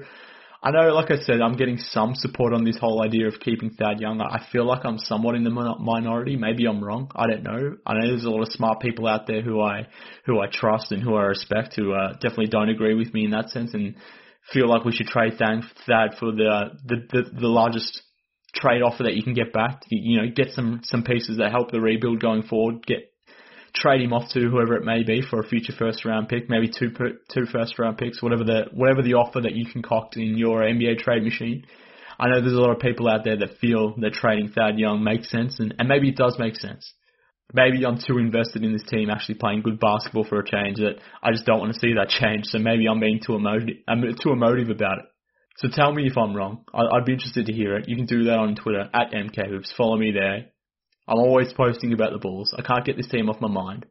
I 0.64 0.70
know, 0.70 0.94
like 0.94 1.10
I 1.10 1.16
said, 1.16 1.40
I'm 1.40 1.56
getting 1.56 1.76
some 1.76 2.14
support 2.14 2.54
on 2.54 2.64
this 2.64 2.78
whole 2.78 3.02
idea 3.02 3.26
of 3.26 3.40
keeping 3.40 3.70
Thad 3.70 4.00
Young. 4.00 4.20
I 4.20 4.46
feel 4.52 4.64
like 4.64 4.84
I'm 4.84 4.98
somewhat 4.98 5.34
in 5.34 5.42
the 5.42 5.50
minority. 5.50 6.36
Maybe 6.36 6.66
I'm 6.66 6.82
wrong. 6.82 7.10
I 7.16 7.26
don't 7.26 7.42
know. 7.42 7.76
I 7.84 7.94
know 7.94 8.06
there's 8.06 8.24
a 8.24 8.30
lot 8.30 8.42
of 8.42 8.52
smart 8.52 8.78
people 8.78 9.08
out 9.08 9.26
there 9.26 9.42
who 9.42 9.60
I 9.60 9.88
who 10.24 10.38
I 10.38 10.46
trust 10.46 10.92
and 10.92 11.02
who 11.02 11.16
I 11.16 11.22
respect 11.22 11.74
who 11.74 11.92
uh, 11.92 12.12
definitely 12.12 12.46
don't 12.46 12.68
agree 12.68 12.94
with 12.94 13.12
me 13.12 13.24
in 13.24 13.32
that 13.32 13.50
sense 13.50 13.74
and 13.74 13.96
feel 14.52 14.68
like 14.68 14.84
we 14.84 14.92
should 14.92 15.08
trade 15.08 15.34
Thad 15.36 16.14
for 16.20 16.30
the 16.30 16.70
the 16.86 16.96
the, 17.10 17.22
the 17.40 17.48
largest 17.48 18.00
trade 18.54 18.82
offer 18.82 19.02
that 19.02 19.14
you 19.14 19.24
can 19.24 19.34
get 19.34 19.52
back. 19.52 19.82
You 19.88 20.22
know, 20.22 20.28
get 20.32 20.52
some 20.52 20.82
some 20.84 21.02
pieces 21.02 21.38
that 21.38 21.50
help 21.50 21.72
the 21.72 21.80
rebuild 21.80 22.20
going 22.20 22.44
forward. 22.44 22.86
Get 22.86 23.11
trade 23.74 24.02
him 24.02 24.12
off 24.12 24.30
to 24.32 24.40
whoever 24.40 24.74
it 24.76 24.84
may 24.84 25.02
be 25.02 25.22
for 25.22 25.40
a 25.40 25.46
future 25.46 25.72
first 25.78 26.04
round 26.04 26.28
pick, 26.28 26.48
maybe 26.48 26.68
two 26.68 26.90
two 27.30 27.46
first 27.46 27.78
round 27.78 27.98
picks, 27.98 28.22
whatever 28.22 28.44
the 28.44 28.64
whatever 28.72 29.02
the 29.02 29.14
offer 29.14 29.40
that 29.40 29.54
you 29.54 29.66
concoct 29.70 30.16
in 30.16 30.36
your 30.36 30.60
NBA 30.60 30.98
trade 30.98 31.22
machine. 31.22 31.64
I 32.18 32.28
know 32.28 32.40
there's 32.40 32.52
a 32.52 32.60
lot 32.60 32.74
of 32.74 32.80
people 32.80 33.08
out 33.08 33.24
there 33.24 33.38
that 33.38 33.58
feel 33.58 33.94
that 33.98 34.12
trading 34.12 34.50
Thad 34.50 34.78
Young 34.78 35.02
makes 35.02 35.30
sense, 35.30 35.58
and, 35.58 35.74
and 35.78 35.88
maybe 35.88 36.10
it 36.10 36.16
does 36.16 36.38
make 36.38 36.56
sense. 36.56 36.92
Maybe 37.54 37.84
I'm 37.84 37.98
too 37.98 38.18
invested 38.18 38.64
in 38.64 38.72
this 38.72 38.84
team 38.88 39.10
actually 39.10 39.34
playing 39.34 39.62
good 39.62 39.80
basketball 39.80 40.24
for 40.24 40.38
a 40.38 40.44
change 40.44 40.78
that 40.78 41.00
I 41.22 41.32
just 41.32 41.44
don't 41.44 41.58
want 41.58 41.74
to 41.74 41.80
see 41.80 41.94
that 41.94 42.08
change. 42.08 42.46
So 42.46 42.58
maybe 42.58 42.86
I'm 42.88 43.00
being 43.00 43.20
too 43.24 43.34
emotive, 43.34 43.76
I'm 43.88 44.02
too 44.22 44.30
emotive 44.30 44.70
about 44.70 44.98
it. 44.98 45.04
So 45.58 45.68
tell 45.68 45.92
me 45.92 46.06
if 46.06 46.16
I'm 46.16 46.34
wrong. 46.34 46.64
I'd 46.72 47.04
be 47.04 47.12
interested 47.12 47.46
to 47.46 47.52
hear 47.52 47.76
it. 47.76 47.88
You 47.88 47.96
can 47.96 48.06
do 48.06 48.24
that 48.24 48.38
on 48.38 48.54
Twitter 48.54 48.88
at 48.94 49.12
MKHoops. 49.12 49.74
Follow 49.76 49.98
me 49.98 50.12
there. 50.12 50.46
I'm 51.08 51.18
always 51.18 51.52
posting 51.52 51.92
about 51.92 52.12
the 52.12 52.18
Bulls. 52.18 52.54
I 52.56 52.62
can't 52.62 52.84
get 52.84 52.96
this 52.96 53.08
team 53.08 53.28
off 53.28 53.40
my 53.40 53.48
mind. 53.48 53.86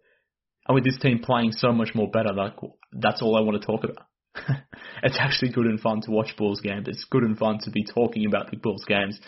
And 0.68 0.76
with 0.76 0.84
this 0.84 0.98
team 1.00 1.20
playing 1.20 1.52
so 1.54 1.72
much 1.72 1.94
more 1.96 2.10
better, 2.10 2.34
like 2.34 2.54
that's 2.92 3.22
all 3.22 3.36
I 3.36 3.42
want 3.42 3.62
to 3.62 3.66
talk 3.66 3.84
about. 3.84 4.06
it's 5.04 5.18
actually 5.20 5.52
good 5.52 5.66
and 5.66 5.80
fun 5.80 6.02
to 6.02 6.12
watch 6.12 6.36
Bulls 6.38 6.62
games. 6.62 6.88
It's 6.88 7.06
good 7.10 7.24
and 7.24 7.38
fun 7.38 7.60
to 7.64 7.72
be 7.72 7.84
talking 7.84 8.26
about 8.26 8.50
the 8.50 8.58
Bulls 8.58 8.86
games. 8.88 9.20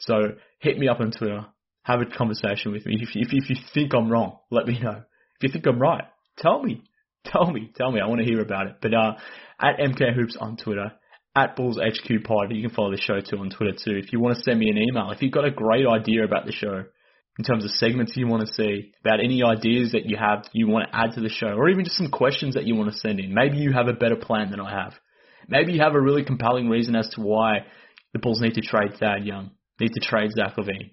So 0.00 0.34
hit 0.60 0.78
me 0.78 0.88
up 0.88 1.00
on 1.00 1.12
Twitter. 1.12 1.46
Have 1.82 2.00
a 2.00 2.06
conversation 2.06 2.72
with 2.72 2.84
me. 2.86 2.98
If, 3.00 3.10
if, 3.14 3.28
if 3.32 3.50
you 3.50 3.56
think 3.72 3.94
I'm 3.94 4.10
wrong, 4.10 4.38
let 4.50 4.66
me 4.66 4.78
know. 4.78 5.02
If 5.40 5.42
you 5.42 5.48
think 5.50 5.66
I'm 5.66 5.80
right, 5.80 6.04
tell 6.36 6.62
me. 6.62 6.82
Tell 7.24 7.50
me. 7.50 7.70
Tell 7.74 7.92
me. 7.92 8.00
I 8.00 8.06
want 8.06 8.20
to 8.20 8.26
hear 8.26 8.40
about 8.40 8.66
it. 8.66 8.76
But 8.82 8.94
uh, 8.94 9.14
at 9.60 9.78
MK 9.78 10.14
Hoops 10.14 10.36
on 10.40 10.56
Twitter, 10.56 10.92
at 11.36 11.56
Bulls 11.56 11.78
HQ 11.78 12.24
Pod, 12.24 12.52
you 12.52 12.66
can 12.66 12.74
follow 12.74 12.90
the 12.90 13.00
show 13.00 13.20
too 13.20 13.38
on 13.38 13.50
Twitter 13.50 13.72
too. 13.72 13.96
If 13.96 14.12
you 14.12 14.20
want 14.20 14.36
to 14.36 14.42
send 14.42 14.58
me 14.58 14.70
an 14.70 14.78
email, 14.78 15.10
if 15.10 15.22
you've 15.22 15.32
got 15.32 15.44
a 15.44 15.50
great 15.50 15.86
idea 15.86 16.24
about 16.24 16.46
the 16.46 16.52
show, 16.52 16.84
in 17.38 17.44
terms 17.44 17.64
of 17.64 17.70
segments 17.70 18.16
you 18.16 18.26
want 18.26 18.46
to 18.46 18.52
see, 18.52 18.92
about 19.00 19.20
any 19.20 19.42
ideas 19.44 19.92
that 19.92 20.06
you 20.06 20.16
have 20.16 20.44
you 20.52 20.66
want 20.68 20.90
to 20.90 20.96
add 20.96 21.12
to 21.14 21.20
the 21.20 21.28
show, 21.28 21.48
or 21.48 21.68
even 21.68 21.84
just 21.84 21.96
some 21.96 22.10
questions 22.10 22.54
that 22.54 22.64
you 22.64 22.74
want 22.74 22.92
to 22.92 22.98
send 22.98 23.20
in. 23.20 23.32
Maybe 23.32 23.58
you 23.58 23.72
have 23.72 23.86
a 23.86 23.92
better 23.92 24.16
plan 24.16 24.50
than 24.50 24.60
I 24.60 24.70
have. 24.70 24.94
Maybe 25.48 25.72
you 25.72 25.80
have 25.80 25.94
a 25.94 26.00
really 26.00 26.24
compelling 26.24 26.68
reason 26.68 26.96
as 26.96 27.08
to 27.10 27.20
why 27.20 27.66
the 28.12 28.18
Bulls 28.18 28.40
need 28.40 28.54
to 28.54 28.60
trade 28.60 28.98
Thad 28.98 29.24
Young, 29.24 29.52
need 29.80 29.92
to 29.94 30.00
trade 30.00 30.32
Zach 30.32 30.56
LaVine, 30.56 30.90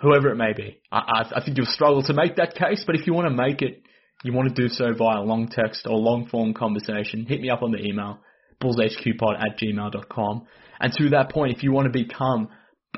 whoever 0.00 0.30
it 0.30 0.36
may 0.36 0.52
be. 0.54 0.80
I, 0.90 0.98
I, 0.98 1.30
I 1.36 1.44
think 1.44 1.58
you'll 1.58 1.66
struggle 1.66 2.02
to 2.04 2.14
make 2.14 2.36
that 2.36 2.54
case, 2.54 2.84
but 2.86 2.96
if 2.96 3.06
you 3.06 3.12
want 3.12 3.28
to 3.28 3.34
make 3.34 3.60
it, 3.60 3.82
you 4.24 4.32
want 4.32 4.54
to 4.54 4.62
do 4.62 4.68
so 4.68 4.92
via 4.94 5.20
long 5.20 5.48
text 5.48 5.86
or 5.86 5.96
long 5.96 6.26
form 6.28 6.54
conversation, 6.54 7.26
hit 7.26 7.40
me 7.40 7.50
up 7.50 7.62
on 7.62 7.70
the 7.70 7.78
email, 7.78 8.18
bullshqpod 8.60 9.38
at 9.38 9.58
gmail.com. 9.62 10.46
And 10.80 10.92
to 10.94 11.10
that 11.10 11.30
point, 11.30 11.56
if 11.56 11.62
you 11.62 11.72
want 11.72 11.92
to 11.92 11.92
become 11.92 12.48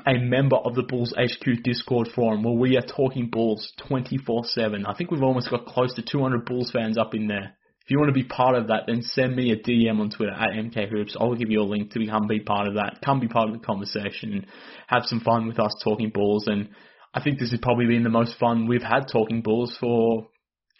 a 0.07 0.17
member 0.17 0.55
of 0.55 0.75
the 0.75 0.83
Bulls 0.83 1.13
HQ 1.17 1.63
Discord 1.63 2.09
forum 2.15 2.43
where 2.43 2.53
we 2.53 2.77
are 2.77 2.81
talking 2.81 3.29
Bulls 3.29 3.71
24-7. 3.89 4.83
I 4.87 4.93
think 4.93 5.11
we've 5.11 5.23
almost 5.23 5.49
got 5.49 5.65
close 5.65 5.93
to 5.95 6.01
200 6.01 6.45
Bulls 6.45 6.71
fans 6.71 6.97
up 6.97 7.13
in 7.13 7.27
there. 7.27 7.55
If 7.83 7.89
you 7.89 7.99
want 7.99 8.09
to 8.09 8.13
be 8.13 8.23
part 8.23 8.55
of 8.55 8.67
that, 8.67 8.83
then 8.87 9.01
send 9.01 9.35
me 9.35 9.51
a 9.51 9.57
DM 9.57 9.99
on 9.99 10.09
Twitter 10.09 10.31
at 10.31 10.51
MKHoops. 10.51 11.17
I'll 11.19 11.35
give 11.35 11.49
you 11.49 11.61
a 11.61 11.63
link 11.63 11.91
to 11.91 11.99
become 11.99 12.27
be 12.27 12.39
part 12.39 12.67
of 12.67 12.75
that. 12.75 12.99
Come 13.03 13.19
be 13.19 13.27
part 13.27 13.49
of 13.49 13.59
the 13.59 13.65
conversation 13.65 14.45
have 14.87 15.03
some 15.05 15.19
fun 15.19 15.47
with 15.47 15.59
us 15.59 15.73
talking 15.83 16.11
Bulls. 16.13 16.47
And 16.47 16.69
I 17.13 17.21
think 17.21 17.39
this 17.39 17.51
has 17.51 17.59
probably 17.61 17.87
been 17.87 18.03
the 18.03 18.09
most 18.09 18.37
fun 18.39 18.67
we've 18.67 18.83
had 18.83 19.07
talking 19.11 19.41
Bulls 19.41 19.75
for, 19.79 20.27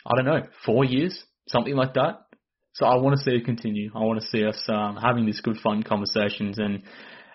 I 0.05 0.15
don't 0.15 0.25
know, 0.25 0.47
four 0.65 0.85
years? 0.85 1.23
Something 1.47 1.75
like 1.75 1.95
that. 1.95 2.21
So 2.73 2.85
I 2.85 2.95
want 2.95 3.17
to 3.17 3.23
see 3.23 3.35
it 3.35 3.45
continue. 3.45 3.91
I 3.93 3.99
want 3.99 4.21
to 4.21 4.27
see 4.27 4.45
us 4.45 4.63
um, 4.69 4.95
having 4.95 5.25
these 5.25 5.41
good 5.41 5.57
fun 5.57 5.83
conversations 5.83 6.59
and 6.59 6.83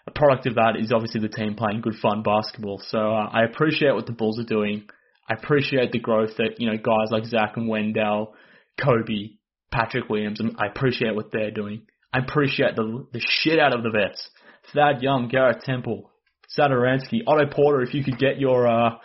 a 0.06 0.10
product 0.10 0.46
of 0.46 0.54
that 0.54 0.76
is 0.78 0.92
obviously 0.92 1.20
the 1.20 1.28
team 1.28 1.54
playing 1.54 1.80
good 1.80 1.96
fun 2.00 2.22
basketball. 2.22 2.80
So 2.88 2.98
uh, 2.98 3.28
I 3.32 3.44
appreciate 3.44 3.94
what 3.94 4.06
the 4.06 4.12
Bulls 4.12 4.38
are 4.38 4.44
doing. 4.44 4.88
I 5.28 5.34
appreciate 5.34 5.90
the 5.90 5.98
growth 5.98 6.36
that 6.38 6.58
you 6.60 6.70
know 6.70 6.76
guys 6.76 7.10
like 7.10 7.24
Zach 7.24 7.56
and 7.56 7.68
Wendell, 7.68 8.34
Coby, 8.80 9.38
Patrick 9.72 10.08
Williams, 10.08 10.38
and 10.40 10.56
I 10.58 10.66
appreciate 10.66 11.14
what 11.16 11.32
they're 11.32 11.50
doing. 11.50 11.82
I 12.12 12.20
appreciate 12.20 12.76
the 12.76 13.06
the 13.12 13.20
shit 13.26 13.58
out 13.58 13.74
of 13.74 13.82
the 13.82 13.90
vets. 13.90 14.30
Thad 14.72 15.02
Young, 15.02 15.28
Garrett 15.28 15.62
Temple, 15.62 16.10
Satoransky, 16.56 17.22
Otto 17.26 17.46
Porter. 17.52 17.82
If 17.82 17.94
you 17.94 18.04
could 18.04 18.18
get 18.18 18.38
your 18.38 18.68
uh, 18.68 18.96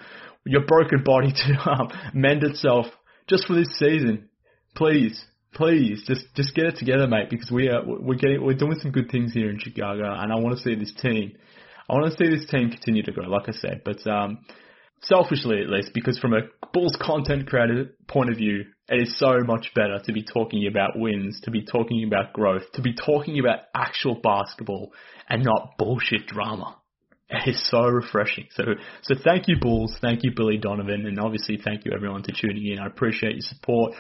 your 0.45 0.66
broken 0.66 1.04
body 1.04 1.32
to 1.47 1.70
um, 1.70 1.89
mend 2.14 2.43
itself 2.43 2.86
just 3.28 3.47
for 3.47 3.54
this 3.56 3.78
season, 3.80 4.30
please 4.76 5.26
please 5.54 6.04
just 6.08 6.26
just 6.36 6.56
get 6.56 6.66
it 6.66 6.78
together, 6.78 7.08
mate, 7.08 7.30
because 7.30 7.52
we 7.52 7.70
are 7.70 7.82
we're 7.86 8.16
getting 8.16 8.43
we're 8.43 8.54
doing 8.54 8.80
some 8.82 8.91
good 8.91 9.10
things 9.12 9.34
here 9.34 9.49
in 9.49 9.60
Chicago, 9.60 10.14
and 10.14 10.32
I 10.32 10.36
want 10.36 10.58
to 10.58 10.64
see 10.64 10.76
this 10.76 10.93
team. 11.02 11.34
I 11.89 11.93
want 11.93 12.12
to 12.12 12.18
see 12.18 12.30
this 12.30 12.49
team 12.49 12.70
continue 12.70 13.04
to 13.04 13.12
grow, 13.12 13.28
like 13.28 13.49
I 13.49 13.52
said, 13.52 13.82
but 13.84 14.06
um, 14.08 14.39
selfishly 15.02 15.62
at 15.62 15.70
least, 15.70 15.91
because 15.93 16.18
from 16.18 16.34
a 16.34 16.41
Bulls 16.74 16.97
content 17.02 17.47
creator 17.47 17.91
point 18.08 18.30
of 18.30 18.38
view, 18.38 18.66
it 18.88 19.08
is 19.08 19.20
so 19.20 19.39
much 19.45 19.72
better 19.76 19.99
to 20.06 20.14
be 20.14 20.24
talking 20.24 20.68
about 20.68 20.97
wins, 20.97 21.41
to 21.43 21.52
be 21.52 21.66
talking 21.66 22.06
about 22.08 22.34
growth, 22.34 22.64
to 22.74 22.82
be 22.82 22.93
talking 22.93 23.39
about 23.39 23.60
actual 23.76 24.20
basketball 24.22 24.93
and 25.28 25.43
not 25.43 25.78
bullshit 25.78 26.28
drama. 26.28 26.78
It 27.30 27.49
is 27.49 27.70
so 27.70 27.84
refreshing. 27.84 28.47
So, 28.52 28.64
so 29.04 29.16
thank 29.24 29.47
you, 29.47 29.56
Bulls. 29.60 29.97
Thank 30.02 30.24
you, 30.24 30.32
Billy 30.36 30.58
Donovan, 30.58 31.06
and 31.06 31.20
obviously 31.20 31.58
thank 31.64 31.86
you 31.86 31.91
everyone 31.93 32.24
for 32.24 32.32
tuning 32.32 32.68
in. 32.68 32.80
I 32.80 32.88
appreciate 32.88 33.34
your 33.34 33.41
support. 33.41 33.93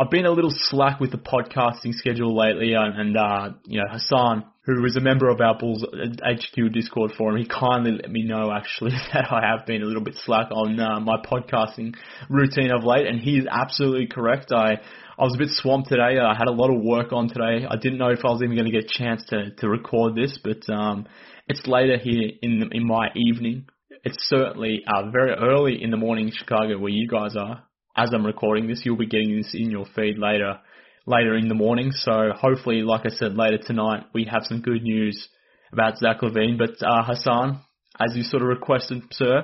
I've 0.00 0.10
been 0.10 0.26
a 0.26 0.30
little 0.30 0.52
slack 0.54 1.00
with 1.00 1.10
the 1.10 1.18
podcasting 1.18 1.92
schedule 1.92 2.36
lately, 2.36 2.72
uh, 2.76 2.84
and 2.84 3.16
uh, 3.16 3.50
you 3.64 3.80
know 3.80 3.86
Hassan, 3.90 4.44
who 4.62 4.84
is 4.84 4.94
a 4.94 5.00
member 5.00 5.28
of 5.28 5.40
our 5.40 5.58
Bulls 5.58 5.84
HQ 5.84 6.72
Discord 6.72 7.10
forum, 7.18 7.36
he 7.36 7.48
kindly 7.48 7.98
let 8.00 8.08
me 8.08 8.22
know 8.22 8.52
actually 8.52 8.92
that 9.12 9.32
I 9.32 9.44
have 9.44 9.66
been 9.66 9.82
a 9.82 9.86
little 9.86 10.04
bit 10.04 10.14
slack 10.24 10.52
on 10.52 10.78
uh, 10.78 11.00
my 11.00 11.16
podcasting 11.16 11.96
routine 12.30 12.70
of 12.70 12.84
late, 12.84 13.08
and 13.08 13.18
he 13.18 13.38
is 13.38 13.46
absolutely 13.50 14.06
correct. 14.06 14.52
I 14.52 14.74
I 15.18 15.24
was 15.24 15.34
a 15.34 15.38
bit 15.38 15.48
swamped 15.50 15.88
today. 15.88 16.20
I 16.20 16.32
had 16.38 16.46
a 16.46 16.52
lot 16.52 16.72
of 16.72 16.80
work 16.80 17.12
on 17.12 17.26
today. 17.26 17.66
I 17.68 17.74
didn't 17.74 17.98
know 17.98 18.10
if 18.10 18.24
I 18.24 18.28
was 18.28 18.40
even 18.40 18.54
going 18.54 18.70
to 18.70 18.72
get 18.72 18.84
a 18.84 18.98
chance 18.98 19.24
to 19.30 19.50
to 19.50 19.68
record 19.68 20.14
this, 20.14 20.38
but 20.38 20.62
um, 20.72 21.08
it's 21.48 21.66
later 21.66 21.98
here 21.98 22.30
in 22.40 22.70
in 22.70 22.86
my 22.86 23.08
evening. 23.16 23.66
It's 24.04 24.28
certainly 24.28 24.84
uh, 24.86 25.10
very 25.10 25.32
early 25.32 25.82
in 25.82 25.90
the 25.90 25.96
morning 25.96 26.28
in 26.28 26.32
Chicago 26.32 26.78
where 26.78 26.92
you 26.92 27.08
guys 27.08 27.34
are 27.34 27.64
as 27.98 28.10
I'm 28.14 28.24
recording 28.24 28.68
this, 28.68 28.82
you'll 28.84 28.96
be 28.96 29.06
getting 29.06 29.36
this 29.36 29.54
in 29.54 29.70
your 29.70 29.84
feed 29.96 30.18
later 30.18 30.60
later 31.04 31.36
in 31.36 31.48
the 31.48 31.54
morning. 31.54 31.90
So 31.90 32.30
hopefully, 32.34 32.82
like 32.82 33.02
I 33.04 33.08
said, 33.08 33.34
later 33.34 33.58
tonight 33.58 34.04
we 34.14 34.28
have 34.30 34.42
some 34.44 34.60
good 34.60 34.82
news 34.82 35.28
about 35.72 35.98
Zach 35.98 36.20
LaVine. 36.20 36.58
But 36.58 36.80
uh, 36.86 37.02
Hassan, 37.02 37.60
as 37.98 38.14
you 38.14 38.22
sort 38.22 38.42
of 38.42 38.48
requested, 38.48 39.02
sir, 39.12 39.42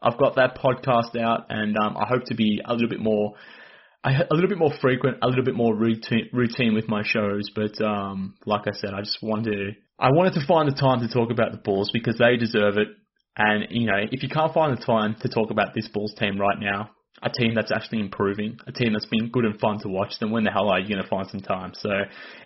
I've 0.00 0.18
got 0.18 0.36
that 0.36 0.56
podcast 0.56 1.20
out, 1.20 1.46
and 1.48 1.76
um, 1.76 1.96
I 1.96 2.06
hope 2.08 2.24
to 2.26 2.36
be 2.36 2.60
a 2.64 2.72
little 2.72 2.88
bit 2.88 3.00
more. 3.00 3.34
A 4.04 4.32
little 4.32 4.48
bit 4.48 4.58
more 4.58 4.72
frequent, 4.80 5.18
a 5.22 5.26
little 5.26 5.44
bit 5.44 5.56
more 5.56 5.74
routine, 5.74 6.30
routine 6.32 6.72
with 6.72 6.88
my 6.88 7.02
shows, 7.04 7.50
but 7.54 7.84
um, 7.84 8.36
like 8.46 8.62
I 8.68 8.70
said, 8.72 8.94
I 8.94 9.00
just 9.00 9.18
wanted 9.20 9.74
I 9.98 10.10
wanted 10.12 10.34
to 10.34 10.46
find 10.46 10.70
the 10.70 10.80
time 10.80 11.00
to 11.00 11.12
talk 11.12 11.32
about 11.32 11.50
the 11.50 11.58
Bulls 11.58 11.90
because 11.92 12.16
they 12.16 12.36
deserve 12.36 12.78
it. 12.78 12.88
And 13.36 13.66
you 13.70 13.86
know, 13.86 13.98
if 14.10 14.22
you 14.22 14.28
can't 14.28 14.54
find 14.54 14.74
the 14.78 14.82
time 14.82 15.16
to 15.22 15.28
talk 15.28 15.50
about 15.50 15.74
this 15.74 15.88
Bulls 15.88 16.14
team 16.16 16.40
right 16.40 16.58
now, 16.60 16.90
a 17.22 17.30
team 17.30 17.54
that's 17.54 17.72
actually 17.72 18.00
improving, 18.00 18.58
a 18.66 18.72
team 18.72 18.92
that's 18.92 19.06
been 19.06 19.30
good 19.30 19.44
and 19.44 19.58
fun 19.60 19.78
to 19.80 19.88
watch, 19.88 20.14
then 20.20 20.30
when 20.30 20.44
the 20.44 20.50
hell 20.50 20.68
are 20.68 20.78
you 20.78 20.88
going 20.88 21.02
to 21.02 21.08
find 21.08 21.28
some 21.28 21.40
time? 21.40 21.72
So, 21.74 21.90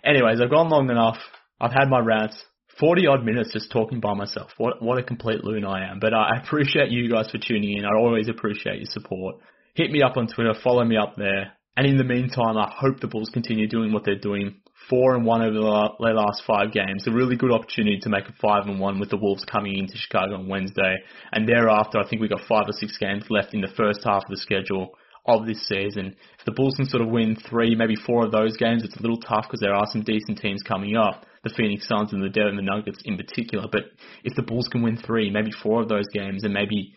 anyways, 0.03 0.41
I've 0.41 0.49
gone 0.49 0.69
long 0.69 0.89
enough. 0.89 1.17
I've 1.59 1.71
had 1.71 1.89
my 1.89 1.99
rants. 1.99 2.43
40 2.79 3.05
odd 3.05 3.23
minutes 3.23 3.53
just 3.53 3.71
talking 3.71 3.99
by 3.99 4.15
myself. 4.15 4.49
What 4.57 4.81
what 4.81 4.97
a 4.97 5.03
complete 5.03 5.43
loon 5.43 5.63
I 5.63 5.91
am. 5.91 5.99
But 5.99 6.13
I 6.13 6.41
appreciate 6.43 6.89
you 6.89 7.09
guys 7.09 7.29
for 7.29 7.37
tuning 7.37 7.77
in. 7.77 7.85
I 7.85 7.95
always 7.95 8.29
appreciate 8.29 8.77
your 8.77 8.89
support. 8.89 9.35
Hit 9.75 9.91
me 9.91 10.01
up 10.01 10.17
on 10.17 10.27
Twitter, 10.27 10.53
follow 10.63 10.83
me 10.83 10.97
up 10.97 11.15
there. 11.15 11.53
And 11.75 11.87
in 11.87 11.97
the 11.97 12.03
meantime, 12.03 12.57
I 12.57 12.71
hope 12.75 12.99
the 12.99 13.07
Bulls 13.07 13.29
continue 13.33 13.67
doing 13.67 13.91
what 13.91 14.05
they're 14.05 14.19
doing. 14.19 14.55
Four 14.89 15.15
and 15.15 15.25
one 15.25 15.41
over 15.41 15.53
their 15.99 16.13
last 16.13 16.43
five 16.45 16.71
games. 16.71 17.07
A 17.07 17.11
really 17.11 17.35
good 17.35 17.51
opportunity 17.51 17.99
to 18.01 18.09
make 18.09 18.27
a 18.27 18.33
five 18.41 18.67
and 18.67 18.79
one 18.79 18.99
with 18.99 19.09
the 19.09 19.17
Wolves 19.17 19.45
coming 19.45 19.77
into 19.77 19.97
Chicago 19.97 20.35
on 20.35 20.47
Wednesday. 20.47 20.97
And 21.31 21.47
thereafter, 21.47 21.99
I 21.99 22.07
think 22.07 22.21
we've 22.21 22.29
got 22.29 22.47
five 22.47 22.65
or 22.67 22.73
six 22.73 22.97
games 22.97 23.23
left 23.29 23.53
in 23.53 23.61
the 23.61 23.73
first 23.77 24.01
half 24.03 24.23
of 24.23 24.29
the 24.29 24.37
schedule 24.37 24.91
of 25.25 25.45
this 25.45 25.65
season. 25.67 26.15
If 26.39 26.45
the 26.45 26.51
Bulls 26.51 26.75
can 26.75 26.85
sort 26.85 27.01
of 27.01 27.09
win 27.09 27.37
three, 27.49 27.75
maybe 27.75 27.95
four 27.95 28.25
of 28.25 28.31
those 28.31 28.57
games, 28.57 28.83
it's 28.83 28.97
a 28.97 29.01
little 29.01 29.19
tough 29.19 29.45
because 29.47 29.61
there 29.61 29.73
are 29.73 29.87
some 29.87 30.03
decent 30.03 30.39
teams 30.39 30.61
coming 30.63 30.97
up. 30.97 31.25
The 31.43 31.53
Phoenix 31.55 31.87
Suns 31.87 32.13
and 32.13 32.23
the 32.23 32.29
Denver 32.29 32.61
Nuggets 32.61 33.01
in 33.05 33.17
particular. 33.17 33.67
But 33.71 33.83
if 34.23 34.35
the 34.35 34.43
Bulls 34.43 34.67
can 34.71 34.81
win 34.81 34.97
three, 34.97 35.29
maybe 35.29 35.51
four 35.51 35.81
of 35.81 35.89
those 35.89 36.07
games 36.13 36.43
and 36.43 36.53
maybe 36.53 36.93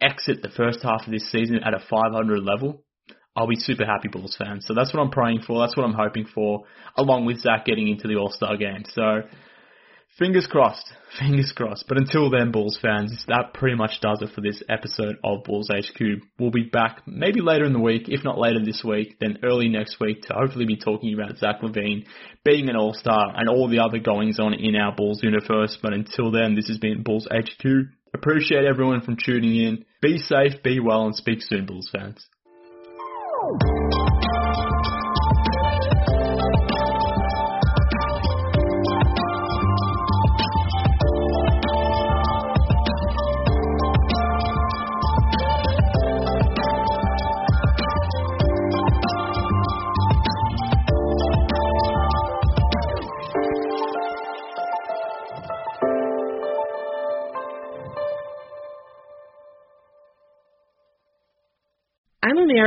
exit 0.00 0.42
the 0.42 0.50
first 0.50 0.80
half 0.82 1.06
of 1.06 1.12
this 1.12 1.30
season 1.30 1.60
at 1.64 1.74
a 1.74 1.84
500 1.90 2.42
level, 2.42 2.84
I'll 3.36 3.46
be 3.46 3.56
super 3.56 3.84
happy 3.84 4.08
Bulls 4.08 4.34
fans. 4.36 4.64
So 4.66 4.74
that's 4.74 4.94
what 4.94 5.02
I'm 5.02 5.10
praying 5.10 5.42
for. 5.46 5.60
That's 5.60 5.76
what 5.76 5.84
I'm 5.84 5.94
hoping 5.94 6.26
for, 6.26 6.64
along 6.96 7.26
with 7.26 7.40
Zach 7.40 7.66
getting 7.66 7.88
into 7.88 8.08
the 8.08 8.16
All 8.16 8.30
Star 8.30 8.56
game. 8.56 8.84
So 8.94 9.22
fingers 10.18 10.46
crossed, 10.46 10.90
fingers 11.18 11.52
crossed. 11.54 11.84
But 11.86 11.98
until 11.98 12.30
then, 12.30 12.50
Bulls 12.50 12.78
fans, 12.80 13.24
that 13.28 13.52
pretty 13.52 13.76
much 13.76 14.00
does 14.00 14.22
it 14.22 14.30
for 14.34 14.40
this 14.40 14.62
episode 14.70 15.16
of 15.22 15.44
Bulls 15.44 15.70
HQ. 15.70 16.00
We'll 16.38 16.50
be 16.50 16.64
back 16.64 17.02
maybe 17.06 17.42
later 17.42 17.66
in 17.66 17.74
the 17.74 17.78
week, 17.78 18.04
if 18.08 18.24
not 18.24 18.38
later 18.38 18.64
this 18.64 18.82
week, 18.82 19.18
then 19.20 19.38
early 19.42 19.68
next 19.68 20.00
week 20.00 20.22
to 20.22 20.34
hopefully 20.34 20.64
be 20.64 20.76
talking 20.76 21.12
about 21.14 21.36
Zach 21.36 21.60
LaVine 21.60 22.06
being 22.42 22.70
an 22.70 22.76
All 22.76 22.94
Star 22.94 23.34
and 23.36 23.48
all 23.48 23.68
the 23.68 23.80
other 23.80 23.98
goings 23.98 24.40
on 24.40 24.54
in 24.54 24.76
our 24.76 24.94
Bulls 24.94 25.22
universe. 25.22 25.76
But 25.80 25.92
until 25.92 26.30
then, 26.30 26.54
this 26.54 26.68
has 26.68 26.78
been 26.78 27.02
Bulls 27.02 27.28
HQ. 27.30 27.66
Appreciate 28.14 28.64
everyone 28.64 29.02
from 29.02 29.18
tuning 29.22 29.56
in. 29.56 29.84
Be 30.00 30.16
safe, 30.16 30.62
be 30.62 30.80
well, 30.80 31.04
and 31.04 31.14
speak 31.14 31.42
soon, 31.42 31.66
Bulls 31.66 31.90
fans. 31.92 32.26
Amira 33.42 34.15